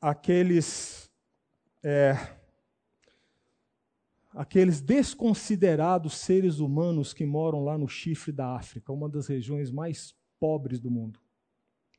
aqueles, 0.00 1.10
é, 1.82 2.12
aqueles 4.32 4.80
desconsiderados 4.80 6.14
seres 6.14 6.58
humanos 6.60 7.12
que 7.12 7.26
moram 7.26 7.64
lá 7.64 7.76
no 7.76 7.88
chifre 7.88 8.32
da 8.32 8.54
África, 8.54 8.92
uma 8.92 9.08
das 9.08 9.26
regiões 9.26 9.70
mais 9.70 10.14
pobres 10.38 10.80
do 10.80 10.90
mundo. 10.90 11.20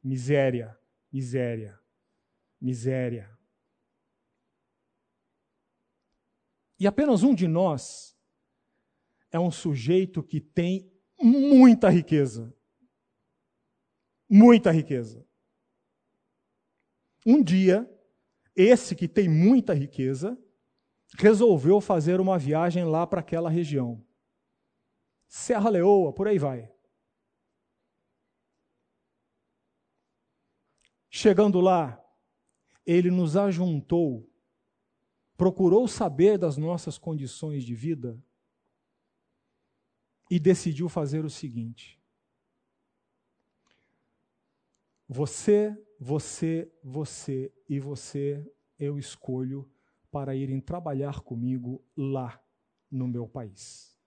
Miséria, 0.03 0.77
miséria, 1.11 1.79
miséria. 2.59 3.29
E 6.79 6.87
apenas 6.87 7.21
um 7.21 7.35
de 7.35 7.47
nós 7.47 8.17
é 9.31 9.39
um 9.39 9.51
sujeito 9.51 10.23
que 10.23 10.41
tem 10.41 10.91
muita 11.21 11.89
riqueza. 11.89 12.53
Muita 14.27 14.71
riqueza. 14.71 15.25
Um 17.25 17.43
dia, 17.43 17.87
esse 18.55 18.95
que 18.95 19.07
tem 19.07 19.29
muita 19.29 19.73
riqueza, 19.73 20.35
resolveu 21.17 21.81
fazer 21.81 22.19
uma 22.19 22.37
viagem 22.37 22.85
lá 22.85 23.05
para 23.05 23.19
aquela 23.19 23.49
região. 23.49 24.03
Serra 25.27 25.69
Leoa, 25.69 26.13
por 26.13 26.27
aí 26.27 26.37
vai. 26.37 26.71
Chegando 31.09 31.59
lá, 31.59 32.01
ele 32.85 33.11
nos 33.11 33.35
ajuntou, 33.35 34.29
procurou 35.35 35.87
saber 35.87 36.37
das 36.37 36.57
nossas 36.57 36.97
condições 36.97 37.63
de 37.63 37.75
vida 37.75 38.21
e 40.29 40.39
decidiu 40.39 40.87
fazer 40.87 41.25
o 41.25 41.29
seguinte: 41.29 42.01
Você, 45.07 45.77
você, 45.99 46.71
você 46.81 47.53
e 47.67 47.79
você 47.79 48.49
eu 48.79 48.97
escolho 48.97 49.69
para 50.11 50.35
irem 50.35 50.59
trabalhar 50.59 51.21
comigo 51.21 51.83
lá 51.95 52.43
no 52.91 53.07
meu 53.07 53.27
país. 53.27 53.97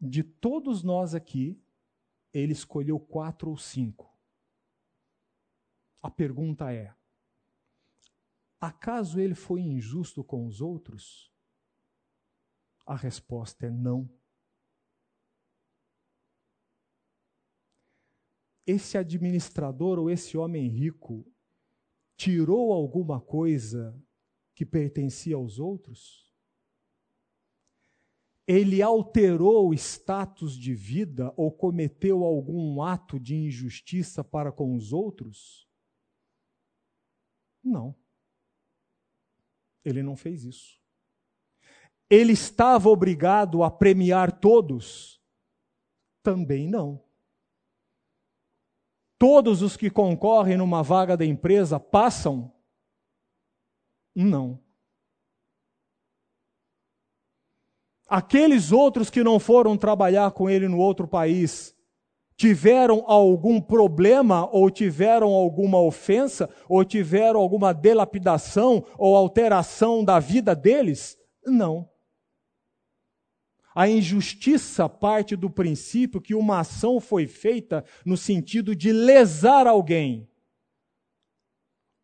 De 0.00 0.22
todos 0.22 0.82
nós 0.82 1.14
aqui, 1.14 1.62
ele 2.32 2.52
escolheu 2.52 2.98
quatro 2.98 3.50
ou 3.50 3.56
cinco. 3.56 4.16
A 6.00 6.10
pergunta 6.10 6.72
é: 6.72 6.94
acaso 8.58 9.20
ele 9.20 9.34
foi 9.34 9.60
injusto 9.60 10.24
com 10.24 10.46
os 10.46 10.60
outros? 10.60 11.30
A 12.86 12.96
resposta 12.96 13.66
é 13.66 13.70
não. 13.70 14.08
esse 18.70 18.96
administrador 18.96 19.98
ou 19.98 20.10
esse 20.10 20.36
homem 20.36 20.68
rico 20.68 21.29
tirou 22.20 22.70
alguma 22.70 23.18
coisa 23.18 23.98
que 24.54 24.66
pertencia 24.66 25.36
aos 25.36 25.58
outros? 25.58 26.30
Ele 28.46 28.82
alterou 28.82 29.70
o 29.70 29.74
status 29.74 30.54
de 30.54 30.74
vida 30.74 31.32
ou 31.34 31.50
cometeu 31.50 32.22
algum 32.22 32.82
ato 32.82 33.18
de 33.18 33.34
injustiça 33.34 34.22
para 34.22 34.52
com 34.52 34.74
os 34.74 34.92
outros? 34.92 35.66
Não. 37.64 37.96
Ele 39.82 40.02
não 40.02 40.14
fez 40.14 40.44
isso. 40.44 40.78
Ele 42.10 42.32
estava 42.32 42.90
obrigado 42.90 43.62
a 43.62 43.70
premiar 43.70 44.40
todos? 44.40 45.22
Também 46.22 46.68
não. 46.68 47.02
Todos 49.20 49.60
os 49.60 49.76
que 49.76 49.90
concorrem 49.90 50.56
numa 50.56 50.82
vaga 50.82 51.14
da 51.14 51.26
empresa 51.26 51.78
passam? 51.78 52.50
Não. 54.16 54.58
Aqueles 58.08 58.72
outros 58.72 59.10
que 59.10 59.22
não 59.22 59.38
foram 59.38 59.76
trabalhar 59.76 60.30
com 60.30 60.48
ele 60.48 60.66
no 60.66 60.78
outro 60.78 61.06
país, 61.06 61.76
tiveram 62.34 63.04
algum 63.06 63.60
problema, 63.60 64.48
ou 64.50 64.70
tiveram 64.70 65.34
alguma 65.34 65.78
ofensa, 65.78 66.48
ou 66.66 66.82
tiveram 66.82 67.40
alguma 67.40 67.74
delapidação 67.74 68.86
ou 68.96 69.14
alteração 69.14 70.02
da 70.02 70.18
vida 70.18 70.56
deles? 70.56 71.18
Não. 71.44 71.89
A 73.74 73.88
injustiça 73.88 74.88
parte 74.88 75.36
do 75.36 75.48
princípio 75.48 76.20
que 76.20 76.34
uma 76.34 76.60
ação 76.60 77.00
foi 77.00 77.26
feita 77.26 77.84
no 78.04 78.16
sentido 78.16 78.74
de 78.74 78.92
lesar 78.92 79.66
alguém, 79.66 80.28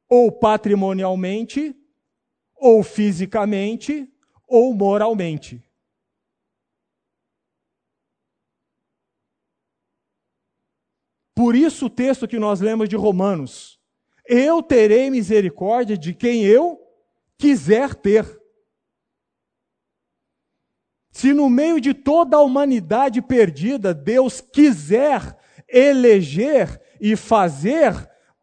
ou 0.08 0.30
patrimonialmente, 0.30 1.74
ou 2.54 2.82
fisicamente, 2.82 4.08
ou 4.46 4.72
moralmente. 4.72 5.62
Por 11.34 11.54
isso 11.54 11.86
o 11.86 11.90
texto 11.90 12.26
que 12.26 12.38
nós 12.38 12.60
lemos 12.60 12.88
de 12.88 12.96
Romanos: 12.96 13.78
Eu 14.26 14.62
terei 14.62 15.10
misericórdia 15.10 15.98
de 15.98 16.14
quem 16.14 16.44
eu 16.44 16.80
quiser 17.36 17.94
ter. 17.94 18.24
Se 21.16 21.32
no 21.32 21.48
meio 21.48 21.80
de 21.80 21.94
toda 21.94 22.36
a 22.36 22.42
humanidade 22.42 23.22
perdida, 23.22 23.94
Deus 23.94 24.38
quiser 24.38 25.34
eleger 25.66 26.78
e 27.00 27.16
fazer 27.16 27.94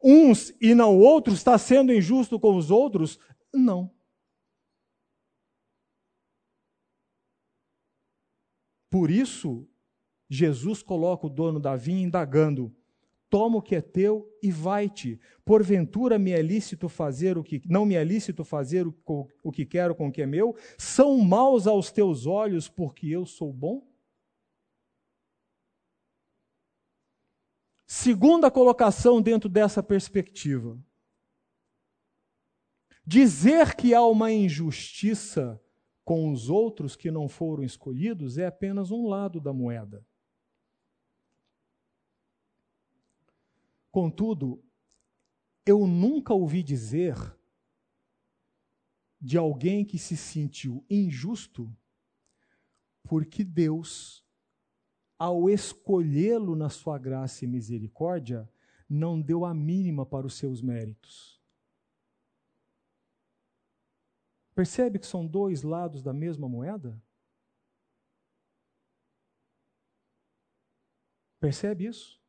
uns 0.04 0.52
e 0.60 0.74
não 0.74 0.98
outros, 0.98 1.36
está 1.36 1.56
sendo 1.56 1.94
injusto 1.94 2.40
com 2.40 2.56
os 2.56 2.72
outros? 2.72 3.20
Não. 3.54 3.94
Por 8.90 9.12
isso, 9.12 9.70
Jesus 10.28 10.82
coloca 10.82 11.28
o 11.28 11.30
dono 11.30 11.60
da 11.60 11.76
vinha 11.76 12.02
indagando: 12.02 12.76
toma 13.34 13.58
o 13.58 13.62
que 13.64 13.76
é 13.76 13.82
teu 13.82 14.32
e 14.44 14.52
vai-te. 14.52 15.20
Porventura 15.44 16.20
me 16.20 16.30
é 16.30 16.40
lícito 16.40 16.88
fazer 16.88 17.36
o 17.36 17.44
que 17.44 17.64
não 17.68 17.84
me 17.84 17.96
é 17.96 18.04
lícito 18.04 18.46
fazer 18.46 18.86
o, 18.86 18.96
o 19.42 19.52
que 19.52 19.66
quero 19.66 19.96
com 19.96 20.10
o 20.10 20.12
que 20.12 20.22
é 20.22 20.26
meu? 20.28 20.56
São 20.78 21.18
maus 21.18 21.66
aos 21.66 21.92
teus 21.92 22.28
olhos 22.28 22.70
porque 22.70 23.08
eu 23.08 23.26
sou 23.26 23.52
bom? 23.52 23.92
Segunda 27.88 28.52
colocação 28.52 29.20
dentro 29.20 29.50
dessa 29.50 29.82
perspectiva. 29.82 30.80
Dizer 33.04 33.76
que 33.76 33.96
há 33.96 34.06
uma 34.06 34.32
injustiça 34.32 35.60
com 36.06 36.32
os 36.32 36.52
outros 36.52 36.96
que 36.96 37.10
não 37.10 37.28
foram 37.28 37.64
escolhidos 37.64 38.38
é 38.38 38.46
apenas 38.46 38.92
um 38.92 39.08
lado 39.08 39.42
da 39.42 39.52
moeda. 39.52 40.06
Contudo, 43.94 44.60
eu 45.64 45.86
nunca 45.86 46.34
ouvi 46.34 46.64
dizer 46.64 47.14
de 49.22 49.38
alguém 49.38 49.86
que 49.86 50.00
se 50.00 50.18
sentiu 50.18 50.84
injusto 50.90 51.72
porque 53.04 53.44
Deus, 53.44 54.26
ao 55.20 55.48
escolhê-lo 55.48 56.56
na 56.56 56.72
sua 56.72 56.98
graça 56.98 57.46
e 57.46 57.48
misericórdia, 57.48 58.52
não 58.90 59.22
deu 59.22 59.46
a 59.46 59.54
mínima 59.54 60.04
para 60.04 60.26
os 60.26 60.34
seus 60.34 60.60
méritos. 60.60 61.40
Percebe 64.56 64.98
que 64.98 65.06
são 65.06 65.24
dois 65.24 65.62
lados 65.62 66.02
da 66.02 66.12
mesma 66.12 66.50
moeda? 66.50 67.00
Percebe 71.40 71.86
isso? 71.86 72.23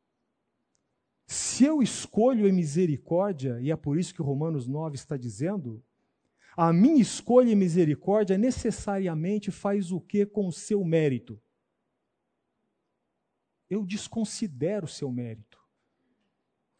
Se 1.27 1.65
eu 1.65 1.81
escolho 1.81 2.47
a 2.47 2.51
misericórdia, 2.51 3.59
e 3.59 3.71
é 3.71 3.75
por 3.75 3.97
isso 3.97 4.13
que 4.13 4.21
Romanos 4.21 4.67
9 4.67 4.95
está 4.95 5.17
dizendo, 5.17 5.83
a 6.55 6.71
minha 6.71 7.01
escolha 7.01 7.51
em 7.51 7.55
misericórdia 7.55 8.37
necessariamente 8.37 9.51
faz 9.51 9.91
o 9.91 9.99
que 9.99 10.25
com 10.25 10.47
o 10.47 10.51
seu 10.51 10.83
mérito? 10.83 11.41
Eu 13.69 13.85
desconsidero 13.85 14.85
o 14.85 14.89
seu 14.89 15.11
mérito 15.11 15.54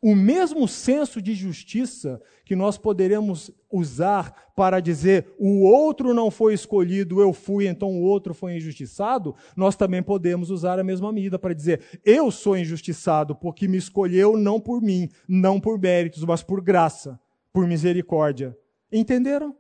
o 0.06 0.16
mesmo 0.16 0.68
senso 0.68 1.20
de 1.20 1.34
justiça 1.34 2.22
que 2.46 2.56
nós 2.56 2.78
poderemos 2.78 3.50
usar 3.72 4.52
para 4.56 4.80
dizer 4.80 5.34
o 5.40 5.64
outro 5.64 6.14
não 6.14 6.30
foi 6.30 6.54
escolhido, 6.54 7.20
eu 7.20 7.34
fui, 7.34 7.66
então 7.66 7.90
o 7.90 8.04
outro 8.04 8.32
foi 8.32 8.56
injustiçado, 8.56 9.34
nós 9.58 9.76
também 9.76 10.04
podemos 10.04 10.52
usar 10.52 10.78
a 10.78 10.84
mesma 10.84 11.12
medida 11.12 11.40
para 11.40 11.56
dizer 11.56 11.82
eu 12.06 12.30
sou 12.30 12.56
injustiçado 12.56 13.36
porque 13.36 13.68
me 13.68 13.78
escolheu 13.78 14.38
não 14.38 14.62
por 14.62 14.80
mim, 14.80 15.10
não 15.28 15.60
por 15.60 15.80
méritos, 15.80 16.24
mas 16.24 16.44
por 16.44 16.62
graça, 16.62 17.20
por 17.52 17.66
misericórdia. 17.66 18.56
Entenderam? 18.92 19.56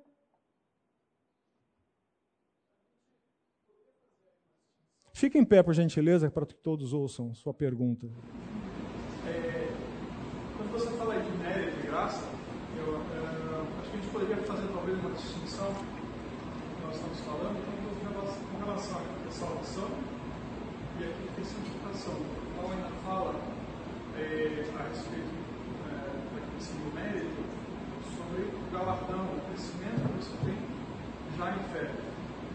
Fique 5.12 5.40
em 5.40 5.44
pé, 5.44 5.64
por 5.64 5.74
gentileza, 5.74 6.30
para 6.30 6.46
que 6.46 6.54
todos 6.54 6.94
ouçam 6.94 7.34
sua 7.34 7.52
pergunta. 7.52 8.08
graça, 11.96 12.28
eu, 12.78 12.96
uh, 12.96 13.68
acho 13.80 13.90
que 13.90 13.98
a 13.98 14.02
gente 14.02 14.12
poderia 14.12 14.44
fazer 14.44 14.68
talvez 14.68 15.00
uma 15.00 15.12
distinção 15.12 15.74
que 15.74 16.86
nós 16.86 16.96
estamos 16.96 17.20
falando 17.22 17.58
então, 17.58 18.36
com 18.52 18.66
relação 18.66 18.98
à 19.00 19.32
salvação 19.32 19.90
e 21.46 21.54
tem 21.54 21.54
santificação. 21.54 22.16
Paulo 22.56 22.74
ainda 22.74 22.90
fala 23.06 23.36
é, 24.18 24.66
a 24.74 24.84
respeito 24.90 25.36
é, 25.86 26.26
do 26.26 26.96
mérito 26.96 27.44
sobre 28.18 28.42
o 28.50 28.72
galardão, 28.72 29.26
o 29.26 29.42
crescimento 29.50 30.02
que 30.10 30.26
você 30.26 30.38
tem 30.46 30.58
já 31.38 31.52
em 31.52 31.64
fé, 31.72 31.92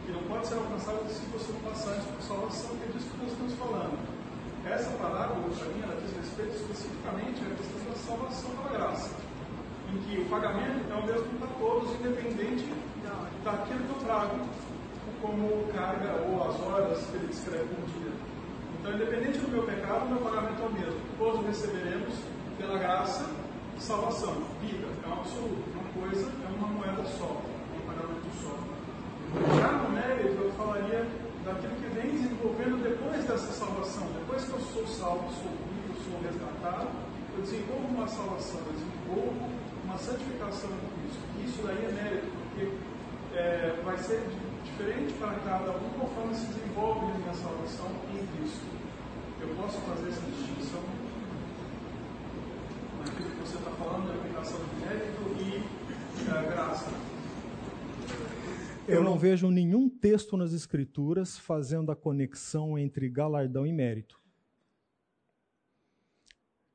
que 0.07 0.12
não 0.12 0.22
pode 0.24 0.47
ser 0.47 0.55
alcançado 0.55 1.09
se 1.09 1.24
você 1.26 1.53
não 1.53 1.61
passar 1.61 1.95
por 2.01 2.22
salvação, 2.22 2.76
que 2.76 2.84
é 2.84 2.93
disso 2.93 3.11
que 3.11 3.18
nós 3.18 3.32
estamos 3.32 3.55
falando. 3.55 4.20
Essa 4.66 4.91
parábola, 4.99 5.49
para 5.57 5.66
mim, 5.68 5.82
ela 5.82 6.01
diz 6.01 6.16
respeito 6.16 6.55
especificamente 6.57 7.41
à 7.41 7.55
questão 7.57 7.80
da 7.88 7.97
salvação 7.97 8.51
pela 8.57 8.70
graça 8.70 9.11
em 9.93 9.99
que 10.03 10.20
o 10.20 10.24
pagamento 10.26 10.86
é 10.91 10.95
o 10.95 11.07
mesmo 11.07 11.38
para 11.38 11.49
todos, 11.59 11.95
independente 11.95 12.72
daquilo 13.45 13.80
que 13.80 13.91
eu 13.91 14.07
trago 14.07 14.38
como 15.20 15.72
carga 15.72 16.22
ou 16.28 16.49
as 16.49 16.61
horas 16.61 17.07
que 17.07 17.16
ele 17.16 17.26
descreve 17.26 17.64
no 17.64 17.86
dia. 17.86 18.12
Então, 18.81 18.95
independente 18.95 19.39
do 19.39 19.49
meu 19.49 19.62
pecado, 19.62 20.09
meu 20.09 20.20
pagamento 20.20 20.62
é 20.62 20.66
o 20.66 20.72
mesmo. 20.72 21.01
Todos 21.18 21.47
receberemos 21.47 22.14
pela 22.57 22.78
graça 22.78 23.28
salvação, 23.78 24.35
vida, 24.61 24.89
é 25.05 25.09
um 25.09 25.12
absoluto, 25.12 25.64
uma 25.72 26.05
coisa, 26.05 26.28
é 26.28 26.49
uma 26.57 26.68
moeda 26.68 27.05
só, 27.05 27.41
um 27.76 27.81
pagamento 27.87 28.28
só. 28.41 28.57
Já 29.57 29.72
no 29.72 29.91
mérito, 29.91 30.43
eu 30.43 30.53
falaria 30.53 31.07
daquilo 31.45 31.74
que 31.76 31.89
vem 31.95 32.11
desenvolvendo 32.12 32.83
depois 32.83 33.24
dessa 33.24 33.53
salvação, 33.53 34.07
depois 34.18 34.45
que 34.45 34.53
eu 34.53 34.61
sou 34.61 34.87
salvo, 34.87 35.28
sou 35.33 35.53
vivo, 35.53 35.97
sou 36.05 36.20
resgatado, 36.20 36.89
eu 37.37 37.43
desenvolvo 37.43 37.89
uma 37.89 38.09
salvação, 38.09 38.61
eu 38.66 38.72
desenvolvo 38.72 39.51
uma 39.85 39.99
santificação 39.99 40.70
em 40.70 41.01
Cristo. 41.01 41.20
Isso 41.45 41.66
daí 41.66 41.85
é 41.85 41.93
mérito, 41.93 42.28
porque 42.33 42.68
é, 43.35 43.81
vai 43.85 43.99
ser 43.99 44.20
diferente 44.65 45.13
para 45.15 45.39
cada 45.41 45.73
um 45.73 45.91
conforme 45.99 46.35
se 46.35 46.47
desenvolve 46.47 47.13
a 47.13 47.19
minha 47.19 47.35
salvação 47.35 47.87
em 48.13 48.27
Cristo. 48.37 48.67
Eu 49.41 49.55
posso 49.57 49.79
fazer 49.81 50.09
essa 50.09 50.21
distinção 50.21 50.83
naquilo 52.99 53.31
que 53.31 53.41
você 53.41 53.57
está 53.57 53.71
falando 53.71 54.09
da 54.09 54.15
aplicação 54.15 54.59
de 54.59 54.87
mérito 54.87 55.23
e 55.41 56.31
é, 56.31 56.51
graça. 56.51 56.91
Eu 58.87 59.05
não 59.05 59.17
vejo 59.17 59.51
nenhum 59.51 59.89
texto 59.89 60.37
nas 60.37 60.53
Escrituras 60.53 61.39
fazendo 61.39 61.93
a 61.93 61.97
conexão 61.97 62.79
entre 62.79 63.09
galardão 63.09 63.67
e 63.67 63.73
mérito. 63.73 64.21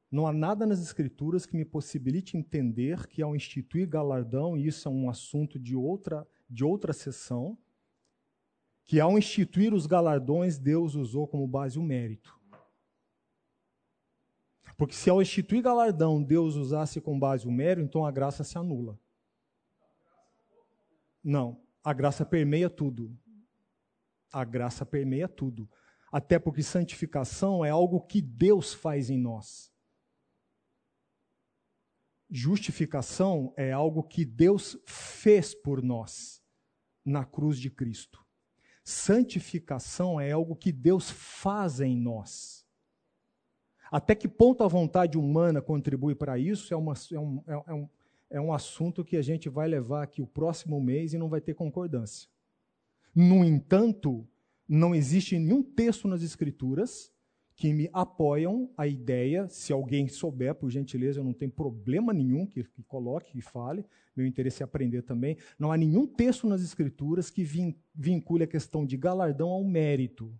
Não 0.09 0.25
há 0.25 0.31
nada 0.31 0.65
nas 0.65 0.79
Escrituras 0.79 1.45
que 1.45 1.57
me 1.57 1.65
possibilite 1.65 2.37
entender 2.37 3.05
que 3.07 3.21
ao 3.21 3.35
instituir 3.35 3.87
galardão, 3.87 4.55
e 4.55 4.65
isso 4.65 4.87
é 4.87 4.91
um 4.91 5.09
assunto 5.09 5.59
de 5.59 5.75
outra, 5.75 6.25
de 6.49 6.63
outra 6.63 6.93
sessão, 6.93 7.57
que 8.85 8.99
ao 8.99 9.17
instituir 9.17 9.73
os 9.73 9.87
galardões, 9.87 10.59
Deus 10.59 10.93
usou 10.93 11.27
como 11.27 11.47
base 11.47 11.77
o 11.79 11.83
mérito. 11.83 12.39
Porque 14.77 14.93
se 14.93 15.09
ao 15.09 15.21
instituir 15.21 15.63
galardão 15.63 16.21
Deus 16.21 16.55
usasse 16.55 17.01
como 17.01 17.19
base 17.19 17.47
o 17.47 17.51
mérito, 17.51 17.87
então 17.87 18.05
a 18.05 18.11
graça 18.11 18.43
se 18.43 18.57
anula. 18.57 18.99
Não, 21.23 21.59
a 21.83 21.93
graça 21.93 22.23
permeia 22.23 22.69
tudo. 22.69 23.17
A 24.31 24.43
graça 24.43 24.85
permeia 24.85 25.27
tudo. 25.27 25.67
Até 26.11 26.37
porque 26.37 26.61
santificação 26.61 27.65
é 27.65 27.69
algo 27.69 28.01
que 28.01 28.21
Deus 28.21 28.73
faz 28.73 29.09
em 29.09 29.17
nós. 29.17 29.73
Justificação 32.29 33.53
é 33.55 33.71
algo 33.71 34.03
que 34.03 34.25
Deus 34.25 34.77
fez 34.85 35.55
por 35.55 35.81
nós 35.81 36.43
na 37.03 37.23
cruz 37.23 37.57
de 37.59 37.69
Cristo. 37.69 38.24
Santificação 38.85 40.21
é 40.21 40.31
algo 40.31 40.55
que 40.55 40.71
Deus 40.71 41.09
faz 41.09 41.81
em 41.81 41.97
nós. 41.97 42.63
Até 43.91 44.13
que 44.13 44.27
ponto 44.27 44.63
a 44.63 44.67
vontade 44.67 45.17
humana 45.17 45.59
contribui 45.59 46.13
para 46.13 46.37
isso 46.37 46.71
é, 46.71 46.77
uma, 46.77 46.93
é, 47.11 47.19
um, 47.19 47.43
é, 47.47 47.53
é, 47.53 47.73
um, 47.73 47.89
é 48.29 48.41
um 48.41 48.53
assunto 48.53 49.03
que 49.03 49.17
a 49.17 49.23
gente 49.23 49.49
vai 49.49 49.67
levar 49.67 50.03
aqui 50.03 50.21
o 50.21 50.27
próximo 50.27 50.79
mês 50.79 51.13
e 51.13 51.17
não 51.17 51.27
vai 51.27 51.41
ter 51.41 51.55
concordância. 51.55 52.29
No 53.13 53.43
entanto, 53.43 54.27
não 54.67 54.93
existe 54.93 55.39
nenhum 55.39 55.63
texto 55.63 56.07
nas 56.07 56.21
Escrituras 56.21 57.11
que 57.55 57.71
me 57.71 57.89
apoiam 57.93 58.69
a 58.77 58.85
ideia, 58.85 59.47
se 59.47 59.71
alguém 59.71 60.09
souber, 60.09 60.53
por 60.55 60.69
gentileza, 60.69 61.19
eu 61.19 61.23
não 61.23 61.33
tenho 61.33 61.51
problema 61.51 62.11
nenhum 62.11 62.45
que, 62.45 62.63
que 62.63 62.83
coloque, 62.83 63.31
que 63.31 63.41
fale, 63.41 63.85
meu 64.15 64.25
interesse 64.25 64.61
é 64.61 64.65
aprender 64.65 65.01
também. 65.01 65.37
Não 65.57 65.71
há 65.71 65.77
nenhum 65.77 66.05
texto 66.05 66.47
nas 66.47 66.61
Escrituras 66.61 67.29
que 67.29 67.43
vincule 67.93 68.43
a 68.43 68.47
questão 68.47 68.85
de 68.85 68.97
galardão 68.97 69.49
ao 69.49 69.63
mérito. 69.63 70.37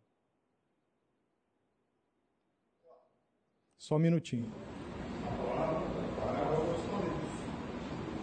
Só 3.78 3.96
um 3.96 4.00
minutinho. 4.00 4.52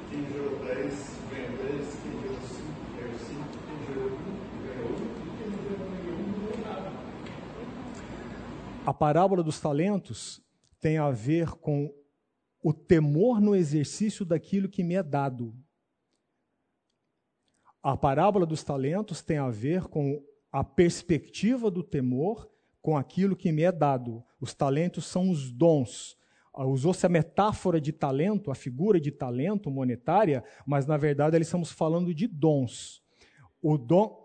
A 0.08 0.51
parábola 8.90 9.42
dos 9.42 9.60
talentos 9.60 10.42
tem 10.80 10.96
a 10.96 11.10
ver 11.10 11.50
com 11.50 11.94
o 12.62 12.72
temor 12.72 13.40
no 13.40 13.54
exercício 13.54 14.24
daquilo 14.24 14.68
que 14.68 14.82
me 14.82 14.94
é 14.94 15.02
dado. 15.02 15.54
A 17.82 17.96
parábola 17.96 18.46
dos 18.46 18.62
talentos 18.64 19.20
tem 19.20 19.36
a 19.36 19.50
ver 19.50 19.88
com 19.88 20.24
a 20.50 20.64
perspectiva 20.64 21.70
do 21.70 21.82
temor 21.82 22.50
com 22.80 22.96
aquilo 22.96 23.36
que 23.36 23.52
me 23.52 23.62
é 23.62 23.72
dado. 23.72 24.24
Os 24.40 24.54
talentos 24.54 25.04
são 25.04 25.30
os 25.30 25.50
dons. 25.50 26.16
Ah, 26.54 26.66
usou-se 26.66 27.04
a 27.06 27.08
metáfora 27.08 27.80
de 27.80 27.92
talento, 27.92 28.50
a 28.50 28.54
figura 28.54 29.00
de 29.00 29.10
talento 29.10 29.70
monetária, 29.70 30.44
mas 30.66 30.86
na 30.86 30.96
verdade 30.96 31.34
ali 31.34 31.44
estamos 31.44 31.72
falando 31.72 32.14
de 32.14 32.26
dons. 32.26 33.02
O 33.62 33.78
dom. 33.78 34.21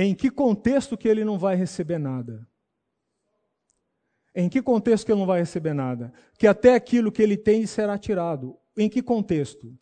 Em 0.00 0.14
que 0.14 0.30
contexto 0.30 0.96
que 0.96 1.08
ele 1.08 1.24
não 1.24 1.36
vai 1.36 1.56
receber 1.56 1.98
nada? 1.98 2.46
Em 4.32 4.48
que 4.48 4.62
contexto 4.62 5.04
que 5.04 5.10
ele 5.10 5.18
não 5.18 5.26
vai 5.26 5.40
receber 5.40 5.74
nada? 5.74 6.12
Que 6.38 6.46
até 6.46 6.72
aquilo 6.76 7.10
que 7.10 7.20
ele 7.20 7.36
tem 7.36 7.66
será 7.66 7.98
tirado. 7.98 8.56
Em 8.76 8.88
que 8.88 9.02
contexto? 9.02 9.76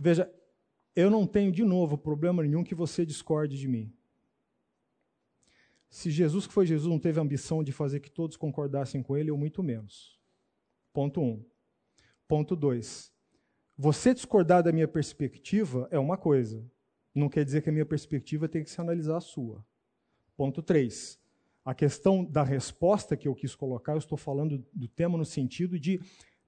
Veja, 0.00 0.28
eu 0.96 1.08
não 1.08 1.24
tenho 1.24 1.52
de 1.52 1.62
novo 1.62 1.96
problema 1.96 2.42
nenhum 2.42 2.64
que 2.64 2.74
você 2.74 3.06
discorde 3.06 3.56
de 3.56 3.68
mim. 3.68 3.94
Se 5.94 6.10
Jesus, 6.10 6.44
que 6.44 6.52
foi 6.52 6.66
Jesus, 6.66 6.90
não 6.90 6.98
teve 6.98 7.20
a 7.20 7.22
ambição 7.22 7.62
de 7.62 7.70
fazer 7.70 8.00
que 8.00 8.10
todos 8.10 8.36
concordassem 8.36 9.00
com 9.00 9.16
ele, 9.16 9.30
eu 9.30 9.36
muito 9.38 9.62
menos. 9.62 10.18
Ponto 10.92 11.20
1. 11.20 11.24
Um. 11.24 11.44
Ponto 12.26 12.56
2. 12.56 13.12
Você 13.78 14.12
discordar 14.12 14.64
da 14.64 14.72
minha 14.72 14.88
perspectiva 14.88 15.86
é 15.92 15.98
uma 15.98 16.16
coisa. 16.16 16.68
Não 17.14 17.28
quer 17.28 17.44
dizer 17.44 17.62
que 17.62 17.68
a 17.68 17.72
minha 17.72 17.86
perspectiva 17.86 18.48
tem 18.48 18.64
que 18.64 18.70
se 18.70 18.80
analisar 18.80 19.18
a 19.18 19.20
sua. 19.20 19.64
Ponto 20.36 20.60
3. 20.60 21.16
A 21.64 21.72
questão 21.72 22.24
da 22.24 22.42
resposta 22.42 23.16
que 23.16 23.28
eu 23.28 23.34
quis 23.34 23.54
colocar, 23.54 23.92
eu 23.92 23.98
estou 23.98 24.18
falando 24.18 24.66
do 24.72 24.88
tema 24.88 25.16
no 25.16 25.24
sentido 25.24 25.78
de 25.78 26.00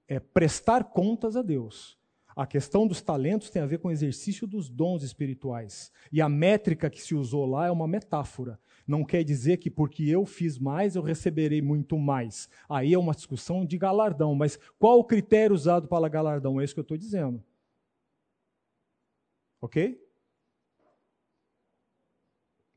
é, 0.09 0.19
prestar 0.19 0.83
contas 0.83 1.37
a 1.37 1.41
Deus. 1.41 1.97
A 2.35 2.45
questão 2.45 2.85
dos 2.85 3.01
talentos 3.01 3.49
tem 3.49 3.61
a 3.61 3.65
ver 3.65 3.79
com 3.79 3.87
o 3.87 3.91
exercício 3.91 4.45
dos 4.45 4.69
dons 4.69 5.03
espirituais. 5.03 5.89
E 6.11 6.21
a 6.21 6.27
métrica 6.27 6.89
que 6.89 7.01
se 7.01 7.15
usou 7.15 7.45
lá 7.45 7.67
é 7.67 7.71
uma 7.71 7.87
metáfora 7.87 8.59
não 8.87 9.03
quer 9.03 9.23
dizer 9.23 9.57
que 9.57 9.69
porque 9.69 10.03
eu 10.03 10.25
fiz 10.25 10.57
mais 10.57 10.95
eu 10.95 11.01
receberei 11.01 11.61
muito 11.61 11.97
mais. 11.97 12.49
Aí 12.69 12.93
é 12.93 12.97
uma 12.97 13.13
discussão 13.13 13.65
de 13.65 13.77
galardão, 13.77 14.33
mas 14.33 14.57
qual 14.79 14.99
o 14.99 15.03
critério 15.03 15.55
usado 15.55 15.87
para 15.87 16.07
galardão? 16.07 16.59
É 16.61 16.63
isso 16.63 16.73
que 16.73 16.79
eu 16.79 16.83
estou 16.83 16.97
dizendo. 16.97 17.43
Ok? 19.59 20.01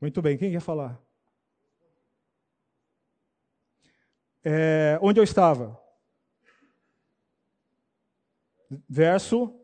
Muito 0.01 0.21
bem, 0.21 0.37
quem 0.37 0.51
quer 0.51 0.59
falar? 0.59 0.99
É, 4.43 4.97
onde 5.01 5.19
eu 5.19 5.23
estava? 5.23 5.79
Verso 8.89 9.60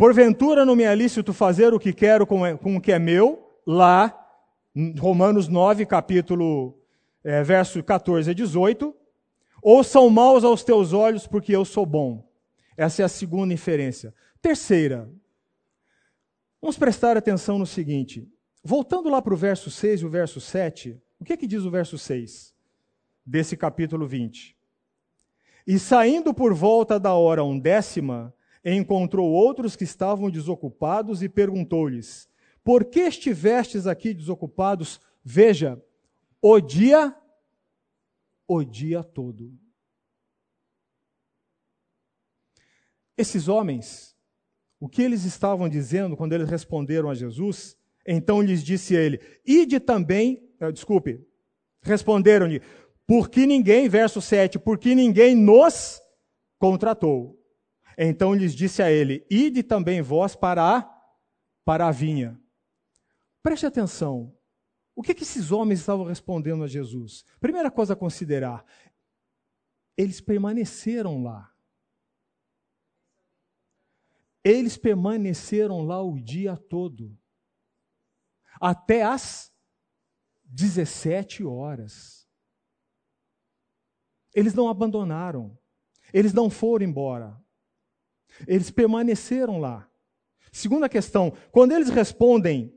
Porventura 0.00 0.64
não 0.64 0.74
me 0.74 0.82
é 0.82 0.94
lícito 0.94 1.30
fazer 1.34 1.74
o 1.74 1.78
que 1.78 1.92
quero 1.92 2.26
com, 2.26 2.56
com 2.56 2.76
o 2.76 2.80
que 2.80 2.90
é 2.90 2.98
meu, 2.98 3.60
lá, 3.66 4.18
Romanos 4.98 5.46
9, 5.46 5.84
capítulo, 5.84 6.74
é, 7.22 7.42
verso 7.42 7.84
14 7.84 8.30
a 8.30 8.32
18, 8.32 8.96
ou 9.60 9.84
são 9.84 10.08
maus 10.08 10.42
aos 10.42 10.64
teus 10.64 10.94
olhos 10.94 11.26
porque 11.26 11.54
eu 11.54 11.66
sou 11.66 11.84
bom. 11.84 12.26
Essa 12.78 13.02
é 13.02 13.04
a 13.04 13.10
segunda 13.10 13.52
inferência. 13.52 14.14
Terceira, 14.40 15.06
vamos 16.62 16.78
prestar 16.78 17.18
atenção 17.18 17.58
no 17.58 17.66
seguinte. 17.66 18.26
Voltando 18.64 19.10
lá 19.10 19.20
para 19.20 19.34
o 19.34 19.36
verso 19.36 19.70
6 19.70 20.00
e 20.00 20.06
o 20.06 20.08
verso 20.08 20.40
7, 20.40 20.98
o 21.20 21.26
que, 21.26 21.34
é 21.34 21.36
que 21.36 21.46
diz 21.46 21.62
o 21.64 21.70
verso 21.70 21.98
6 21.98 22.54
desse 23.26 23.54
capítulo 23.54 24.06
20? 24.06 24.56
E 25.66 25.78
saindo 25.78 26.32
por 26.32 26.54
volta 26.54 26.98
da 26.98 27.12
hora 27.12 27.44
undécima, 27.44 28.34
encontrou 28.64 29.30
outros 29.30 29.74
que 29.74 29.84
estavam 29.84 30.30
desocupados 30.30 31.22
e 31.22 31.28
perguntou-lhes: 31.28 32.28
Por 32.62 32.84
que 32.84 33.00
estivestes 33.00 33.86
aqui 33.86 34.12
desocupados? 34.12 35.00
Veja, 35.24 35.82
o 36.40 36.60
dia, 36.60 37.14
o 38.46 38.62
dia 38.64 39.02
todo. 39.02 39.52
Esses 43.16 43.48
homens, 43.48 44.16
o 44.78 44.88
que 44.88 45.02
eles 45.02 45.24
estavam 45.24 45.68
dizendo 45.68 46.16
quando 46.16 46.32
eles 46.32 46.48
responderam 46.48 47.10
a 47.10 47.14
Jesus? 47.14 47.76
Então 48.06 48.40
lhes 48.40 48.62
disse 48.62 48.94
ele: 48.94 49.20
Ide 49.44 49.78
também, 49.78 50.48
eh, 50.58 50.72
desculpe, 50.72 51.24
responderam-lhe, 51.82 52.62
porque 53.06 53.46
ninguém, 53.46 53.88
verso 53.88 54.20
7, 54.22 54.58
porque 54.58 54.94
ninguém 54.94 55.34
nos 55.34 56.00
contratou. 56.58 57.39
Então 58.02 58.32
lhes 58.34 58.54
disse 58.54 58.82
a 58.82 58.90
ele: 58.90 59.26
Ide 59.30 59.62
também 59.62 60.00
vós 60.00 60.34
para 60.34 60.78
a, 60.78 60.82
para 61.66 61.86
a 61.86 61.90
vinha. 61.90 62.40
Preste 63.42 63.66
atenção. 63.66 64.34
O 64.96 65.02
que, 65.02 65.12
que 65.12 65.22
esses 65.22 65.52
homens 65.52 65.80
estavam 65.80 66.06
respondendo 66.06 66.64
a 66.64 66.66
Jesus? 66.66 67.26
Primeira 67.38 67.70
coisa 67.70 67.92
a 67.92 67.96
considerar: 67.96 68.64
eles 69.98 70.18
permaneceram 70.18 71.22
lá. 71.22 71.54
Eles 74.42 74.78
permaneceram 74.78 75.82
lá 75.82 76.02
o 76.02 76.18
dia 76.18 76.56
todo, 76.56 77.14
até 78.58 79.02
as 79.02 79.52
17 80.44 81.44
horas. 81.44 82.26
Eles 84.34 84.54
não 84.54 84.70
abandonaram. 84.70 85.58
Eles 86.14 86.32
não 86.32 86.48
foram 86.48 86.86
embora. 86.86 87.38
Eles 88.46 88.70
permaneceram 88.70 89.58
lá. 89.58 89.88
Segunda 90.52 90.88
questão, 90.88 91.32
quando 91.50 91.72
eles 91.72 91.88
respondem 91.88 92.74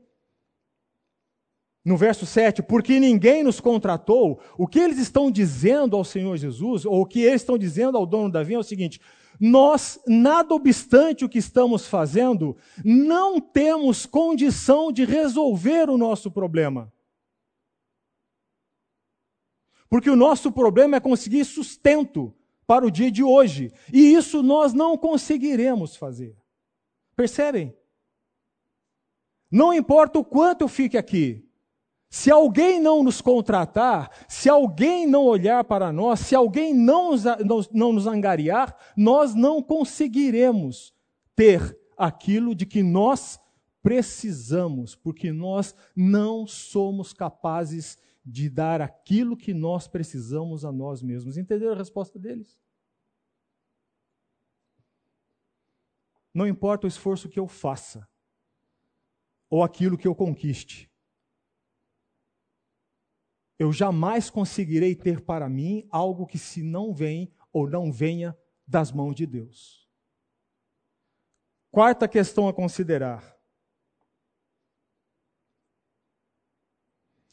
no 1.84 1.96
verso 1.96 2.24
7, 2.24 2.62
porque 2.62 2.98
ninguém 2.98 3.42
nos 3.42 3.60
contratou, 3.60 4.40
o 4.56 4.66
que 4.66 4.78
eles 4.78 4.98
estão 4.98 5.30
dizendo 5.30 5.96
ao 5.96 6.04
Senhor 6.04 6.36
Jesus, 6.36 6.86
ou 6.86 7.02
o 7.02 7.06
que 7.06 7.20
eles 7.20 7.42
estão 7.42 7.58
dizendo 7.58 7.98
ao 7.98 8.06
dono 8.06 8.30
da 8.30 8.42
vinha 8.42 8.56
é 8.56 8.60
o 8.60 8.64
seguinte: 8.64 9.00
nós, 9.38 10.00
nada 10.06 10.54
obstante 10.54 11.24
o 11.24 11.28
que 11.28 11.38
estamos 11.38 11.86
fazendo, 11.86 12.56
não 12.84 13.40
temos 13.40 14.06
condição 14.06 14.90
de 14.90 15.04
resolver 15.04 15.90
o 15.90 15.98
nosso 15.98 16.30
problema. 16.30 16.92
Porque 19.88 20.08
o 20.08 20.16
nosso 20.16 20.50
problema 20.50 20.96
é 20.96 21.00
conseguir 21.00 21.44
sustento 21.44 22.34
para 22.66 22.86
o 22.86 22.90
dia 22.90 23.10
de 23.10 23.22
hoje. 23.22 23.72
E 23.92 24.14
isso 24.14 24.42
nós 24.42 24.72
não 24.72 24.96
conseguiremos 24.96 25.96
fazer. 25.96 26.36
Percebem? 27.16 27.76
Não 29.50 29.72
importa 29.72 30.18
o 30.18 30.24
quanto 30.24 30.62
eu 30.62 30.68
fique 30.68 30.98
aqui, 30.98 31.44
se 32.10 32.30
alguém 32.30 32.80
não 32.80 33.02
nos 33.02 33.20
contratar, 33.20 34.08
se 34.28 34.48
alguém 34.48 35.06
não 35.06 35.24
olhar 35.24 35.64
para 35.64 35.92
nós, 35.92 36.20
se 36.20 36.34
alguém 36.34 36.72
não 36.72 37.10
nos, 37.10 37.24
não, 37.72 37.92
nos 37.92 38.06
angariar, 38.06 38.76
nós 38.96 39.34
não 39.34 39.60
conseguiremos 39.60 40.94
ter 41.34 41.76
aquilo 41.96 42.54
de 42.54 42.66
que 42.66 42.82
nós 42.82 43.40
precisamos, 43.82 44.94
porque 44.94 45.32
nós 45.32 45.74
não 45.94 46.46
somos 46.46 47.12
capazes 47.12 47.98
de 48.24 48.48
dar 48.48 48.80
aquilo 48.80 49.36
que 49.36 49.52
nós 49.52 49.86
precisamos 49.86 50.64
a 50.64 50.72
nós 50.72 51.02
mesmos. 51.02 51.36
Entenderam 51.36 51.74
a 51.74 51.76
resposta 51.76 52.18
deles? 52.18 52.58
Não 56.32 56.46
importa 56.46 56.86
o 56.86 56.88
esforço 56.88 57.28
que 57.28 57.38
eu 57.38 57.46
faça, 57.46 58.08
ou 59.48 59.62
aquilo 59.62 59.96
que 59.96 60.08
eu 60.08 60.14
conquiste, 60.14 60.90
eu 63.58 63.72
jamais 63.72 64.30
conseguirei 64.30 64.96
ter 64.96 65.20
para 65.20 65.48
mim 65.48 65.86
algo 65.90 66.26
que 66.26 66.38
se 66.38 66.62
não 66.62 66.92
vem 66.92 67.32
ou 67.52 67.68
não 67.70 67.92
venha 67.92 68.36
das 68.66 68.90
mãos 68.90 69.14
de 69.14 69.26
Deus. 69.26 69.88
Quarta 71.70 72.08
questão 72.08 72.48
a 72.48 72.52
considerar. 72.52 73.33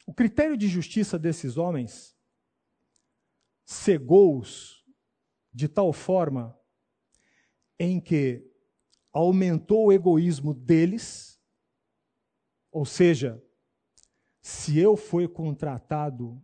O 0.05 0.13
critério 0.13 0.57
de 0.57 0.67
justiça 0.67 1.17
desses 1.17 1.57
homens 1.57 2.15
cegou-os 3.65 4.85
de 5.53 5.67
tal 5.67 5.93
forma 5.93 6.57
em 7.79 7.99
que 7.99 8.45
aumentou 9.11 9.87
o 9.87 9.91
egoísmo 9.91 10.53
deles, 10.53 11.39
ou 12.71 12.85
seja, 12.85 13.43
se 14.41 14.79
eu 14.79 14.95
fui 14.95 15.27
contratado, 15.27 16.41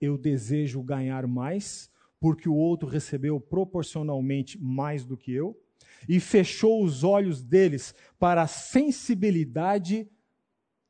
eu 0.00 0.16
desejo 0.16 0.82
ganhar 0.82 1.26
mais, 1.26 1.90
porque 2.20 2.48
o 2.48 2.54
outro 2.54 2.88
recebeu 2.88 3.40
proporcionalmente 3.40 4.58
mais 4.58 5.04
do 5.04 5.16
que 5.16 5.32
eu, 5.32 5.60
e 6.08 6.20
fechou 6.20 6.84
os 6.84 7.02
olhos 7.02 7.42
deles 7.42 7.94
para 8.18 8.42
a 8.42 8.46
sensibilidade 8.46 10.08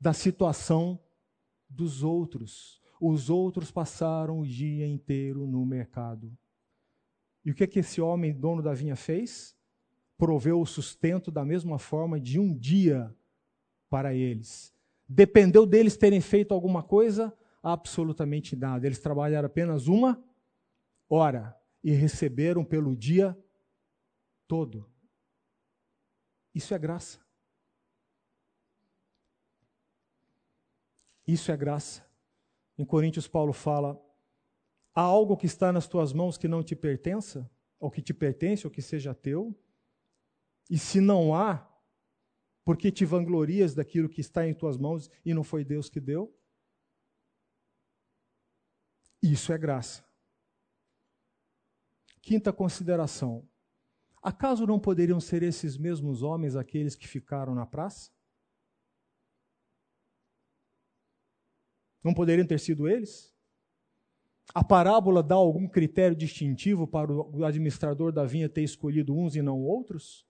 da 0.01 0.13
situação 0.13 1.01
dos 1.75 2.03
outros. 2.03 2.81
Os 3.01 3.29
outros 3.29 3.71
passaram 3.71 4.41
o 4.41 4.47
dia 4.47 4.87
inteiro 4.87 5.47
no 5.47 5.67
mercado. 5.67 6.37
E 7.45 7.51
o 7.51 7.55
que, 7.55 7.65
é 7.65 7.67
que 7.67 7.81
esse 7.81 8.01
homem, 8.01 8.33
dono 8.33 8.63
da 8.63 8.73
vinha, 8.73 8.97
fez? 8.97 9.55
Proveu 10.17 10.61
o 10.61 10.67
sustento 10.67 11.31
da 11.31 11.45
mesma 11.45 11.79
forma 11.79 12.19
de 12.19 12.39
um 12.39 12.57
dia 12.57 13.15
para 13.91 14.15
eles. 14.15 14.73
Dependeu 15.07 15.67
deles 15.67 15.97
terem 15.97 16.21
feito 16.21 16.55
alguma 16.55 16.83
coisa? 16.83 17.37
Absolutamente 17.63 18.57
nada. 18.57 18.87
Eles 18.87 18.99
trabalharam 18.99 19.47
apenas 19.47 19.87
uma 19.87 20.23
hora 21.09 21.55
e 21.83 21.91
receberam 21.91 22.65
pelo 22.65 22.97
dia 22.97 23.37
todo. 24.47 24.89
Isso 26.55 26.73
é 26.73 26.79
graça. 26.79 27.24
Isso 31.27 31.51
é 31.51 31.57
graça. 31.57 32.05
Em 32.77 32.85
Coríntios, 32.85 33.27
Paulo 33.27 33.53
fala: 33.53 34.01
há 34.95 35.01
algo 35.01 35.37
que 35.37 35.47
está 35.47 35.73
nas 35.73 35.87
tuas 35.87 36.13
mãos 36.13 36.37
que 36.37 36.49
não 36.49 36.63
te 36.63 36.77
pertença, 36.77 37.51
ou 37.79 37.91
que 37.91 38.03
te 38.03 38.13
pertence, 38.13 38.67
ou 38.67 38.71
que 38.71 38.83
seja 38.83 39.15
teu? 39.15 39.57
E 40.71 40.79
se 40.79 41.01
não 41.01 41.35
há, 41.35 41.71
porque 42.65 42.91
te 42.91 43.05
vanglorias 43.05 43.75
daquilo 43.75 44.09
que 44.09 44.21
está 44.21 44.47
em 44.47 44.55
tuas 44.55 44.77
mãos 44.77 45.11
e 45.25 45.35
não 45.35 45.45
foi 45.45 45.65
Deus 45.65 45.89
que 45.89 46.01
deu? 46.01 46.35
Isso 49.23 49.53
é 49.53 49.59
graça. 49.59 50.05
Quinta 52.21 52.53
consideração. 52.53 53.47
Acaso 54.23 54.67
não 54.67 54.81
poderiam 54.81 55.21
ser 55.21 55.43
esses 55.43 55.77
mesmos 55.77 56.23
homens 56.23 56.57
aqueles 56.57 56.95
que 56.95 57.07
ficaram 57.07 57.55
na 57.55 57.67
praça? 57.67 58.11
Não 62.05 62.13
poderiam 62.13 62.47
ter 62.47 62.61
sido 62.61 62.87
eles? 62.87 63.35
A 64.55 64.63
parábola 64.63 65.23
dá 65.23 65.35
algum 65.35 65.67
critério 65.67 66.15
distintivo 66.15 66.87
para 66.87 67.11
o 67.11 67.45
administrador 67.45 68.13
da 68.13 68.27
vinha 68.27 68.49
ter 68.49 68.63
escolhido 68.63 69.17
uns 69.17 69.35
e 69.35 69.41
não 69.41 69.63
outros? 69.63 70.27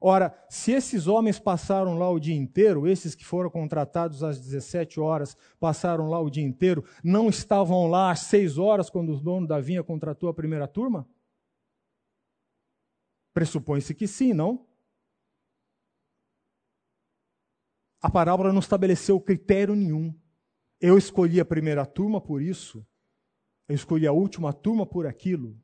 Ora, 0.00 0.36
se 0.48 0.70
esses 0.70 1.06
homens 1.06 1.40
passaram 1.40 1.98
lá 1.98 2.10
o 2.10 2.20
dia 2.20 2.34
inteiro, 2.34 2.86
esses 2.86 3.14
que 3.14 3.24
foram 3.24 3.48
contratados 3.50 4.22
às 4.22 4.38
17 4.38 5.00
horas 5.00 5.36
passaram 5.58 6.08
lá 6.08 6.20
o 6.20 6.30
dia 6.30 6.44
inteiro, 6.44 6.84
não 7.02 7.28
estavam 7.28 7.88
lá 7.88 8.10
às 8.10 8.20
6 8.20 8.58
horas 8.58 8.90
quando 8.90 9.12
o 9.12 9.20
dono 9.20 9.46
da 9.46 9.58
vinha 9.60 9.82
contratou 9.82 10.28
a 10.28 10.34
primeira 10.34 10.68
turma? 10.68 11.08
Pressupõe-se 13.32 13.94
que 13.94 14.06
sim, 14.06 14.32
não? 14.32 14.66
A 18.00 18.10
parábola 18.10 18.52
não 18.52 18.60
estabeleceu 18.60 19.18
critério 19.18 19.74
nenhum. 19.74 20.14
Eu 20.80 20.98
escolhi 20.98 21.40
a 21.40 21.44
primeira 21.44 21.86
turma 21.86 22.20
por 22.20 22.42
isso, 22.42 22.86
eu 23.68 23.74
escolhi 23.74 24.06
a 24.06 24.12
última 24.12 24.52
turma 24.52 24.84
por 24.84 25.06
aquilo. 25.06 25.58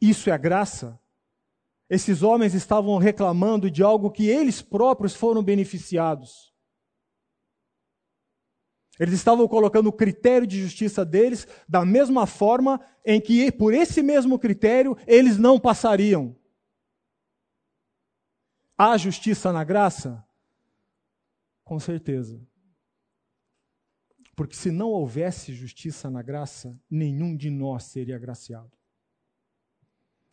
Isso 0.00 0.30
é 0.30 0.32
a 0.32 0.38
graça? 0.38 0.98
Esses 1.88 2.22
homens 2.22 2.54
estavam 2.54 2.96
reclamando 2.98 3.70
de 3.70 3.82
algo 3.82 4.10
que 4.10 4.26
eles 4.28 4.62
próprios 4.62 5.14
foram 5.14 5.42
beneficiados. 5.42 6.54
Eles 8.98 9.14
estavam 9.14 9.48
colocando 9.48 9.88
o 9.88 9.92
critério 9.92 10.46
de 10.46 10.60
justiça 10.60 11.04
deles 11.04 11.48
da 11.68 11.84
mesma 11.84 12.26
forma 12.26 12.80
em 13.04 13.20
que, 13.20 13.50
por 13.50 13.72
esse 13.72 14.02
mesmo 14.02 14.38
critério, 14.38 14.96
eles 15.06 15.38
não 15.38 15.58
passariam. 15.58 16.36
Há 18.76 18.96
justiça 18.96 19.52
na 19.52 19.64
graça? 19.64 20.24
Com 21.64 21.80
certeza. 21.80 22.40
Porque 24.40 24.56
se 24.56 24.70
não 24.70 24.88
houvesse 24.88 25.52
justiça 25.52 26.08
na 26.08 26.22
graça, 26.22 26.74
nenhum 26.90 27.36
de 27.36 27.50
nós 27.50 27.84
seria 27.84 28.16
agraciado 28.16 28.80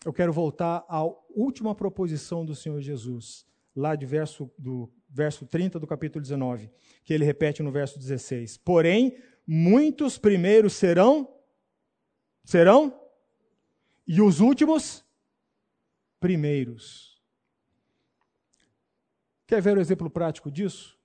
eu 0.08 0.14
quero 0.14 0.32
voltar 0.32 0.86
à 0.88 1.04
última 1.36 1.76
proposição 1.76 2.46
do 2.46 2.56
Senhor 2.56 2.80
Jesus, 2.80 3.46
lá 3.76 3.94
de 3.94 4.06
verso, 4.06 4.50
do 4.58 4.90
verso 5.10 5.46
30 5.46 5.80
do 5.80 5.86
capítulo 5.86 6.22
19, 6.22 6.72
que 7.04 7.14
ele 7.14 7.26
repete 7.26 7.62
no 7.62 7.72
verso 7.72 8.00
16. 8.00 8.58
Porém, 8.58 9.18
muitos 9.46 10.18
primeiros 10.18 10.72
serão, 10.74 11.30
serão, 12.44 12.98
e 14.08 14.22
os 14.22 14.40
últimos, 14.40 15.06
primeiros. 16.22 17.22
Quer 19.46 19.62
ver 19.62 19.78
o 19.78 19.82
exemplo 19.82 20.10
prático 20.10 20.50
disso? 20.50 20.97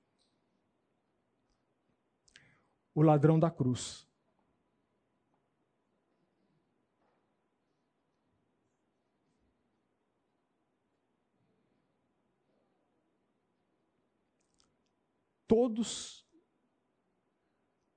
O 2.94 3.02
ladrão 3.02 3.38
da 3.38 3.50
cruz. 3.50 4.06
todos 15.52 16.26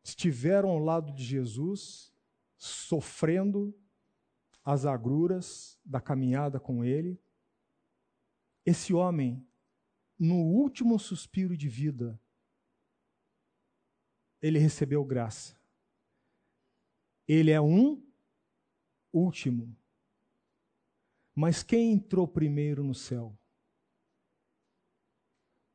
estiveram 0.03 0.67
ao 0.67 0.77
lado 0.77 1.13
de 1.13 1.23
Jesus, 1.23 2.13
sofrendo 2.57 3.73
as 4.61 4.85
agruras 4.85 5.79
da 5.85 6.01
caminhada 6.01 6.59
com 6.59 6.83
ele. 6.83 7.17
Esse 8.65 8.93
homem, 8.93 9.47
no 10.19 10.35
último 10.35 10.99
suspiro 10.99 11.55
de 11.55 11.69
vida, 11.69 12.19
ele 14.45 14.59
recebeu 14.59 15.03
graça. 15.03 15.59
Ele 17.27 17.49
é 17.49 17.59
um 17.59 17.99
último. 19.11 19.75
Mas 21.33 21.63
quem 21.63 21.93
entrou 21.93 22.27
primeiro 22.27 22.83
no 22.83 22.93
céu? 22.93 23.35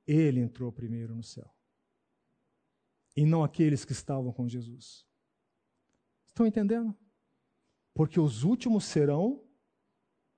Ele 0.06 0.38
entrou 0.38 0.70
primeiro 0.70 1.16
no 1.16 1.22
céu. 1.24 1.52
E 3.16 3.26
não 3.26 3.42
aqueles 3.42 3.84
que 3.84 3.90
estavam 3.90 4.32
com 4.32 4.48
Jesus. 4.48 5.04
Estão 6.28 6.46
entendendo? 6.46 6.96
Porque 7.92 8.20
os 8.20 8.44
últimos 8.44 8.84
serão, 8.84 9.44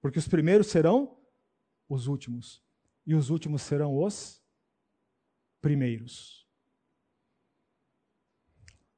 porque 0.01 0.18
os 0.18 0.26
primeiros 0.26 0.68
serão 0.68 1.22
os 1.87 2.07
últimos, 2.07 2.64
e 3.05 3.14
os 3.14 3.28
últimos 3.28 3.61
serão 3.61 3.95
os 4.03 4.43
primeiros. 5.61 6.41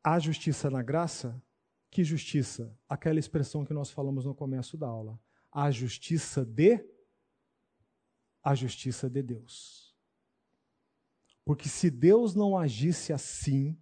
Há 0.06 0.18
justiça 0.18 0.68
na 0.68 0.82
graça? 0.82 1.42
Que 1.90 2.04
justiça? 2.04 2.76
Aquela 2.86 3.18
expressão 3.18 3.64
que 3.64 3.72
nós 3.72 3.90
falamos 3.90 4.26
no 4.26 4.34
começo 4.34 4.76
da 4.76 4.86
aula. 4.86 5.18
A 5.50 5.70
justiça 5.70 6.44
de 6.44 6.84
a 8.42 8.54
justiça 8.54 9.08
de 9.08 9.22
Deus. 9.22 9.96
Porque 11.42 11.66
se 11.66 11.90
Deus 11.90 12.34
não 12.34 12.58
agisse 12.58 13.10
assim, 13.10 13.78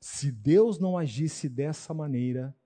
se 0.00 0.32
Deus 0.32 0.78
não 0.78 0.96
agisse 0.96 1.46
dessa 1.46 1.92
maneira, 1.92 2.56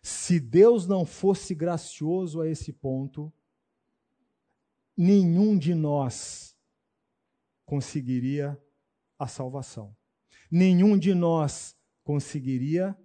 se 0.00 0.38
Deus 0.38 0.86
não 0.86 1.04
fosse 1.04 1.54
gracioso 1.54 2.40
a 2.40 2.48
esse 2.48 2.72
ponto, 2.72 3.32
nenhum 4.96 5.58
de 5.58 5.74
nós 5.74 6.56
conseguiria 7.64 8.60
a 9.18 9.26
salvação. 9.26 9.96
Nenhum 10.56 10.96
de 10.96 11.12
nós 11.16 11.76
conseguiria 12.04 12.96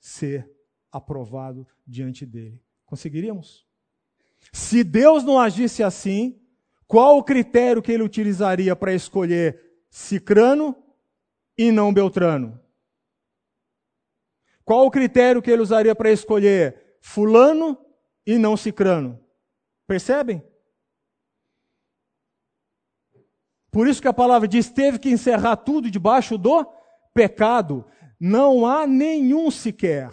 ser 0.00 0.50
aprovado 0.90 1.64
diante 1.86 2.26
dele. 2.26 2.60
Conseguiríamos? 2.84 3.64
Se 4.52 4.82
Deus 4.82 5.22
não 5.22 5.38
agisse 5.38 5.80
assim, 5.80 6.42
qual 6.88 7.18
o 7.18 7.22
critério 7.22 7.80
que 7.80 7.92
ele 7.92 8.02
utilizaria 8.02 8.74
para 8.74 8.92
escolher 8.92 9.62
Cicrano 9.88 10.74
e 11.56 11.70
não 11.70 11.94
Beltrano? 11.94 12.60
Qual 14.64 14.84
o 14.84 14.90
critério 14.90 15.40
que 15.40 15.52
ele 15.52 15.62
usaria 15.62 15.94
para 15.94 16.10
escolher 16.10 16.96
Fulano 17.00 17.78
e 18.26 18.38
não 18.38 18.56
Cicrano? 18.56 19.24
Percebem? 19.86 20.42
Por 23.72 23.88
isso 23.88 24.02
que 24.02 24.08
a 24.08 24.12
palavra 24.12 24.46
diz: 24.46 24.68
teve 24.68 24.98
que 24.98 25.08
encerrar 25.08 25.56
tudo 25.56 25.90
debaixo 25.90 26.36
do 26.36 26.64
pecado. 27.14 27.84
Não 28.20 28.66
há 28.66 28.86
nenhum 28.86 29.50
sequer 29.50 30.10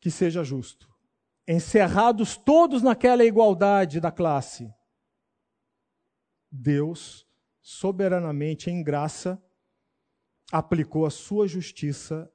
que 0.00 0.10
seja 0.10 0.42
justo. 0.42 0.88
Encerrados 1.46 2.36
todos 2.36 2.82
naquela 2.82 3.24
igualdade 3.24 4.00
da 4.00 4.10
classe. 4.10 4.72
Deus, 6.50 7.26
soberanamente 7.60 8.70
em 8.70 8.82
graça, 8.82 9.40
aplicou 10.50 11.04
a 11.04 11.10
sua 11.10 11.46
justiça 11.46 12.30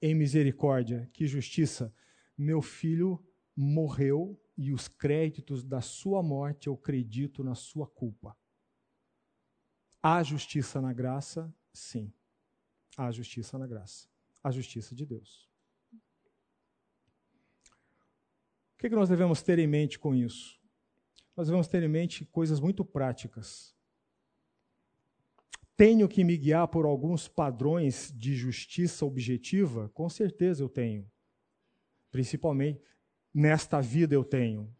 em 0.00 0.14
misericórdia. 0.14 1.10
Que 1.12 1.26
justiça? 1.26 1.92
Meu 2.36 2.62
filho 2.62 3.20
morreu 3.56 4.40
e 4.56 4.72
os 4.72 4.86
créditos 4.86 5.64
da 5.64 5.80
sua 5.80 6.22
morte 6.22 6.68
eu 6.68 6.74
acredito 6.74 7.42
na 7.42 7.56
sua 7.56 7.86
culpa. 7.86 8.36
Há 10.02 10.22
justiça 10.22 10.80
na 10.80 10.92
graça? 10.92 11.52
Sim. 11.72 12.12
Há 12.96 13.10
justiça 13.10 13.58
na 13.58 13.66
graça. 13.66 14.08
A 14.42 14.50
justiça 14.50 14.94
de 14.94 15.04
Deus. 15.04 15.48
O 18.74 18.78
que, 18.78 18.88
que 18.88 18.94
nós 18.94 19.08
devemos 19.08 19.42
ter 19.42 19.58
em 19.58 19.66
mente 19.66 19.98
com 19.98 20.14
isso? 20.14 20.58
nós 21.38 21.46
devemos 21.46 21.68
ter 21.68 21.84
em 21.84 21.88
mente 21.88 22.24
coisas 22.24 22.58
muito 22.58 22.84
práticas. 22.84 23.72
Tenho 25.76 26.08
que 26.08 26.24
me 26.24 26.36
guiar 26.36 26.66
por 26.66 26.84
alguns 26.84 27.28
padrões 27.28 28.12
de 28.12 28.34
justiça 28.34 29.06
objetiva? 29.06 29.88
Com 29.90 30.08
certeza 30.08 30.64
eu 30.64 30.68
tenho. 30.68 31.08
Principalmente 32.10 32.82
nesta 33.32 33.80
vida 33.80 34.16
eu 34.16 34.24
tenho. 34.24 34.74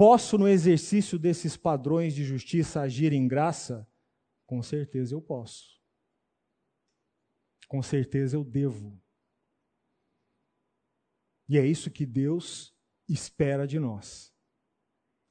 Posso, 0.00 0.38
no 0.38 0.48
exercício 0.48 1.18
desses 1.18 1.58
padrões 1.58 2.14
de 2.14 2.24
justiça, 2.24 2.80
agir 2.80 3.12
em 3.12 3.28
graça? 3.28 3.86
Com 4.46 4.62
certeza 4.62 5.14
eu 5.14 5.20
posso. 5.20 5.78
Com 7.68 7.82
certeza 7.82 8.34
eu 8.34 8.42
devo. 8.42 8.98
E 11.46 11.58
é 11.58 11.66
isso 11.66 11.90
que 11.90 12.06
Deus 12.06 12.74
espera 13.06 13.66
de 13.66 13.78
nós. 13.78 14.32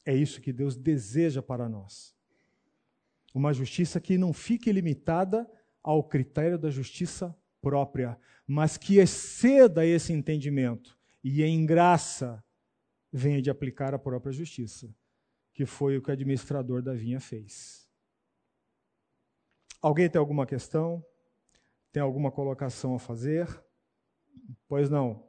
É 0.06 0.14
isso 0.16 0.40
que 0.40 0.54
Deus 0.54 0.78
deseja 0.78 1.42
para 1.42 1.68
nós. 1.68 2.16
Uma 3.34 3.52
justiça 3.52 4.00
que 4.00 4.20
não 4.20 4.32
fique 4.32 4.72
limitada 4.72 5.50
ao 5.82 6.04
critério 6.04 6.60
da 6.60 6.70
justiça 6.70 7.36
própria, 7.60 8.20
mas 8.46 8.78
que 8.78 9.00
exceda 9.00 9.84
esse 9.84 10.14
entendimento 10.14 10.96
e 11.24 11.42
em 11.42 11.66
graça 11.66 12.46
venha 13.12 13.42
de 13.42 13.50
aplicar 13.50 13.94
a 13.94 14.00
própria 14.00 14.32
justiça, 14.32 14.94
que 15.54 15.66
foi 15.66 15.98
o 15.98 16.02
que 16.02 16.10
o 16.10 16.14
administrador 16.14 16.82
da 16.82 16.94
vinha 16.94 17.20
fez. 17.20 17.90
Alguém 19.82 20.10
tem 20.10 20.20
alguma 20.20 20.46
questão? 20.46 21.06
Tem 21.92 22.02
alguma 22.02 22.32
colocação 22.32 22.96
a 22.96 23.00
fazer? 23.00 23.48
Pois 24.68 24.90
não. 24.90 25.29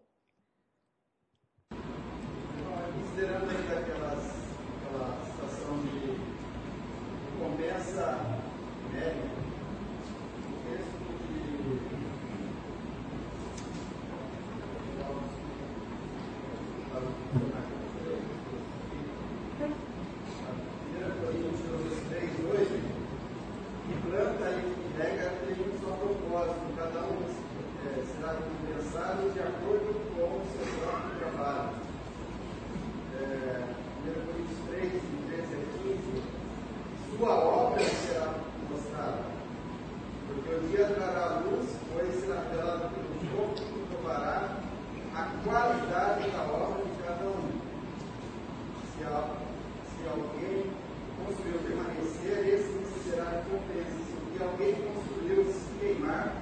alguém 54.50 54.74
construiu 54.74 55.44
se 55.46 55.78
queimar, 55.78 56.34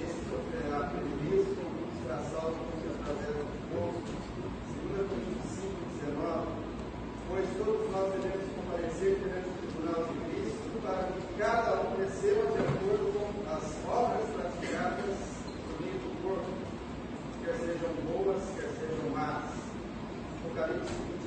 esse 0.00 0.18
sofrerá 0.30 0.86
prejuízo 0.86 1.50
com 1.56 1.66
muitos 1.66 2.10
assaltos 2.10 2.58
com 2.62 2.78
seus 2.78 2.96
prazeres 3.02 3.42
do 3.42 3.58
povo. 3.74 3.98
2 4.94 5.08
Coríntios 5.10 5.50
5, 5.58 5.74
19. 5.98 6.46
Pois 7.28 7.48
todos 7.58 7.90
nós 7.90 8.06
devemos 8.14 8.46
comparecer 8.54 9.18
perante 9.18 9.48
o 9.50 9.58
tribunal 9.58 10.00
de 10.06 10.14
Cristo 10.30 10.66
para 10.80 11.02
que 11.10 11.20
cada 11.38 11.82
um 11.82 11.96
receba 11.98 12.42
de 12.54 12.58
acordo 12.62 13.06
com 13.12 13.26
as 13.50 13.66
obras 13.90 14.26
praticadas 14.30 15.18
no 15.66 15.74
meio 15.82 15.98
do 15.98 16.10
corpo, 16.22 16.54
quer 17.44 17.54
sejam 17.58 17.92
boas, 18.06 18.42
quer 18.54 18.70
sejam 18.78 19.10
más. 19.10 19.50
Apocalipse 20.38 20.86
5, 20.86 21.17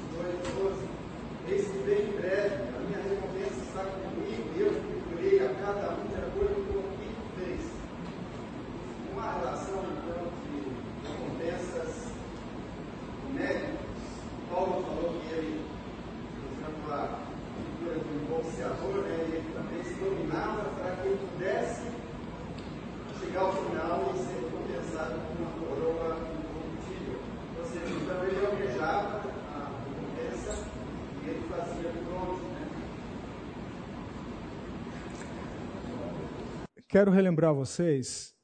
Quero 36.91 37.09
relembrar 37.09 37.53
vocês 37.53 38.35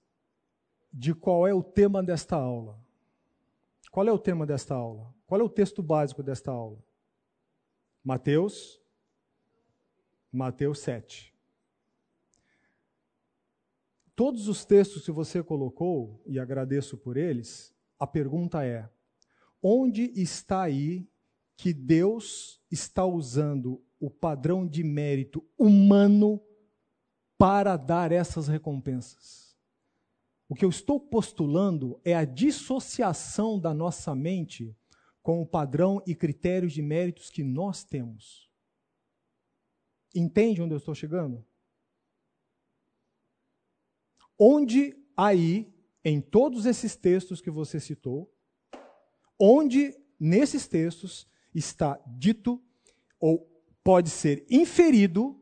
de 0.93 1.13
qual 1.13 1.45
é 1.45 1.53
o 1.53 1.61
tema 1.61 2.01
desta 2.01 2.37
aula. 2.37 2.81
Qual 3.91 4.07
é 4.07 4.11
o 4.11 4.17
tema 4.17 4.45
desta 4.45 4.73
aula? 4.73 5.13
Qual 5.25 5.41
é 5.41 5.43
o 5.43 5.49
texto 5.49 5.83
básico 5.83 6.23
desta 6.23 6.49
aula? 6.49 6.81
Mateus, 8.01 8.81
Mateus 10.31 10.79
7. 10.79 11.35
Todos 14.15 14.47
os 14.47 14.63
textos 14.63 15.03
que 15.03 15.11
você 15.11 15.43
colocou, 15.43 16.23
e 16.25 16.39
agradeço 16.39 16.97
por 16.97 17.17
eles, 17.17 17.75
a 17.99 18.07
pergunta 18.07 18.63
é: 18.63 18.89
onde 19.61 20.03
está 20.15 20.61
aí 20.61 21.05
que 21.57 21.73
Deus 21.73 22.61
está 22.71 23.03
usando 23.03 23.83
o 23.99 24.09
padrão 24.09 24.65
de 24.65 24.85
mérito 24.85 25.45
humano 25.57 26.41
para 27.37 27.77
dar 27.77 28.11
essas 28.11 28.47
recompensas? 28.47 29.55
O 30.49 30.55
que 30.55 30.63
eu 30.63 30.69
estou 30.69 30.99
postulando 30.99 31.99
é 32.03 32.15
a 32.15 32.23
dissociação 32.23 33.59
da 33.59 33.73
nossa 33.73 34.15
mente 34.15 34.75
com 35.21 35.41
o 35.41 35.45
padrão 35.45 36.01
e 36.07 36.15
critérios 36.15 36.71
de 36.71 36.81
méritos 36.81 37.29
que 37.29 37.43
nós 37.43 37.83
temos. 37.83 38.49
Entende 40.15 40.61
onde 40.61 40.73
eu 40.73 40.77
estou 40.77 40.95
chegando? 40.95 41.45
Onde 44.39 44.95
aí, 45.17 45.69
em 46.03 46.21
todos 46.21 46.65
esses 46.65 46.95
textos 46.95 47.41
que 47.41 47.51
você 47.51 47.79
citou, 47.79 48.33
onde 49.37 49.93
nesses 50.17 50.65
textos 50.65 51.27
está 51.53 51.99
dito 52.07 52.63
ou 53.19 53.39
pode 53.83 54.09
ser 54.09 54.45
inferido, 54.49 55.37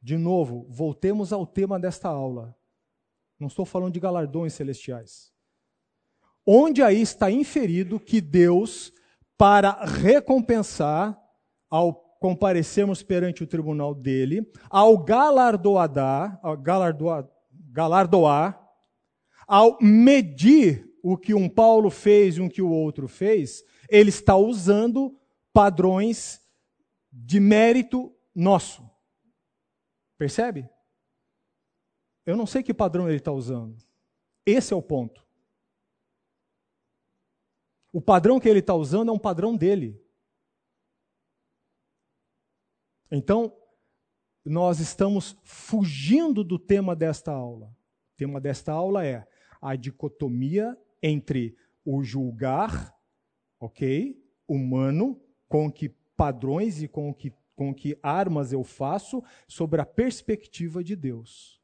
de 0.00 0.16
novo, 0.16 0.66
voltemos 0.70 1.32
ao 1.32 1.46
tema 1.46 1.78
desta 1.78 2.08
aula. 2.08 2.56
Não 3.38 3.48
estou 3.48 3.64
falando 3.64 3.92
de 3.92 4.00
galardões 4.00 4.54
celestiais. 4.54 5.32
Onde 6.46 6.82
aí 6.82 7.00
está 7.00 7.30
inferido 7.30 8.00
que 8.00 8.20
Deus, 8.20 8.92
para 9.36 9.84
recompensar, 9.84 11.20
ao 11.68 11.92
comparecermos 12.18 13.02
perante 13.02 13.44
o 13.44 13.46
tribunal 13.46 13.94
dele, 13.94 14.50
ao 14.70 14.98
galardoar, 14.98 16.40
ao 16.42 16.56
galardoar 16.56 17.28
galardoar, 17.70 18.60
ao 19.46 19.78
medir 19.80 20.88
o 21.02 21.16
que 21.16 21.32
um 21.32 21.48
Paulo 21.48 21.90
fez 21.90 22.36
e 22.36 22.40
o 22.40 22.48
que 22.48 22.60
o 22.60 22.70
outro 22.70 23.06
fez, 23.06 23.62
ele 23.88 24.08
está 24.08 24.36
usando 24.36 25.16
padrões 25.52 26.40
de 27.12 27.38
mérito 27.38 28.12
nosso. 28.34 28.87
Percebe? 30.18 30.68
Eu 32.26 32.36
não 32.36 32.46
sei 32.46 32.62
que 32.62 32.74
padrão 32.74 33.08
ele 33.08 33.16
está 33.16 33.32
usando. 33.32 33.78
Esse 34.44 34.74
é 34.74 34.76
o 34.76 34.82
ponto. 34.82 35.26
O 37.92 38.02
padrão 38.02 38.38
que 38.38 38.48
ele 38.48 38.58
está 38.58 38.74
usando 38.74 39.08
é 39.08 39.12
um 39.12 39.18
padrão 39.18 39.56
dele. 39.56 39.98
Então, 43.10 43.56
nós 44.44 44.80
estamos 44.80 45.36
fugindo 45.42 46.44
do 46.44 46.58
tema 46.58 46.94
desta 46.94 47.32
aula. 47.32 47.68
O 48.12 48.16
tema 48.16 48.40
desta 48.40 48.72
aula 48.72 49.06
é 49.06 49.26
a 49.60 49.76
dicotomia 49.76 50.76
entre 51.02 51.56
o 51.84 52.02
julgar, 52.02 52.94
ok, 53.58 54.22
humano, 54.46 55.20
com 55.48 55.72
que 55.72 55.88
padrões 56.16 56.82
e 56.82 56.88
com 56.88 57.14
que, 57.14 57.32
com 57.58 57.74
que 57.74 57.98
armas 58.00 58.52
eu 58.52 58.62
faço, 58.62 59.20
sobre 59.48 59.80
a 59.80 59.84
perspectiva 59.84 60.82
de 60.84 60.94
Deus. 60.94 61.60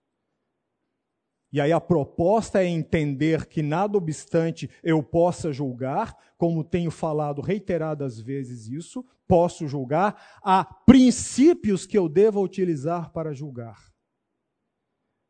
E 1.52 1.60
aí 1.60 1.70
a 1.70 1.80
proposta 1.80 2.60
é 2.60 2.66
entender 2.66 3.46
que, 3.46 3.62
nada 3.62 3.96
obstante 3.96 4.68
eu 4.82 5.00
possa 5.04 5.52
julgar, 5.52 6.16
como 6.36 6.64
tenho 6.64 6.90
falado 6.90 7.40
reiteradas 7.40 8.18
vezes 8.18 8.66
isso, 8.66 9.06
posso 9.28 9.68
julgar, 9.68 10.40
há 10.42 10.64
princípios 10.64 11.86
que 11.86 11.96
eu 11.96 12.08
devo 12.08 12.42
utilizar 12.42 13.12
para 13.12 13.32
julgar. 13.32 13.94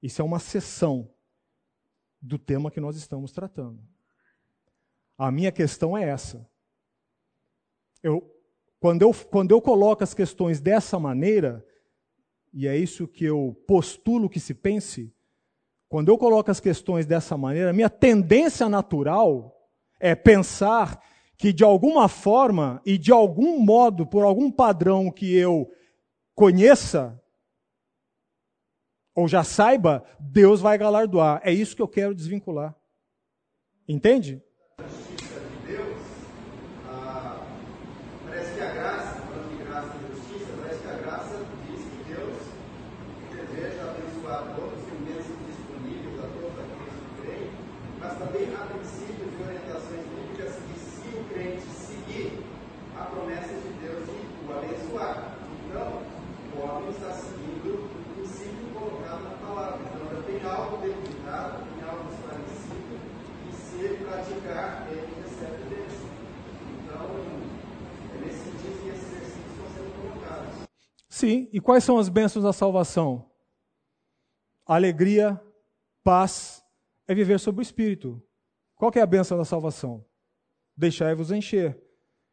Isso 0.02 0.22
é 0.22 0.24
uma 0.24 0.38
seção 0.38 1.10
do 2.22 2.38
tema 2.38 2.70
que 2.70 2.80
nós 2.80 2.96
estamos 2.96 3.30
tratando. 3.30 3.86
A 5.18 5.30
minha 5.30 5.52
questão 5.52 5.96
é 5.96 6.08
essa. 6.08 6.48
Eu, 8.02 8.33
quando, 8.84 9.00
eu, 9.00 9.14
quando 9.14 9.50
eu 9.50 9.62
coloco 9.62 10.04
as 10.04 10.12
questões 10.12 10.60
dessa 10.60 10.98
maneira, 10.98 11.64
e 12.52 12.68
é 12.68 12.76
isso 12.76 13.08
que 13.08 13.24
eu 13.24 13.56
postulo 13.66 14.28
que 14.28 14.38
se 14.38 14.52
pense, 14.52 15.10
quando 15.88 16.10
eu 16.10 16.18
coloco 16.18 16.50
as 16.50 16.60
questões 16.60 17.06
dessa 17.06 17.34
maneira, 17.34 17.72
minha 17.72 17.88
tendência 17.88 18.68
natural 18.68 19.58
é 19.98 20.14
pensar 20.14 21.02
que 21.34 21.50
de 21.50 21.64
alguma 21.64 22.08
forma 22.08 22.82
e 22.84 22.98
de 22.98 23.10
algum 23.10 23.58
modo, 23.58 24.06
por 24.06 24.22
algum 24.22 24.50
padrão 24.50 25.10
que 25.10 25.34
eu 25.34 25.72
conheça 26.34 27.18
ou 29.14 29.26
já 29.26 29.42
saiba, 29.42 30.04
Deus 30.20 30.60
vai 30.60 30.76
galardoar. 30.76 31.40
É 31.42 31.50
isso 31.50 31.74
que 31.74 31.80
eu 31.80 31.88
quero 31.88 32.14
desvincular. 32.14 32.76
Entende? 33.88 34.42
Sim, 71.24 71.48
e 71.54 71.58
quais 71.58 71.82
são 71.82 71.96
as 71.96 72.10
bênçãos 72.10 72.44
da 72.44 72.52
salvação? 72.52 73.30
Alegria, 74.66 75.40
paz, 76.02 76.62
é 77.08 77.14
viver 77.14 77.40
sob 77.40 77.60
o 77.60 77.62
Espírito. 77.62 78.22
Qual 78.76 78.92
é 78.94 79.00
a 79.00 79.06
bênção 79.06 79.38
da 79.38 79.44
salvação? 79.46 80.04
Deixai-vos 80.76 81.32
encher. 81.32 81.82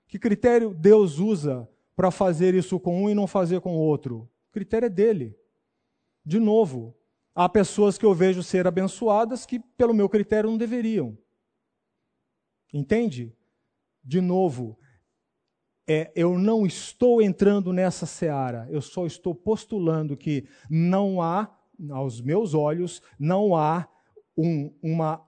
Que 0.10 0.20
critério 0.20 0.74
Deus 0.74 1.20
usa 1.20 1.70
para 1.96 2.12
fazer 2.12 2.54
isso 2.54 2.78
com 2.82 3.06
um 3.06 3.10
e 3.10 3.16
não 3.16 3.28
fazer 3.28 3.62
com 3.62 3.78
o 3.78 3.80
outro? 3.80 4.30
O 4.50 4.52
critério 4.52 4.88
é 4.88 4.90
dele. 4.90 5.40
De 6.26 6.38
novo, 6.38 6.94
há 7.34 7.48
pessoas 7.48 7.98
que 7.98 8.06
eu 8.06 8.14
vejo 8.14 8.44
ser 8.44 8.68
abençoadas 8.68 9.46
que, 9.46 9.58
pelo 9.58 9.94
meu 9.94 10.10
critério, 10.10 10.50
não 10.50 10.58
deveriam. 10.58 11.18
Entende? 12.74 13.34
De 14.04 14.20
novo, 14.20 14.78
é, 15.92 16.12
eu 16.16 16.40
não 16.40 16.66
estou 16.66 17.22
entrando 17.22 17.74
nessa 17.74 18.06
seara, 18.06 18.66
eu 18.72 18.82
só 18.82 19.06
estou 19.06 19.36
postulando 19.36 20.16
que 20.16 20.46
não 20.70 21.22
há, 21.22 21.54
aos 21.90 22.22
meus 22.22 22.54
olhos, 22.54 23.02
não 23.20 23.56
há 23.56 23.88
um, 24.38 24.72
uma, 24.82 25.22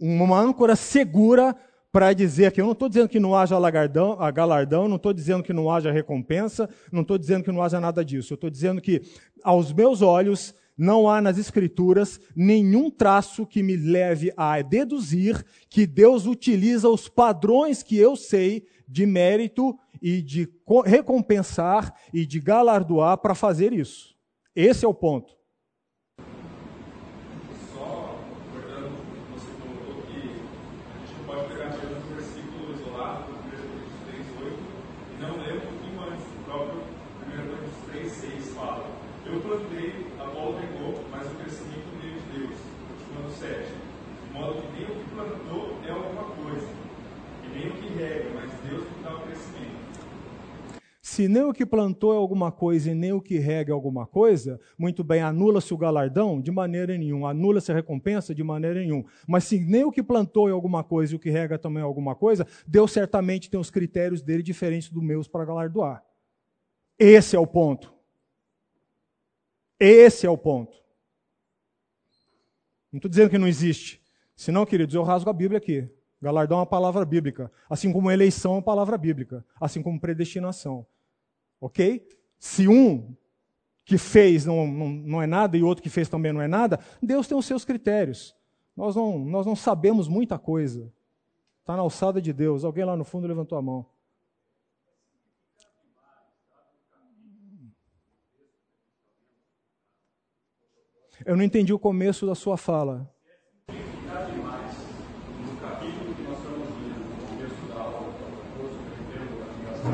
uma 0.00 0.40
âncora 0.40 0.74
segura 0.74 1.54
para 1.92 2.12
dizer 2.12 2.50
que 2.50 2.60
eu 2.60 2.64
não 2.64 2.72
estou 2.72 2.88
dizendo 2.88 3.08
que 3.08 3.20
não 3.20 3.36
haja 3.36 3.58
lagardão, 3.58 4.16
galardão, 4.32 4.88
não 4.88 4.96
estou 4.96 5.12
dizendo 5.12 5.44
que 5.44 5.52
não 5.52 5.70
haja 5.70 5.92
recompensa, 5.92 6.68
não 6.90 7.02
estou 7.02 7.18
dizendo 7.18 7.44
que 7.44 7.52
não 7.52 7.62
haja 7.62 7.78
nada 7.78 8.04
disso. 8.04 8.32
Eu 8.32 8.36
estou 8.36 8.50
dizendo 8.50 8.80
que, 8.80 9.02
aos 9.44 9.72
meus 9.72 10.02
olhos, 10.02 10.54
não 10.76 11.08
há 11.08 11.20
nas 11.20 11.38
Escrituras 11.38 12.18
nenhum 12.34 12.90
traço 12.90 13.46
que 13.46 13.62
me 13.62 13.76
leve 13.76 14.32
a 14.36 14.60
deduzir 14.60 15.44
que 15.68 15.86
Deus 15.86 16.26
utiliza 16.26 16.88
os 16.88 17.08
padrões 17.08 17.82
que 17.82 17.96
eu 17.96 18.16
sei 18.16 18.66
de 18.86 19.06
mérito 19.06 19.78
e 20.00 20.20
de 20.22 20.48
recompensar 20.84 21.94
e 22.12 22.26
de 22.26 22.40
galardoar 22.40 23.18
para 23.18 23.34
fazer 23.34 23.72
isso. 23.72 24.14
Esse 24.54 24.84
é 24.84 24.88
o 24.88 24.94
ponto. 24.94 25.34
Só 27.72 28.20
recordando 28.52 28.94
o 28.94 29.00
que 29.00 29.18
você 29.32 29.50
colocou 29.60 30.02
que 30.02 30.12
a 30.12 30.20
gente 30.20 31.12
não 31.18 31.24
pode 31.26 31.48
pegar 31.48 31.68
apenas 31.70 32.04
um 32.04 32.14
versículo 32.14 32.72
isolado, 32.74 33.32
1 33.32 33.34
Coríntios 33.50 33.98
3, 34.06 34.26
8, 34.42 34.58
e 35.10 35.22
não 35.22 35.32
ler 35.42 35.56
um 35.56 35.60
pouquinho 35.60 36.00
antes, 36.02 36.26
o 36.26 36.44
próprio 36.44 36.80
1 36.80 37.30
Coríntios 37.30 37.78
3, 37.90 38.12
6 38.12 38.54
fala. 38.54 38.86
Eu 39.26 39.40
plantei, 39.40 40.06
a 40.20 40.24
bola 40.26 40.60
pegou, 40.60 41.04
mas 41.10 41.26
o 41.26 41.34
crescimento 41.34 41.88
veio 42.00 42.20
de 42.20 42.26
Deus. 42.38 42.56
Continuando 42.88 43.32
7. 43.32 43.72
De 44.24 44.32
modo 44.38 44.62
que 44.62 44.68
nem 44.72 44.84
o 44.84 44.94
que 45.00 45.10
plantou 45.10 45.64
é 45.84 45.90
alguma 45.90 46.24
coisa, 46.36 46.68
e 47.42 47.48
nem 47.48 47.68
o 47.68 47.72
que 47.72 47.88
rega, 47.94 48.30
mas 48.34 48.52
Deus 48.68 48.84
que 48.84 49.02
dá 49.02 49.16
o 49.16 49.20
crescimento. 49.22 49.82
Se 51.14 51.28
nem 51.28 51.44
o 51.44 51.52
que 51.52 51.64
plantou 51.64 52.12
é 52.12 52.16
alguma 52.16 52.50
coisa 52.50 52.90
e 52.90 52.94
nem 52.94 53.12
o 53.12 53.20
que 53.20 53.38
rega 53.38 53.70
é 53.70 53.72
alguma 53.72 54.04
coisa, 54.04 54.60
muito 54.76 55.04
bem, 55.04 55.22
anula-se 55.22 55.72
o 55.72 55.76
galardão? 55.76 56.40
De 56.40 56.50
maneira 56.50 56.98
nenhuma. 56.98 57.30
Anula-se 57.30 57.70
a 57.70 57.74
recompensa? 57.76 58.34
De 58.34 58.42
maneira 58.42 58.80
nenhuma. 58.80 59.04
Mas 59.24 59.44
se 59.44 59.60
nem 59.60 59.84
o 59.84 59.92
que 59.92 60.02
plantou 60.02 60.48
é 60.48 60.50
alguma 60.50 60.82
coisa 60.82 61.12
e 61.12 61.16
o 61.16 61.20
que 61.20 61.30
rega 61.30 61.56
também 61.56 61.80
é 61.80 61.84
alguma 61.84 62.16
coisa, 62.16 62.44
Deus 62.66 62.90
certamente 62.90 63.48
tem 63.48 63.60
os 63.60 63.70
critérios 63.70 64.22
dele 64.22 64.42
diferentes 64.42 64.90
dos 64.90 65.04
meus 65.04 65.28
para 65.28 65.44
galardoar. 65.44 66.02
Esse 66.98 67.36
é 67.36 67.38
o 67.38 67.46
ponto. 67.46 67.94
Esse 69.78 70.26
é 70.26 70.30
o 70.30 70.36
ponto. 70.36 70.76
Não 72.90 72.98
estou 72.98 73.08
dizendo 73.08 73.30
que 73.30 73.38
não 73.38 73.46
existe. 73.46 74.02
Senão, 74.34 74.66
queridos, 74.66 74.96
eu 74.96 75.04
rasgo 75.04 75.30
a 75.30 75.32
Bíblia 75.32 75.58
aqui. 75.58 75.88
Galardão 76.20 76.56
é 76.56 76.60
uma 76.62 76.66
palavra 76.66 77.04
bíblica. 77.04 77.52
Assim 77.70 77.92
como 77.92 78.10
eleição 78.10 78.54
é 78.54 78.56
uma 78.56 78.62
palavra 78.62 78.98
bíblica. 78.98 79.46
Assim 79.60 79.80
como 79.80 80.00
predestinação. 80.00 80.84
Ok? 81.64 82.06
Se 82.38 82.68
um 82.68 83.16
que 83.86 83.96
fez 83.96 84.44
não, 84.44 84.66
não, 84.66 84.88
não 84.90 85.22
é 85.22 85.26
nada 85.26 85.56
e 85.56 85.62
outro 85.62 85.82
que 85.82 85.88
fez 85.88 86.10
também 86.10 86.30
não 86.30 86.42
é 86.42 86.46
nada, 86.46 86.78
Deus 87.02 87.26
tem 87.26 87.38
os 87.38 87.46
seus 87.46 87.64
critérios. 87.64 88.36
Nós 88.76 88.94
não, 88.94 89.18
nós 89.18 89.46
não 89.46 89.56
sabemos 89.56 90.06
muita 90.06 90.38
coisa. 90.38 90.92
Está 91.60 91.74
na 91.74 91.80
alçada 91.80 92.20
de 92.20 92.34
Deus. 92.34 92.64
Alguém 92.64 92.84
lá 92.84 92.94
no 92.94 93.02
fundo 93.02 93.26
levantou 93.26 93.56
a 93.56 93.62
mão. 93.62 93.86
Eu 101.24 101.34
não 101.34 101.44
entendi 101.44 101.72
o 101.72 101.78
começo 101.78 102.26
da 102.26 102.34
sua 102.34 102.58
fala. 102.58 103.10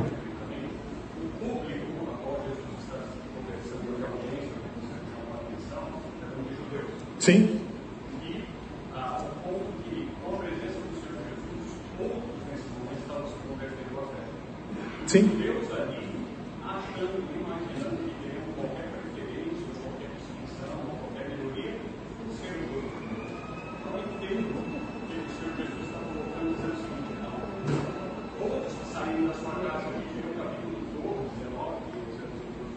Sim. 0.01 0.21
E 0.31 1.03
ah, 1.03 1.17
o 1.25 1.31
ponto 1.39 1.67
que, 1.67 1.79
com 1.99 2.11
a 2.11 2.41
presença 2.41 2.97
do 2.97 3.19
Senhor 3.23 3.45
Jesus, 3.47 3.81
outros 3.81 3.81
nesse 4.95 5.13
momento 5.27 5.61
estavam 5.61 6.01
se 6.01 6.17
convertendo 6.17 6.87
à 6.87 7.01
fé. 7.21 7.61
Sim. 15.07 15.27
Deus 15.43 15.67
ali, 15.73 16.07
achando, 16.63 17.19
imaginando 17.35 17.99
que 17.99 18.15
teriam 18.23 18.47
qualquer 18.55 18.95
preferência, 18.95 19.67
qualquer 19.83 20.07
distinção, 20.15 20.71
qualquer 21.03 21.27
melhoria, 21.35 21.75
o 21.83 22.31
ser 22.31 22.55
humano. 22.63 22.95
Então, 23.75 23.99
eu 23.99 24.07
entendo 24.07 24.55
que 25.11 25.19
o 25.19 25.27
Senhor 25.35 25.51
Jesus 25.59 25.83
está 25.83 25.99
colocando 25.99 26.55
dizendo 26.55 26.71
o 26.71 26.79
seguinte: 26.79 27.11
não, 27.19 27.43
todos 28.39 28.71
que 28.71 28.87
saíram 28.87 29.27
da 29.27 29.35
sua 29.35 29.51
casa, 29.51 29.91
que 29.91 30.15
viram 30.15 30.31
o 30.31 30.39
capítulo 30.39 30.79
12, 30.95 31.43
19, 31.43 31.83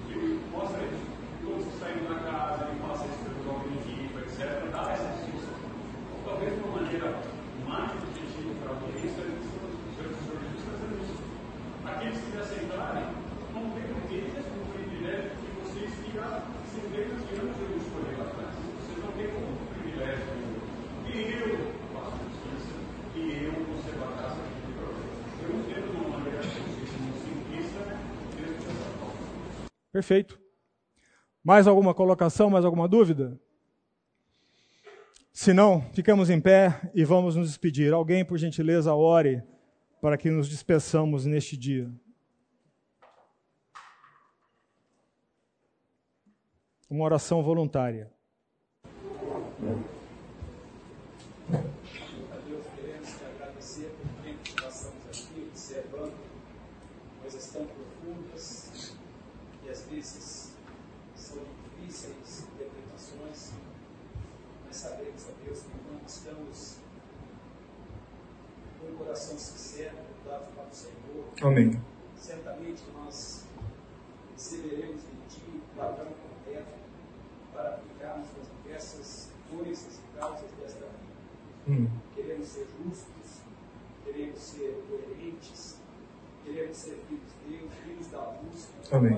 que 0.10 0.18
mostra 0.49 0.82
isso. 0.90 1.06
Todos 1.45 1.70
que 1.70 1.78
saíram 1.78 2.03
da 2.10 2.18
casa, 2.18 2.65
ele 2.65 2.82
passa 2.82 3.06
isso 3.14 3.22
pelo 3.30 3.45
nome 3.45 3.70
do 3.70 3.78
Egito, 3.78 4.18
etc., 4.26 4.41
dá 4.74 4.90
essa 4.90 5.06
distinção. 5.22 5.53
Ou 6.18 6.18
talvez 6.26 6.49
de 6.49 6.65
uma 6.65 6.82
maneira 6.82 7.14
mais 7.70 7.94
objetiva 7.94 8.57
para 8.57 8.74
a 8.74 8.82
audiência, 8.82 9.22
o 9.22 9.38
Senhor 9.38 10.34
Jesus 10.41 10.57
está 10.57 10.74
dizendo 10.82 10.98
isso. 10.98 11.22
Aqueles 11.84 12.18
que 12.18 12.38
aceitarem, 12.38 13.07
não 13.53 13.70
tem 13.72 13.84
eles 14.10 14.40
o 14.40 14.64
privilégio 14.72 15.32
de 15.36 15.48
vocês 15.60 15.91
ficar 15.99 16.48
centenas 16.72 17.20
de 17.28 17.36
anos 17.36 17.57
eu 17.60 17.76
escolher 17.76 18.15
lá 18.18 18.24
atrás. 18.24 18.56
Vocês 18.80 19.03
não 19.03 19.11
têm 19.11 19.28
como 19.28 19.52
privilégio 19.76 20.24
que 21.03 21.20
eu 21.44 21.60
faço 21.91 22.24
justiça, 22.24 22.74
que 23.14 23.22
eu 23.44 23.53
conservo 23.68 24.03
a 24.06 24.15
casa 24.15 24.40
de 24.48 24.72
Deus. 24.72 24.95
Eu 25.44 25.60
entendo 25.60 25.91
de 25.91 25.98
uma 25.98 26.18
maneira 26.18 26.41
simplista, 26.41 27.99
mesmo 28.40 28.64
dessa 28.64 28.90
forma. 28.98 29.74
Perfeito. 29.94 30.41
Mais 31.44 31.68
alguma 31.68 31.94
colocação, 31.94 32.49
mais 32.49 32.65
alguma 32.65 32.88
dúvida? 32.88 33.40
Se 35.32 35.53
não, 35.53 35.82
ficamos 35.94 36.32
em 36.32 36.41
pé 36.41 36.90
e 36.95 37.06
vamos 37.06 37.36
nos 37.36 37.48
despedir. 37.48 37.94
Alguém, 37.94 38.26
por 38.26 38.40
gentileza, 38.40 38.95
ore 38.95 39.44
para 40.02 40.18
que 40.18 40.32
nos 40.32 40.49
despeçamos 40.49 41.26
neste 41.28 41.56
dia. 41.56 41.94
Uma 46.90 47.06
oração 47.06 47.44
voluntária. 47.44 48.11
A 51.52 52.38
Deus 52.48 52.65
queremos 52.76 53.10
te 53.10 53.26
agradecer 53.26 53.95
por 53.98 54.24
tempo 54.24 54.40
que 54.44 54.61
passamos 54.61 55.07
aqui 55.07 55.48
observando 55.49 56.18
coisas 57.22 57.48
tão 57.52 57.65
profundas 57.65 58.64
e 59.65 59.70
às 59.70 59.86
vezes 59.86 60.53
são 61.15 61.38
difíceis 61.80 62.48
interpretações, 62.53 63.53
mas 64.65 64.76
sabemos, 64.76 65.26
ó 65.30 65.45
Deus, 65.45 65.60
que 65.61 65.70
quando 65.88 66.07
estamos 66.07 66.78
com 68.80 68.88
o 68.88 68.98
coração 68.98 69.38
sincero, 69.38 69.95
voltado 70.26 70.52
para 70.53 70.68
o 70.68 70.74
Senhor, 70.74 71.26
Amém. 71.44 71.78
certamente 72.15 72.84
nós 72.94 73.44
receberemos 74.34 75.02
de 75.02 75.36
Ti 75.36 75.41
o 75.45 75.78
padrão 75.78 76.07
correto 76.45 76.74
para 77.53 77.70
aplicarmos 77.70 78.28
nas 78.38 78.48
diversas 78.64 79.30
coisas 79.52 79.99
e 79.99 80.18
causas 80.18 80.49
desta 80.61 80.86
vida. 80.86 81.68
Hum. 81.68 81.88
Queremos 82.15 82.48
ser 82.48 82.65
justos, 82.82 83.41
queremos 84.06 84.40
ser 84.40 84.84
coerentes, 84.88 85.76
queremos 86.45 86.78
ser 86.78 87.03
filhos 87.10 87.32
de 87.44 87.57
Deus, 87.57 87.74
filhos 87.84 88.07
da 88.07 88.20
luz, 88.20 88.70
Amém. 88.90 89.18